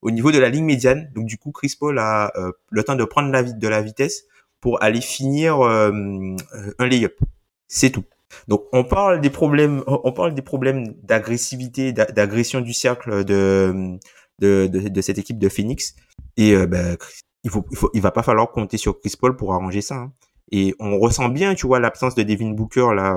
[0.00, 1.10] au niveau de la ligne médiane.
[1.14, 4.24] Donc du coup, Chris Paul a euh, le temps de prendre la, de la vitesse
[4.60, 7.18] pour aller finir un layup.
[7.66, 8.04] C'est tout.
[8.48, 13.98] Donc on parle des problèmes, on parle des problèmes d'agressivité, d'agression du cercle de,
[14.40, 15.94] de, de, cette équipe de Phoenix.
[16.36, 16.96] Et ben,
[17.44, 19.96] il faut, il faut, il va pas falloir compter sur Chris Paul pour arranger ça.
[19.96, 20.12] Hein.
[20.52, 23.16] Et on ressent bien, tu vois, l'absence de Devin Booker là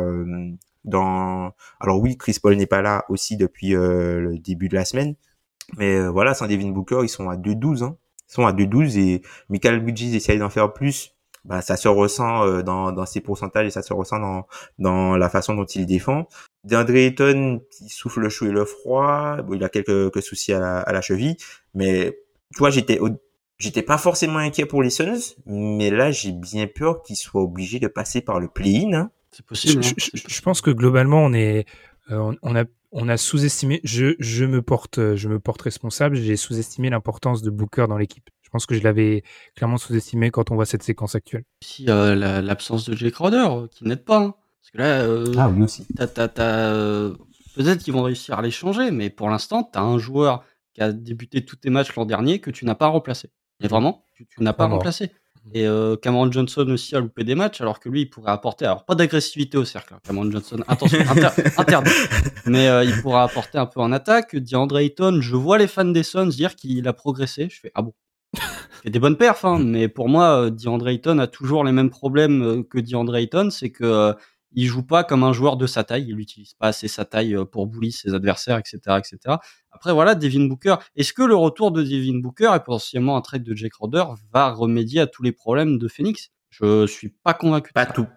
[0.86, 4.86] dans alors oui Chris Paul n'est pas là aussi depuis euh, le début de la
[4.86, 5.16] semaine
[5.78, 7.98] mais euh, voilà sans Devin Booker ils sont à 2-12 hein.
[8.30, 11.16] ils sont à 2-12 et Michael Bridges essaye d'en faire plus
[11.46, 14.48] bah ça se ressent euh, dans dans ses pourcentages et ça se ressent dans
[14.80, 16.28] dans la façon dont il défend
[16.64, 20.54] DeAndre Ayton il souffle le chaud et le froid bon, il a quelques, quelques soucis
[20.54, 21.38] à la, à la cheville
[21.74, 22.18] mais
[22.54, 23.00] tu vois j'étais
[23.60, 27.80] J'étais pas forcément inquiet pour les Suns, mais là j'ai bien peur qu'ils soient obligés
[27.80, 28.94] de passer par le play-in.
[28.94, 29.12] Hein.
[29.32, 29.82] C'est possible.
[29.82, 31.66] Je, hein, je, pense que globalement, on est,
[32.12, 33.80] euh, on a, on a sous-estimé.
[33.84, 36.18] Je, je me porte, je me porte responsable.
[36.18, 38.30] J'ai sous-estimé l'importance de Booker dans l'équipe.
[38.42, 39.24] Je pense que je l'avais
[39.56, 41.46] clairement sous-estimé quand on voit cette séquence actuelle.
[41.64, 44.36] Si euh, l'absence de Jay Crowder euh, qui n'aide pas, hein.
[44.64, 45.86] Parce que là, euh, ah oui aussi.
[45.98, 50.94] peut-être qu'ils vont réussir à l'échanger, mais pour l'instant, tu as un joueur qui a
[50.94, 53.30] débuté tous tes matchs l'an dernier que tu n'as pas remplacé.
[53.62, 55.12] Et vraiment, tu, tu n'as pas remplacé.
[55.54, 58.64] Et euh, Cameron Johnson aussi a loupé des matchs, alors que lui, il pourrait apporter,
[58.64, 61.00] alors pas d'agressivité au cercle, hein, Cameron Johnson, attention,
[61.58, 61.92] interdit,
[62.46, 64.38] mais euh, il pourra apporter un peu en attaque.
[64.38, 67.50] DeAndre Ayton, je vois les fans des Suns dire qu'il a progressé.
[67.52, 67.94] Je fais, ah bon?
[68.34, 68.40] Il
[68.84, 71.90] fait des bonnes perfs, hein, mais pour moi, euh, DeAndre Ayton a toujours les mêmes
[71.90, 74.16] problèmes euh, que DeAndre Ayton, c'est que
[74.54, 77.38] il joue pas comme un joueur de sa taille, il n'utilise pas assez sa taille
[77.52, 79.38] pour bully ses adversaires, etc., etc.
[79.72, 80.76] Après, voilà, Devin Booker.
[80.96, 84.52] Est-ce que le retour de Devin Booker et potentiellement un trade de Jake Crowder va
[84.52, 86.30] remédier à tous les problèmes de Phoenix?
[86.52, 87.74] Je suis pas convaincu.
[87.74, 88.08] Pas tout.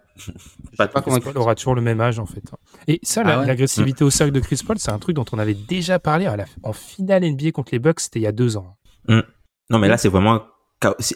[0.77, 1.01] pas tout.
[1.01, 2.43] Chris Paul aura toujours le même âge en fait.
[2.87, 5.55] Et ça, ah l'agressivité au cercle de Chris Paul, c'est un truc dont on avait
[5.55, 6.29] déjà parlé
[6.63, 8.77] en finale NBA contre les Bucks, c'était il y a deux ans.
[9.07, 9.21] Mm.
[9.69, 10.43] Non, mais là, c'est vraiment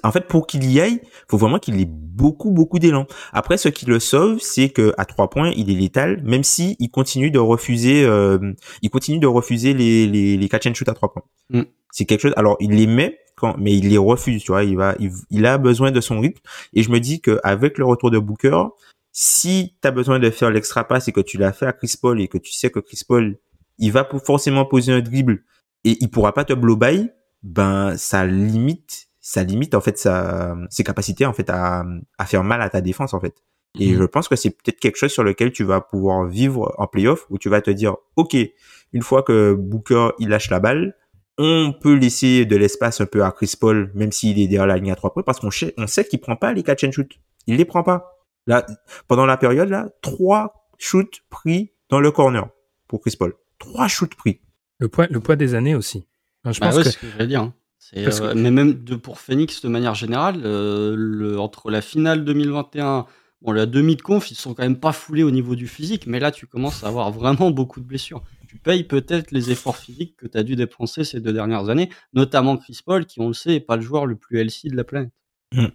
[0.03, 3.05] en fait, pour qu'il y aille, faut vraiment qu'il ait beaucoup, beaucoup d'élan.
[3.31, 6.75] Après, ce qui le sauve, c'est que à trois points, il est létal, même si
[6.79, 10.89] il continue de refuser, euh, il continue de refuser les les, les catch and shoot
[10.89, 11.23] à trois points.
[11.49, 11.63] Mm.
[11.91, 12.33] C'est quelque chose.
[12.37, 14.43] Alors, il les met quand, mais il les refuse.
[14.43, 14.95] Tu vois, il va,
[15.29, 16.41] il, a besoin de son rythme.
[16.73, 18.63] Et je me dis que avec le retour de Booker,
[19.11, 21.93] si tu as besoin de faire l'extra pass et que tu l'as fait à Chris
[22.01, 23.37] Paul et que tu sais que Chris Paul,
[23.77, 25.43] il va forcément poser un dribble
[25.83, 27.09] et il pourra pas te blow by,
[27.43, 31.85] ben ça limite ça limite en fait sa, ses capacités en fait à,
[32.17, 33.35] à faire mal à ta défense en fait.
[33.79, 33.99] Et mhm.
[33.99, 37.25] je pense que c'est peut-être quelque chose sur lequel tu vas pouvoir vivre en playoff
[37.29, 38.35] où tu vas te dire ok
[38.93, 40.97] une fois que Booker il lâche la balle
[41.37, 44.75] on peut laisser de l'espace un peu à Chris Paul même s'il est derrière la
[44.75, 46.91] ligne à trois points parce qu'on sait, on sait qu'il prend pas les catch and
[46.91, 47.09] shoot
[47.47, 48.65] il les prend pas là
[49.07, 52.49] pendant la période là trois shoots pris dans le corner
[52.87, 54.41] pour Chris Paul trois shoots pris
[54.79, 56.07] le poids le poids des années aussi
[56.43, 56.89] je bah pense que...
[56.89, 57.53] ce que je vais dire hein.
[57.97, 63.05] Euh, mais même de, pour Phoenix de manière générale, euh, le, entre la finale 2021,
[63.41, 66.07] bon, la demi de conf, ils sont quand même pas foulés au niveau du physique,
[66.07, 68.23] mais là tu commences à avoir vraiment beaucoup de blessures.
[68.47, 71.89] Tu payes peut-être les efforts physiques que tu as dû dépenser ces deux dernières années,
[72.13, 74.75] notamment Chris Paul, qui on le sait, est pas le joueur le plus healthy de
[74.75, 75.11] la planète.
[75.53, 75.67] Mmh.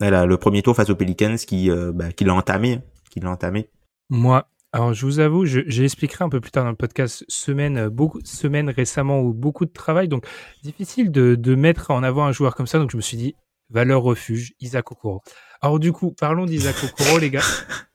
[0.00, 3.68] le premier tour face aux Pelicans qui, euh, bah, qui l'a entamé, qui l'a entamé.
[4.10, 7.90] Moi, alors, je vous avoue, j'expliquerai un peu plus tard dans le podcast, semaine, euh,
[7.90, 10.26] beaucoup, semaine récemment où beaucoup de travail, donc
[10.64, 12.80] difficile de, de mettre en avant un joueur comme ça.
[12.80, 13.36] Donc, je me suis dit,
[13.70, 15.22] valeur refuge, Isaac Okoro.
[15.62, 17.44] Alors, du coup, parlons d'Isaac Okoro, les gars.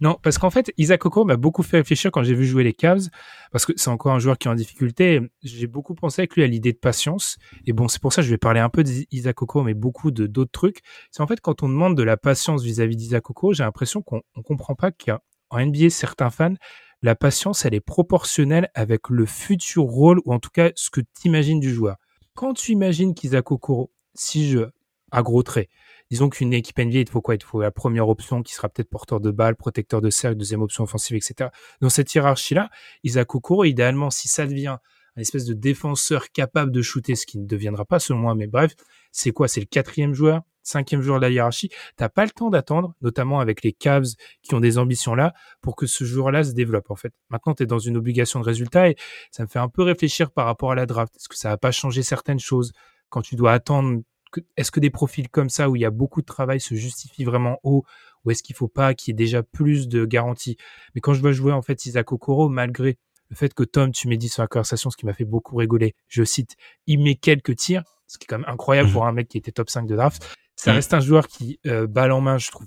[0.00, 2.72] Non, parce qu'en fait, Isaac Okoro m'a beaucoup fait réfléchir quand j'ai vu jouer les
[2.72, 3.08] Cavs,
[3.50, 5.20] parce que c'est encore un joueur qui est en difficulté.
[5.42, 7.36] J'ai beaucoup pensé avec lui à l'idée de patience.
[7.66, 10.12] Et bon, c'est pour ça que je vais parler un peu d'Isaac Okoro, mais beaucoup
[10.12, 10.82] de d'autres trucs.
[11.10, 14.22] C'est en fait quand on demande de la patience vis-à-vis d'Isaac Okoro, j'ai l'impression qu'on
[14.36, 15.20] ne comprend pas qu'il y a
[15.50, 16.54] en NBA, certains fans,
[17.02, 21.00] la patience, elle est proportionnelle avec le futur rôle, ou en tout cas ce que
[21.00, 21.96] tu imagines du joueur.
[22.34, 24.60] Quand tu imagines qu'Isaac Okoro, si je,
[25.10, 25.68] à gros traits,
[26.10, 27.34] disons qu'une équipe NBA, il faut quoi?
[27.34, 30.62] Il faut la première option qui sera peut-être porteur de balle, protecteur de cercle, deuxième
[30.62, 31.50] option offensive, etc.
[31.80, 32.70] Dans cette hiérarchie-là,
[33.04, 34.78] Isaac Okoro, idéalement, si ça devient
[35.16, 38.46] un espèce de défenseur capable de shooter, ce qui ne deviendra pas selon moi, mais
[38.46, 38.74] bref,
[39.16, 39.48] c'est quoi?
[39.48, 40.42] C'est le quatrième joueur?
[40.62, 44.08] Cinquième joueur de la hiérarchie, t'as pas le temps d'attendre, notamment avec les Cavs
[44.42, 47.14] qui ont des ambitions là, pour que ce joueur-là se développe en fait.
[47.30, 48.96] Maintenant, tu es dans une obligation de résultat et
[49.30, 51.14] ça me fait un peu réfléchir par rapport à la draft.
[51.16, 52.72] Est-ce que ça va pas changer certaines choses?
[53.08, 54.02] Quand tu dois attendre
[54.56, 57.24] Est-ce que des profils comme ça où il y a beaucoup de travail se justifient
[57.24, 57.84] vraiment haut?
[58.24, 60.56] Ou est-ce qu'il faut pas qu'il y ait déjà plus de garanties?
[60.94, 62.98] Mais quand je vois jouer en fait Isaac Okoro, malgré
[63.30, 65.56] le fait que Tom, tu m'as dit sur la conversation, ce qui m'a fait beaucoup
[65.56, 66.56] rigoler, je cite,
[66.86, 69.38] il met quelques tirs, ce qui est quand même incroyable mmh pour un mec qui
[69.38, 70.36] était top 5 de draft.
[70.56, 70.74] Ça mm.
[70.74, 72.66] reste un joueur qui, euh, balle en main, je trouve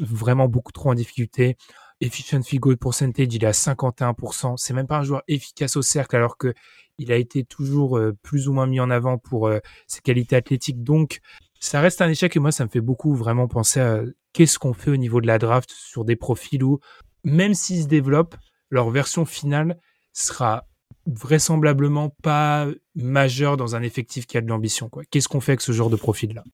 [0.00, 1.56] vraiment beaucoup trop en difficulté.
[2.00, 4.56] Efficient goal percentage, il est à 51%.
[4.56, 6.54] C'est même pas un joueur efficace au cercle alors que
[6.98, 10.36] il a été toujours euh, plus ou moins mis en avant pour euh, ses qualités
[10.36, 10.82] athlétiques.
[10.82, 11.20] Donc,
[11.60, 14.02] ça reste un échec et moi, ça me fait beaucoup vraiment penser à
[14.32, 16.80] qu'est-ce qu'on fait au niveau de la draft sur des profils où,
[17.24, 18.36] même s'ils se développent,
[18.70, 19.78] leur version finale
[20.12, 20.67] sera
[21.06, 24.90] vraisemblablement pas majeure dans un effectif qui a de l'ambition.
[25.10, 26.44] Qu'est-ce qu'on fait avec ce genre de profil-là?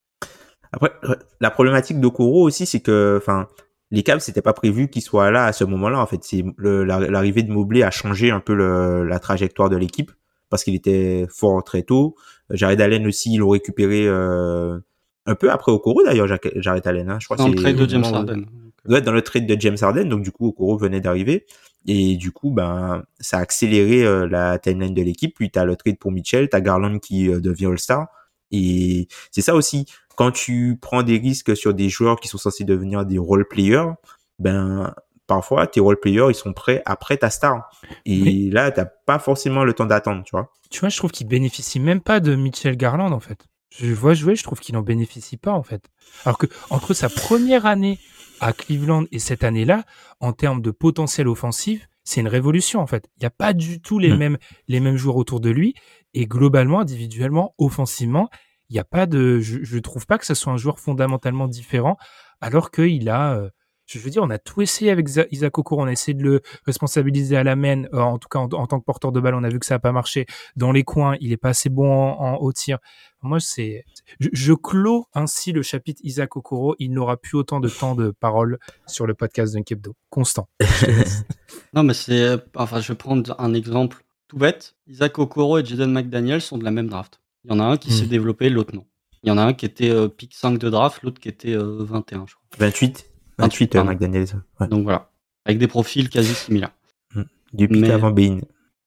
[0.73, 0.93] Après,
[1.41, 3.49] la problématique d'Okoro aussi, c'est que, enfin,
[3.91, 6.01] les Cavs, c'était pas prévu qu'ils soient là à ce moment-là.
[6.01, 10.11] En fait, c'est l'arrivée de Mobley a changé un peu le, la trajectoire de l'équipe
[10.51, 12.17] parce qu'il était fort très tôt.
[12.51, 14.79] Jared Allen aussi, ils l'ont récupéré euh,
[15.27, 16.27] un peu après Okoro d'ailleurs,
[16.57, 17.09] Jared Allen.
[17.09, 17.19] Hein.
[17.21, 18.47] Je crois dans le trade de James Harden.
[18.87, 20.09] Ouais, dans le trade de James Harden.
[20.09, 21.47] Donc du coup, Okoro venait d'arriver.
[21.87, 25.35] Et du coup, ben, ça a accéléré euh, la timeline de l'équipe.
[25.35, 28.09] Puis t'as le trade pour Mitchell, t'as Garland qui euh, devient All-Star.
[28.51, 32.65] Et c'est ça aussi quand tu prends des risques sur des joueurs qui sont censés
[32.65, 33.93] devenir des role players,
[34.39, 34.95] ben
[35.27, 37.71] parfois tes role players ils sont prêts après ta star.
[38.05, 40.51] Et là, t'as pas forcément le temps d'attendre, tu vois.
[40.71, 43.47] Tu vois, je trouve qu'il bénéficie même pas de Mitchell Garland en fait.
[43.77, 45.91] Je vois jouer, je trouve qu'il n'en bénéficie pas en fait.
[46.25, 47.99] Alors que entre sa première année
[48.45, 49.85] à Cleveland et cette année-là,
[50.21, 53.09] en termes de potentiel offensif, c'est une révolution en fait.
[53.17, 54.19] Il n'y a pas du tout les hmm.
[54.19, 54.39] mêmes
[54.69, 55.75] les mêmes joueurs autour de lui
[56.13, 58.29] et globalement, individuellement, offensivement,
[58.69, 61.49] il n'y a pas de, je, ne trouve pas que ce soit un joueur fondamentalement
[61.49, 61.97] différent,
[62.43, 63.49] alors qu'il a, euh,
[63.87, 66.43] je veux dire, on a tout essayé avec Isaac Okoro, on a essayé de le
[66.65, 69.45] responsabiliser à la main, euh, en tout cas en, tant que porteur de balle, on
[69.45, 70.27] a vu que ça n'a pas marché.
[70.57, 72.79] Dans les coins, il est pas assez bon en, haut tir.
[73.23, 73.85] Moi, c'est,
[74.21, 76.77] je, je, clôt ainsi le chapitre Isaac Okoro.
[76.79, 79.95] Il n'aura plus autant de temps de parole sur le podcast d'un Kebdo.
[80.11, 80.49] Constant.
[81.75, 84.77] non, mais c'est, enfin, je vais prendre un exemple tout bête.
[84.87, 87.21] Isaac Okoro et Jaden McDaniel sont de la même draft.
[87.45, 88.09] Il y en a un qui s'est hmm.
[88.09, 88.85] développé, l'autre non.
[89.23, 91.57] Il y en a un qui était euh, pick 5 de draft, l'autre qui était
[91.57, 92.45] 21, je crois.
[92.59, 94.43] 28 28, McDaniels.
[94.69, 95.11] Donc voilà,
[95.45, 96.73] avec des profils quasi similaires.
[97.15, 97.23] Mm.
[97.53, 98.41] Du pick avant Bain.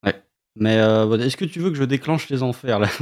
[0.04, 0.16] Ouais.
[0.56, 2.90] Mais est-ce que tu veux que je déclenche les enfers là?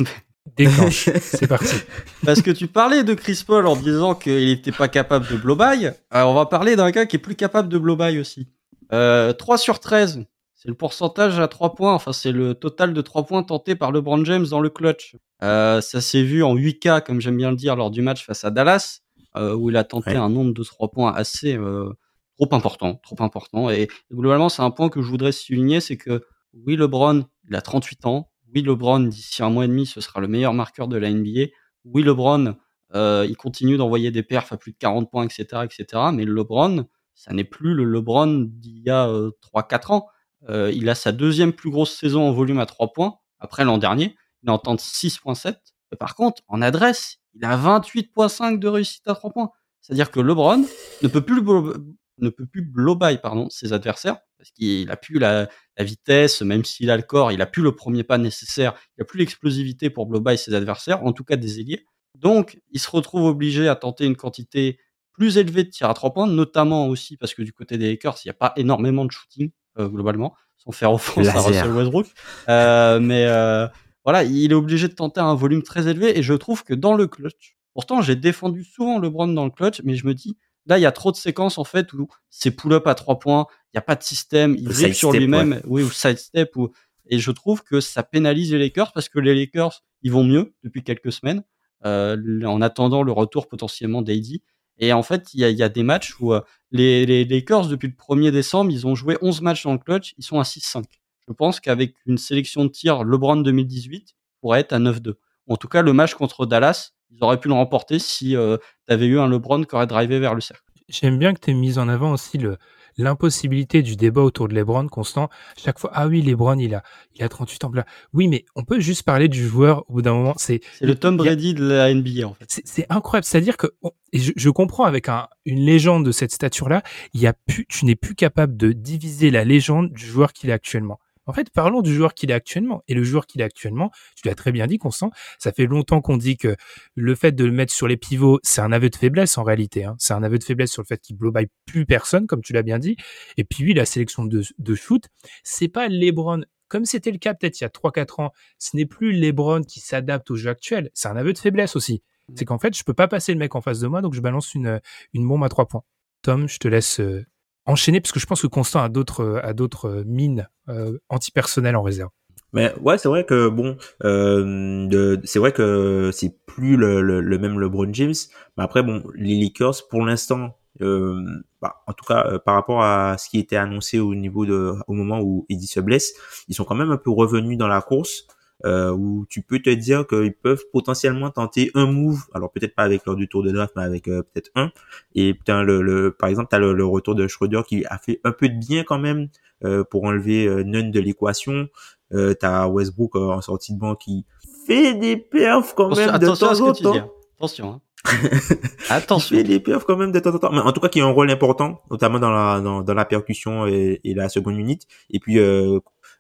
[0.58, 1.76] Déclenche, c'est parti.
[2.24, 5.56] Parce que tu parlais de Chris Paul en disant qu'il n'était pas capable de blow
[5.56, 5.88] by.
[6.12, 8.48] Alors on va parler d'un gars qui est plus capable de blow by aussi.
[8.90, 10.26] 3 sur 13,
[10.66, 13.92] c'est le pourcentage à 3 points, enfin c'est le total de 3 points tentés par
[13.92, 15.16] LeBron James dans le clutch.
[15.44, 18.44] Euh, ça s'est vu en 8K, comme j'aime bien le dire, lors du match face
[18.44, 19.05] à Dallas, euh,
[19.36, 21.92] où il a tenté un nombre de 3 points assez euh,
[22.38, 23.70] trop important, trop important.
[23.70, 27.62] Et, globalement, c'est un point que je voudrais souligner, c'est que oui, LeBron, il a
[27.62, 28.32] 38 ans.
[28.54, 31.48] Oui, LeBron, d'ici un mois et demi, ce sera le meilleur marqueur de la NBA.
[31.84, 32.56] Oui, LeBron,
[32.94, 36.04] il continue d'envoyer des perfs à plus de 40 points, etc., etc.
[36.14, 39.08] Mais LeBron, ça n'est plus le LeBron d'il y a
[39.54, 40.08] 3-4 ans.
[40.50, 43.78] Euh, il a sa deuxième plus grosse saison en volume à 3 points, après l'an
[43.78, 44.16] dernier.
[44.44, 45.56] Il en tente 6.7.
[46.00, 49.50] Par contre, en adresse, il a 28.5 de réussite à 3 points.
[49.82, 50.66] C'est-à-dire que LeBron
[51.04, 55.20] ne peut plus, ne peut plus blow by pardon, ses adversaires, parce qu'il a plus
[55.20, 55.48] la,
[55.78, 59.06] vitesse, même s'il a le corps, il a plus le premier pas nécessaire, il a
[59.06, 61.86] plus l'explosivité pour blow by ses adversaires, en tout cas des ailiers.
[62.16, 64.80] Donc, il se retrouve obligé à tenter une quantité
[65.12, 68.18] plus élevée de tirs à 3 points, notamment aussi parce que du côté des Lakers,
[68.24, 72.08] il n'y a pas énormément de shooting euh, globalement, sans faire offense à Russell Westbrook.
[72.50, 73.68] Euh, mais euh,
[74.06, 76.94] voilà, il est obligé de tenter un volume très élevé et je trouve que dans
[76.94, 80.78] le clutch, pourtant j'ai défendu souvent LeBron dans le clutch, mais je me dis là
[80.78, 83.78] il y a trop de séquences en fait où c'est pull-up à trois points, il
[83.78, 86.70] n'y a pas de système, il dribble sur lui-même, oui ou side step ou
[87.08, 90.54] et je trouve que ça pénalise les Lakers parce que les Lakers ils vont mieux
[90.64, 91.44] depuis quelques semaines
[91.86, 94.40] euh, en attendant le retour potentiellement d'AD
[94.78, 96.42] et en fait, il y a, des matchs où euh,
[96.72, 100.14] les, les Lakers, depuis le 1er décembre, ils ont joué 11 matchs dans le clutch,
[100.18, 100.84] ils sont à 6-5.
[101.28, 105.14] Je pense qu'avec une sélection de tir LeBron 2018, pourrait être à 9-2.
[105.48, 108.58] En tout cas, le match contre Dallas, ils auraient pu le remporter si euh,
[108.88, 110.64] tu avais eu un LeBron qui aurait drivé vers le cercle.
[110.88, 112.58] J'aime bien que tu aies mis en avant aussi le,
[112.98, 115.30] l'impossibilité du débat autour de LeBron constant.
[115.58, 116.84] Chaque fois, ah oui, LeBron, il a,
[117.16, 117.72] il a 38 ans.
[117.74, 117.86] Là.
[118.14, 120.36] Oui, mais on peut juste parler du joueur au bout d'un moment.
[120.38, 122.46] C'est, le Tom Brady de la NBA, en fait.
[122.48, 123.26] C'est, incroyable.
[123.26, 123.68] C'est-à-dire que,
[124.14, 126.84] et je, je, comprends avec un, une légende de cette stature-là,
[127.14, 130.50] il y a plus, tu n'es plus capable de diviser la légende du joueur qu'il
[130.50, 131.00] est actuellement.
[131.26, 132.84] En fait, parlons du joueur qu'il est actuellement.
[132.88, 136.02] Et le joueur qu'il est actuellement, tu l'as très bien dit, Constant, ça fait longtemps
[136.02, 136.56] qu'on dit que
[136.96, 139.84] le fait de le mettre sur les pivots, c'est un aveu de faiblesse en réalité.
[139.86, 139.96] Hein.
[140.00, 142.64] C'est un aveu de faiblesse sur le fait qu'il by plus personne, comme tu l'as
[142.64, 142.98] bien dit.
[143.38, 145.04] Et puis lui, la sélection de, de shoot,
[145.44, 148.86] c'est pas LeBron comme c'était le cas peut-être il y a 3-4 ans, ce n'est
[148.88, 152.02] plus LeBron qui s'adapte au jeu actuel, c'est un aveu de faiblesse aussi.
[152.28, 152.34] Mmh.
[152.38, 154.22] C'est qu'en fait, je peux pas passer le mec en face de moi, donc je
[154.22, 154.82] balance une,
[155.14, 155.84] une bombe à 3 points.
[156.22, 157.24] Tom, je te laisse euh,
[157.66, 161.84] enchaîner parce que je pense que Constant a d'autres a d'autres mines euh, antipersonnelles en
[161.84, 162.10] réserve.
[162.56, 163.76] Mais ouais, c'est vrai que bon,
[164.06, 168.14] euh, c'est vrai que c'est plus le, même LeBron James.
[168.58, 171.22] Mais après, bon, les Lakers, pour l'instant, euh,
[171.62, 174.74] bah, en tout cas, euh, par rapport à ce qui était annoncé au niveau de,
[174.88, 176.14] au moment où Eddie se blesse,
[176.48, 178.26] ils sont quand même un peu revenus dans la course
[178.64, 182.84] euh, où tu peux te dire qu'ils peuvent potentiellement tenter un move, alors peut-être pas
[182.84, 184.72] avec leur du tour de draft, mais avec euh, peut-être un.
[185.14, 188.22] Et putain, le, le, par exemple, tu as le, retour de Schroeder qui a fait
[188.24, 189.28] un peu de bien quand même
[189.64, 191.68] euh, pour enlever euh, Nunn de l'équation.
[192.14, 194.26] Euh, tu as Westbrook en sortie de banc qui
[194.66, 197.12] fait des perfs quand même de temps en temps.
[197.38, 197.70] Attention.
[197.74, 197.82] Hein.
[198.90, 199.36] Attention.
[199.36, 200.52] Il fait des perfs quand même de temps en temps.
[200.52, 203.06] Mais en tout cas, qui a un rôle important, notamment dans la, dans, dans la
[203.06, 204.88] percussion et, et, la seconde unité.
[205.10, 205.80] Et puis, euh,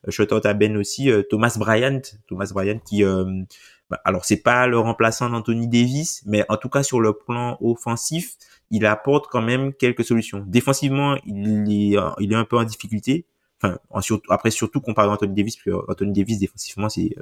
[0.10, 3.26] shout out à Ben aussi, euh, Thomas Bryant, Thomas Bryant qui euh,
[3.90, 7.57] bah, alors c'est pas le remplaçant d'Anthony Davis, mais en tout cas sur le plan
[7.61, 8.36] offensif,
[8.72, 10.44] il apporte quand même quelques solutions.
[10.48, 13.26] Défensivement, il est, euh, il un peu en difficulté.
[13.61, 13.77] Enfin,
[14.30, 17.15] après surtout comparé à Anthony Davis, que Anthony Davis défensivement c'est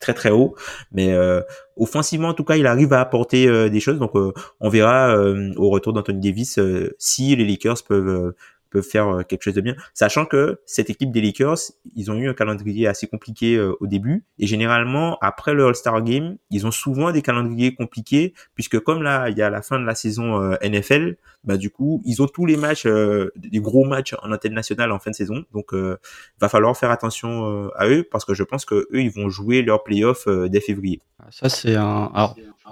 [0.00, 0.56] très très haut,
[0.92, 1.40] mais euh,
[1.76, 3.98] offensivement en tout cas il arrive à apporter des choses.
[3.98, 5.16] Donc on verra
[5.56, 6.58] au retour d'Anthony Davis
[6.98, 8.34] si les Lakers peuvent
[8.74, 9.74] peuvent faire euh, quelque chose de bien.
[9.94, 11.58] Sachant que cette équipe des Lakers,
[11.94, 14.24] ils ont eu un calendrier assez compliqué euh, au début.
[14.38, 19.30] Et généralement, après le All-Star Game, ils ont souvent des calendriers compliqués, puisque comme là,
[19.30, 22.26] il y a la fin de la saison euh, NFL, bah du coup, ils ont
[22.26, 25.44] tous les matchs, des gros matchs en antenne nationale en fin de saison.
[25.52, 25.96] Donc, il
[26.40, 29.60] va falloir faire attention à eux, parce que je pense que eux, ils vont jouer
[29.60, 31.02] leur playoff dès février.
[31.30, 32.10] Ça, c'est un...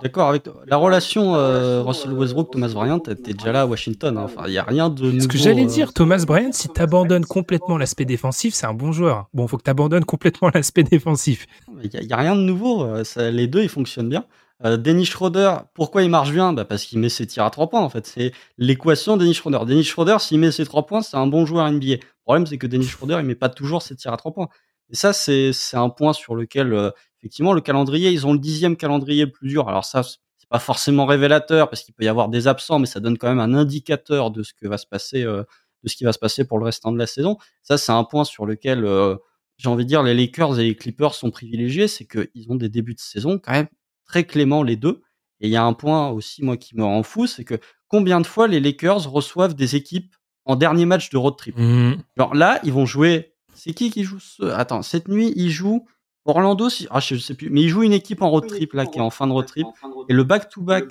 [0.02, 0.62] D'accord avec toi.
[0.66, 4.18] La relation euh, Russell Westbrook-Thomas Bryant, t'es déjà là à Washington.
[4.18, 4.22] Hein.
[4.24, 5.20] Enfin, il y a rien de.
[5.20, 8.90] Ce que j'allais euh, dire, Thomas Bryant, si t'abandonnes complètement l'aspect défensif, c'est un bon
[8.90, 9.28] joueur.
[9.32, 11.46] Bon, faut que t'abandonnes complètement l'aspect défensif.
[11.84, 12.84] Il y, a rien de nouveau.
[12.84, 14.24] Euh, les deux, ils fonctionnent bien.
[14.64, 16.52] Dennis Schroeder, pourquoi il marche bien?
[16.52, 18.06] Bah Parce qu'il met ses tirs à trois points, en fait.
[18.06, 19.58] C'est l'équation Dennis Schroeder.
[19.66, 21.94] Dennis Schroeder, s'il met ses trois points, c'est un bon joueur NBA.
[21.94, 24.48] Le problème, c'est que Dennis Schroeder, il met pas toujours ses tirs à trois points.
[24.88, 26.92] Et ça, c'est un point sur lequel
[27.22, 29.68] effectivement, le calendrier, ils ont le dixième calendrier le plus dur.
[29.68, 32.98] Alors ça, c'est pas forcément révélateur parce qu'il peut y avoir des absents, mais ça
[32.98, 35.44] donne quand même un indicateur de ce que va se passer, euh,
[35.84, 37.36] de ce qui va se passer pour le restant de la saison.
[37.62, 39.16] Ça, c'est un point sur lequel euh,
[39.56, 42.68] j'ai envie de dire les Lakers et les Clippers sont privilégiés, c'est qu'ils ont des
[42.68, 43.68] débuts de saison quand même
[44.04, 45.00] très cléments les deux.
[45.40, 48.20] Et il y a un point aussi moi qui me rend fou, c'est que combien
[48.20, 51.56] de fois les Lakers reçoivent des équipes en dernier match de road trip?
[51.56, 52.02] Mmh.
[52.16, 53.34] Alors là, ils vont jouer.
[53.54, 54.42] C'est qui qui joue ce...
[54.44, 55.86] Attends, cette nuit, ils jouent
[56.24, 56.68] Orlando.
[56.68, 56.86] Si...
[56.90, 57.50] Ah, je sais plus.
[57.50, 59.46] Mais ils jouent une équipe en road trip là, qui est en fin de road
[59.46, 59.66] trip.
[60.08, 60.84] Et le back-to-back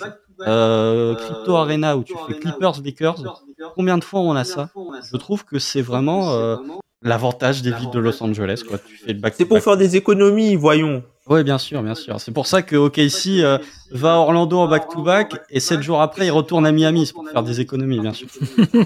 [0.47, 3.43] euh, Crypto Arena où tu fais Clippers Lakers.
[3.75, 4.69] Combien de fois on a ça
[5.11, 6.57] Je trouve que c'est vraiment euh,
[7.01, 8.63] l'avantage des villes de Los Angeles.
[8.67, 8.77] Quoi.
[8.77, 11.03] Tu fais le back C'est pour faire des économies, voyons.
[11.27, 12.19] Oui, bien sûr, bien sûr.
[12.19, 13.57] C'est pour ça que OKC euh,
[13.91, 17.05] va à Orlando en back-to-back et sept jours après, il retourne à Miami.
[17.05, 18.27] C'est pour faire des économies, bien sûr.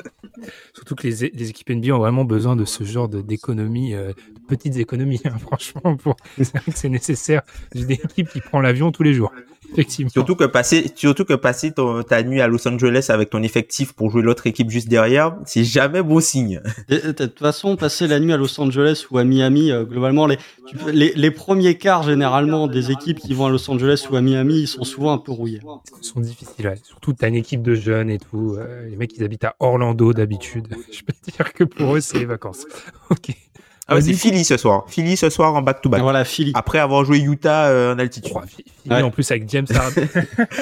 [0.73, 4.15] Surtout que les, les, équipes NBA ont vraiment besoin de ce genre d'économies, de, de
[4.47, 5.95] petites économies, hein, franchement.
[5.95, 6.17] Pour...
[6.37, 7.41] C'est vrai que c'est nécessaire.
[7.73, 9.31] J'ai une équipe qui prend l'avion tous les jours.
[9.71, 10.11] Effectivement.
[10.11, 13.93] Surtout que passer, surtout que passer ton, ta nuit à Los Angeles avec ton effectif
[13.93, 16.61] pour jouer l'autre équipe juste derrière, c'est jamais bon signe.
[16.87, 20.37] De toute façon, passer la nuit à Los Angeles ou à Miami, euh, globalement, les,
[20.67, 24.21] tu, les, les, premiers quarts généralement des équipes qui vont à Los Angeles ou à
[24.21, 25.61] Miami, ils sont souvent un peu rouillés.
[26.01, 26.79] Ils sont difficiles, ouais.
[26.83, 28.55] Surtout t'as une équipe de jeunes et tout.
[28.57, 30.67] Euh, les mecs, ils habitent à Orlando d'habitude.
[30.91, 32.65] Je peux te dire que pour eux, c'est les vacances.
[33.09, 33.35] ok.
[33.87, 34.85] Ah ouais, c'est Philly ce soir.
[34.87, 36.01] Philly ce soir en back-to-back.
[36.01, 36.51] Voilà, Philly.
[36.55, 38.33] Après avoir joué Utah euh, en altitude.
[38.35, 39.01] Oh, Philly ouais.
[39.03, 40.07] en plus avec James Harden.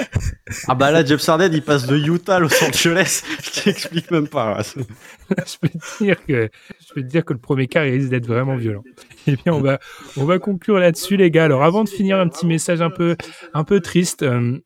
[0.67, 3.23] ah bah là, James Harden, il passe de Utah à Los Angeles.
[3.43, 4.57] Je t'explique même pas.
[4.57, 4.63] Là.
[4.63, 6.49] je peux te dire que
[6.81, 8.83] je peux te dire que le premier quart il risque d'être vraiment violent.
[9.25, 9.79] Eh bien, on va
[10.17, 11.45] on va conclure là-dessus, les gars.
[11.45, 13.15] Alors, avant de finir, un petit message un peu
[13.53, 14.23] un peu triste.
[14.23, 14.59] Euh,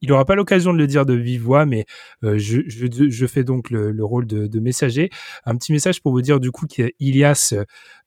[0.00, 1.84] il n'aura pas l'occasion de le dire de vive voix, mais
[2.22, 5.10] euh, je, je, je, fais donc le, le rôle de, de, messager.
[5.44, 7.54] Un petit message pour vous dire du coup qu'Ilias,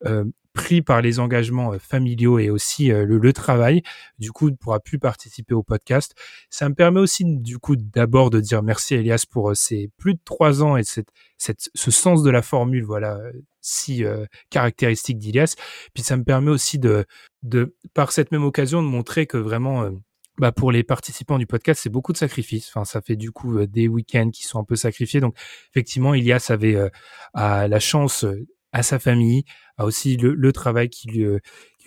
[0.06, 3.84] euh, pris par les engagements familiaux et aussi euh, le, le, travail,
[4.18, 6.16] du coup ne pourra plus participer au podcast.
[6.50, 10.16] Ça me permet aussi du coup d'abord de dire merci à Elias pour ces plus
[10.16, 13.20] de trois ans et cette, cette, ce sens de la formule, voilà,
[13.68, 15.56] si euh, caractéristique d'Ilias.
[15.94, 17.06] Puis ça me permet aussi de,
[17.44, 19.92] de, par cette même occasion, de montrer que vraiment euh,
[20.38, 22.70] bah pour les participants du podcast, c'est beaucoup de sacrifices.
[22.70, 25.20] Enfin, ça fait du coup euh, des week-ends qui sont un peu sacrifiés.
[25.20, 25.36] Donc,
[25.72, 26.90] effectivement, Ilias avait euh,
[27.34, 29.46] la chance euh, à sa famille,
[29.78, 31.26] a aussi le, travail qui lui,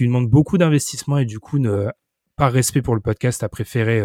[0.01, 1.59] demande beaucoup d'investissement et du coup,
[2.37, 4.03] par respect pour le podcast, a préféré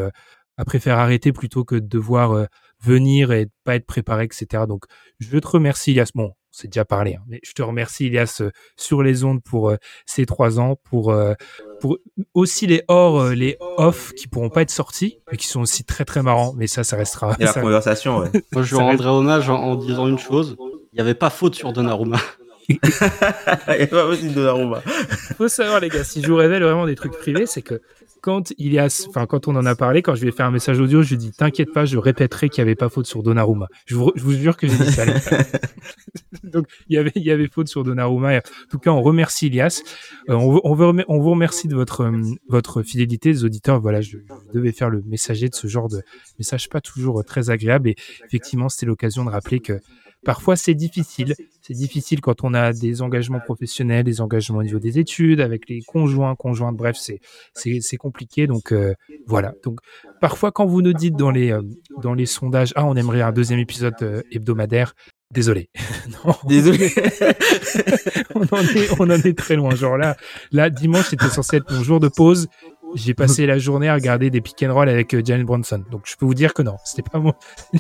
[0.58, 2.48] a préféré arrêter plutôt que de devoir
[2.84, 4.66] venir et pas être préparé, etc.
[4.68, 4.84] Donc,
[5.20, 6.12] je te remercie, Ilias.
[6.14, 9.70] Bon, c'est déjà parlé, hein, mais je te remercie, Ilias, euh, sur les ondes pour
[9.70, 9.76] euh,
[10.06, 11.34] ces trois ans, pour euh,
[11.82, 11.98] pour
[12.34, 16.06] aussi les hors, les off qui pourront pas être sortis, mais qui sont aussi très
[16.06, 16.54] très marrants.
[16.56, 17.36] Mais ça, ça restera.
[17.42, 18.30] Et la conversation, ouais.
[18.54, 20.56] Moi, je rendrai hommage en, en, disant une chose.
[20.94, 22.20] Il n'y avait pas faute sur Donnarumma.
[22.70, 24.82] Il n'y avait pas faute sur Donnarumma.
[25.38, 27.82] Faut savoir, les gars, si je vous révèle vraiment des trucs privés, c'est que
[28.22, 30.42] quand il y a, enfin, quand on en a parlé, quand je lui ai fait
[30.42, 32.90] un message audio, je lui ai dit, t'inquiète pas, je répéterai qu'il n'y avait pas
[32.90, 33.68] faute sur Donnarumma.
[33.86, 35.06] Je vous, je vous jure que j'ai dit ça.
[36.44, 38.38] Donc, il y avait, il y avait faute sur Donnarumma.
[38.38, 39.84] En tout cas, on remercie Ilias.
[40.30, 42.20] Euh, on, on, veut, on vous remercie de votre, euh,
[42.50, 43.80] votre fidélité, les auditeurs.
[43.80, 46.02] Voilà, je, je, devais faire le messager de ce genre de
[46.40, 47.90] message pas toujours très agréable.
[47.90, 49.80] Et effectivement, c'était l'occasion de rappeler que
[50.26, 51.36] parfois c'est difficile.
[51.62, 55.70] C'est difficile quand on a des engagements professionnels, des engagements au niveau des études, avec
[55.70, 57.20] les conjoints, conjointes, bref, c'est
[57.54, 58.48] c'est c'est compliqué.
[58.48, 58.94] Donc euh,
[59.26, 59.54] voilà.
[59.64, 59.80] Donc
[60.20, 61.62] parfois quand vous nous dites dans les euh,
[62.02, 64.94] dans les sondages, ah on aimerait un deuxième épisode euh, hebdomadaire.
[65.32, 65.70] Désolé.
[66.26, 66.36] non.
[66.46, 66.92] Désolé.
[68.36, 69.76] on, en est, on en est très loin.
[69.76, 70.16] Genre là,
[70.52, 72.48] là, dimanche, c'était censé être mon jour de pause
[72.94, 75.84] j'ai passé la journée à regarder des pick and roll avec euh, Jalen Bronson.
[75.92, 77.36] Donc je peux vous dire que non, c'était pas moi.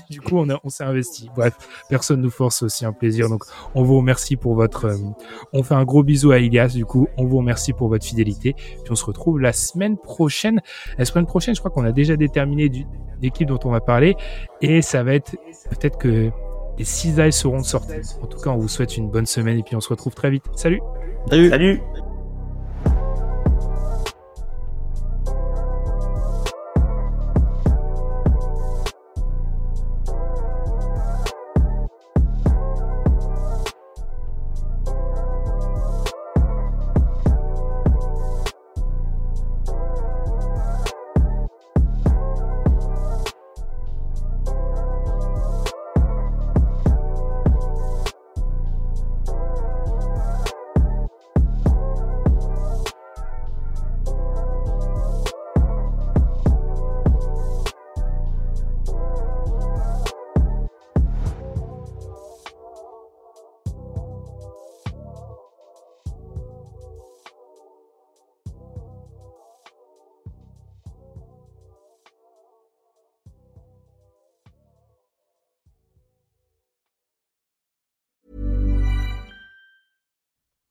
[0.10, 1.30] du coup, on, a, on s'est investi.
[1.36, 1.53] Bref,
[1.90, 3.30] personne nous force aussi un plaisir.
[3.30, 3.44] Donc
[3.76, 4.86] on vous remercie pour votre.
[4.86, 4.98] Euh,
[5.53, 6.69] on fait un gros bisou à Ilias.
[6.69, 8.53] Du coup, on vous remercie pour votre fidélité.
[8.53, 10.61] Puis on se retrouve la semaine prochaine.
[10.98, 12.86] La semaine prochaine, je crois qu'on a déjà déterminé du,
[13.22, 14.15] l'équipe dont on va parler
[14.61, 15.36] et ça va être
[15.69, 16.32] peut-être que
[16.77, 17.94] les cisailles seront sorties.
[18.22, 20.30] En tout cas, on vous souhaite une bonne semaine et puis on se retrouve très
[20.30, 20.44] vite.
[20.56, 20.82] Salut.
[21.30, 21.49] Salut.
[21.49, 21.82] Salut.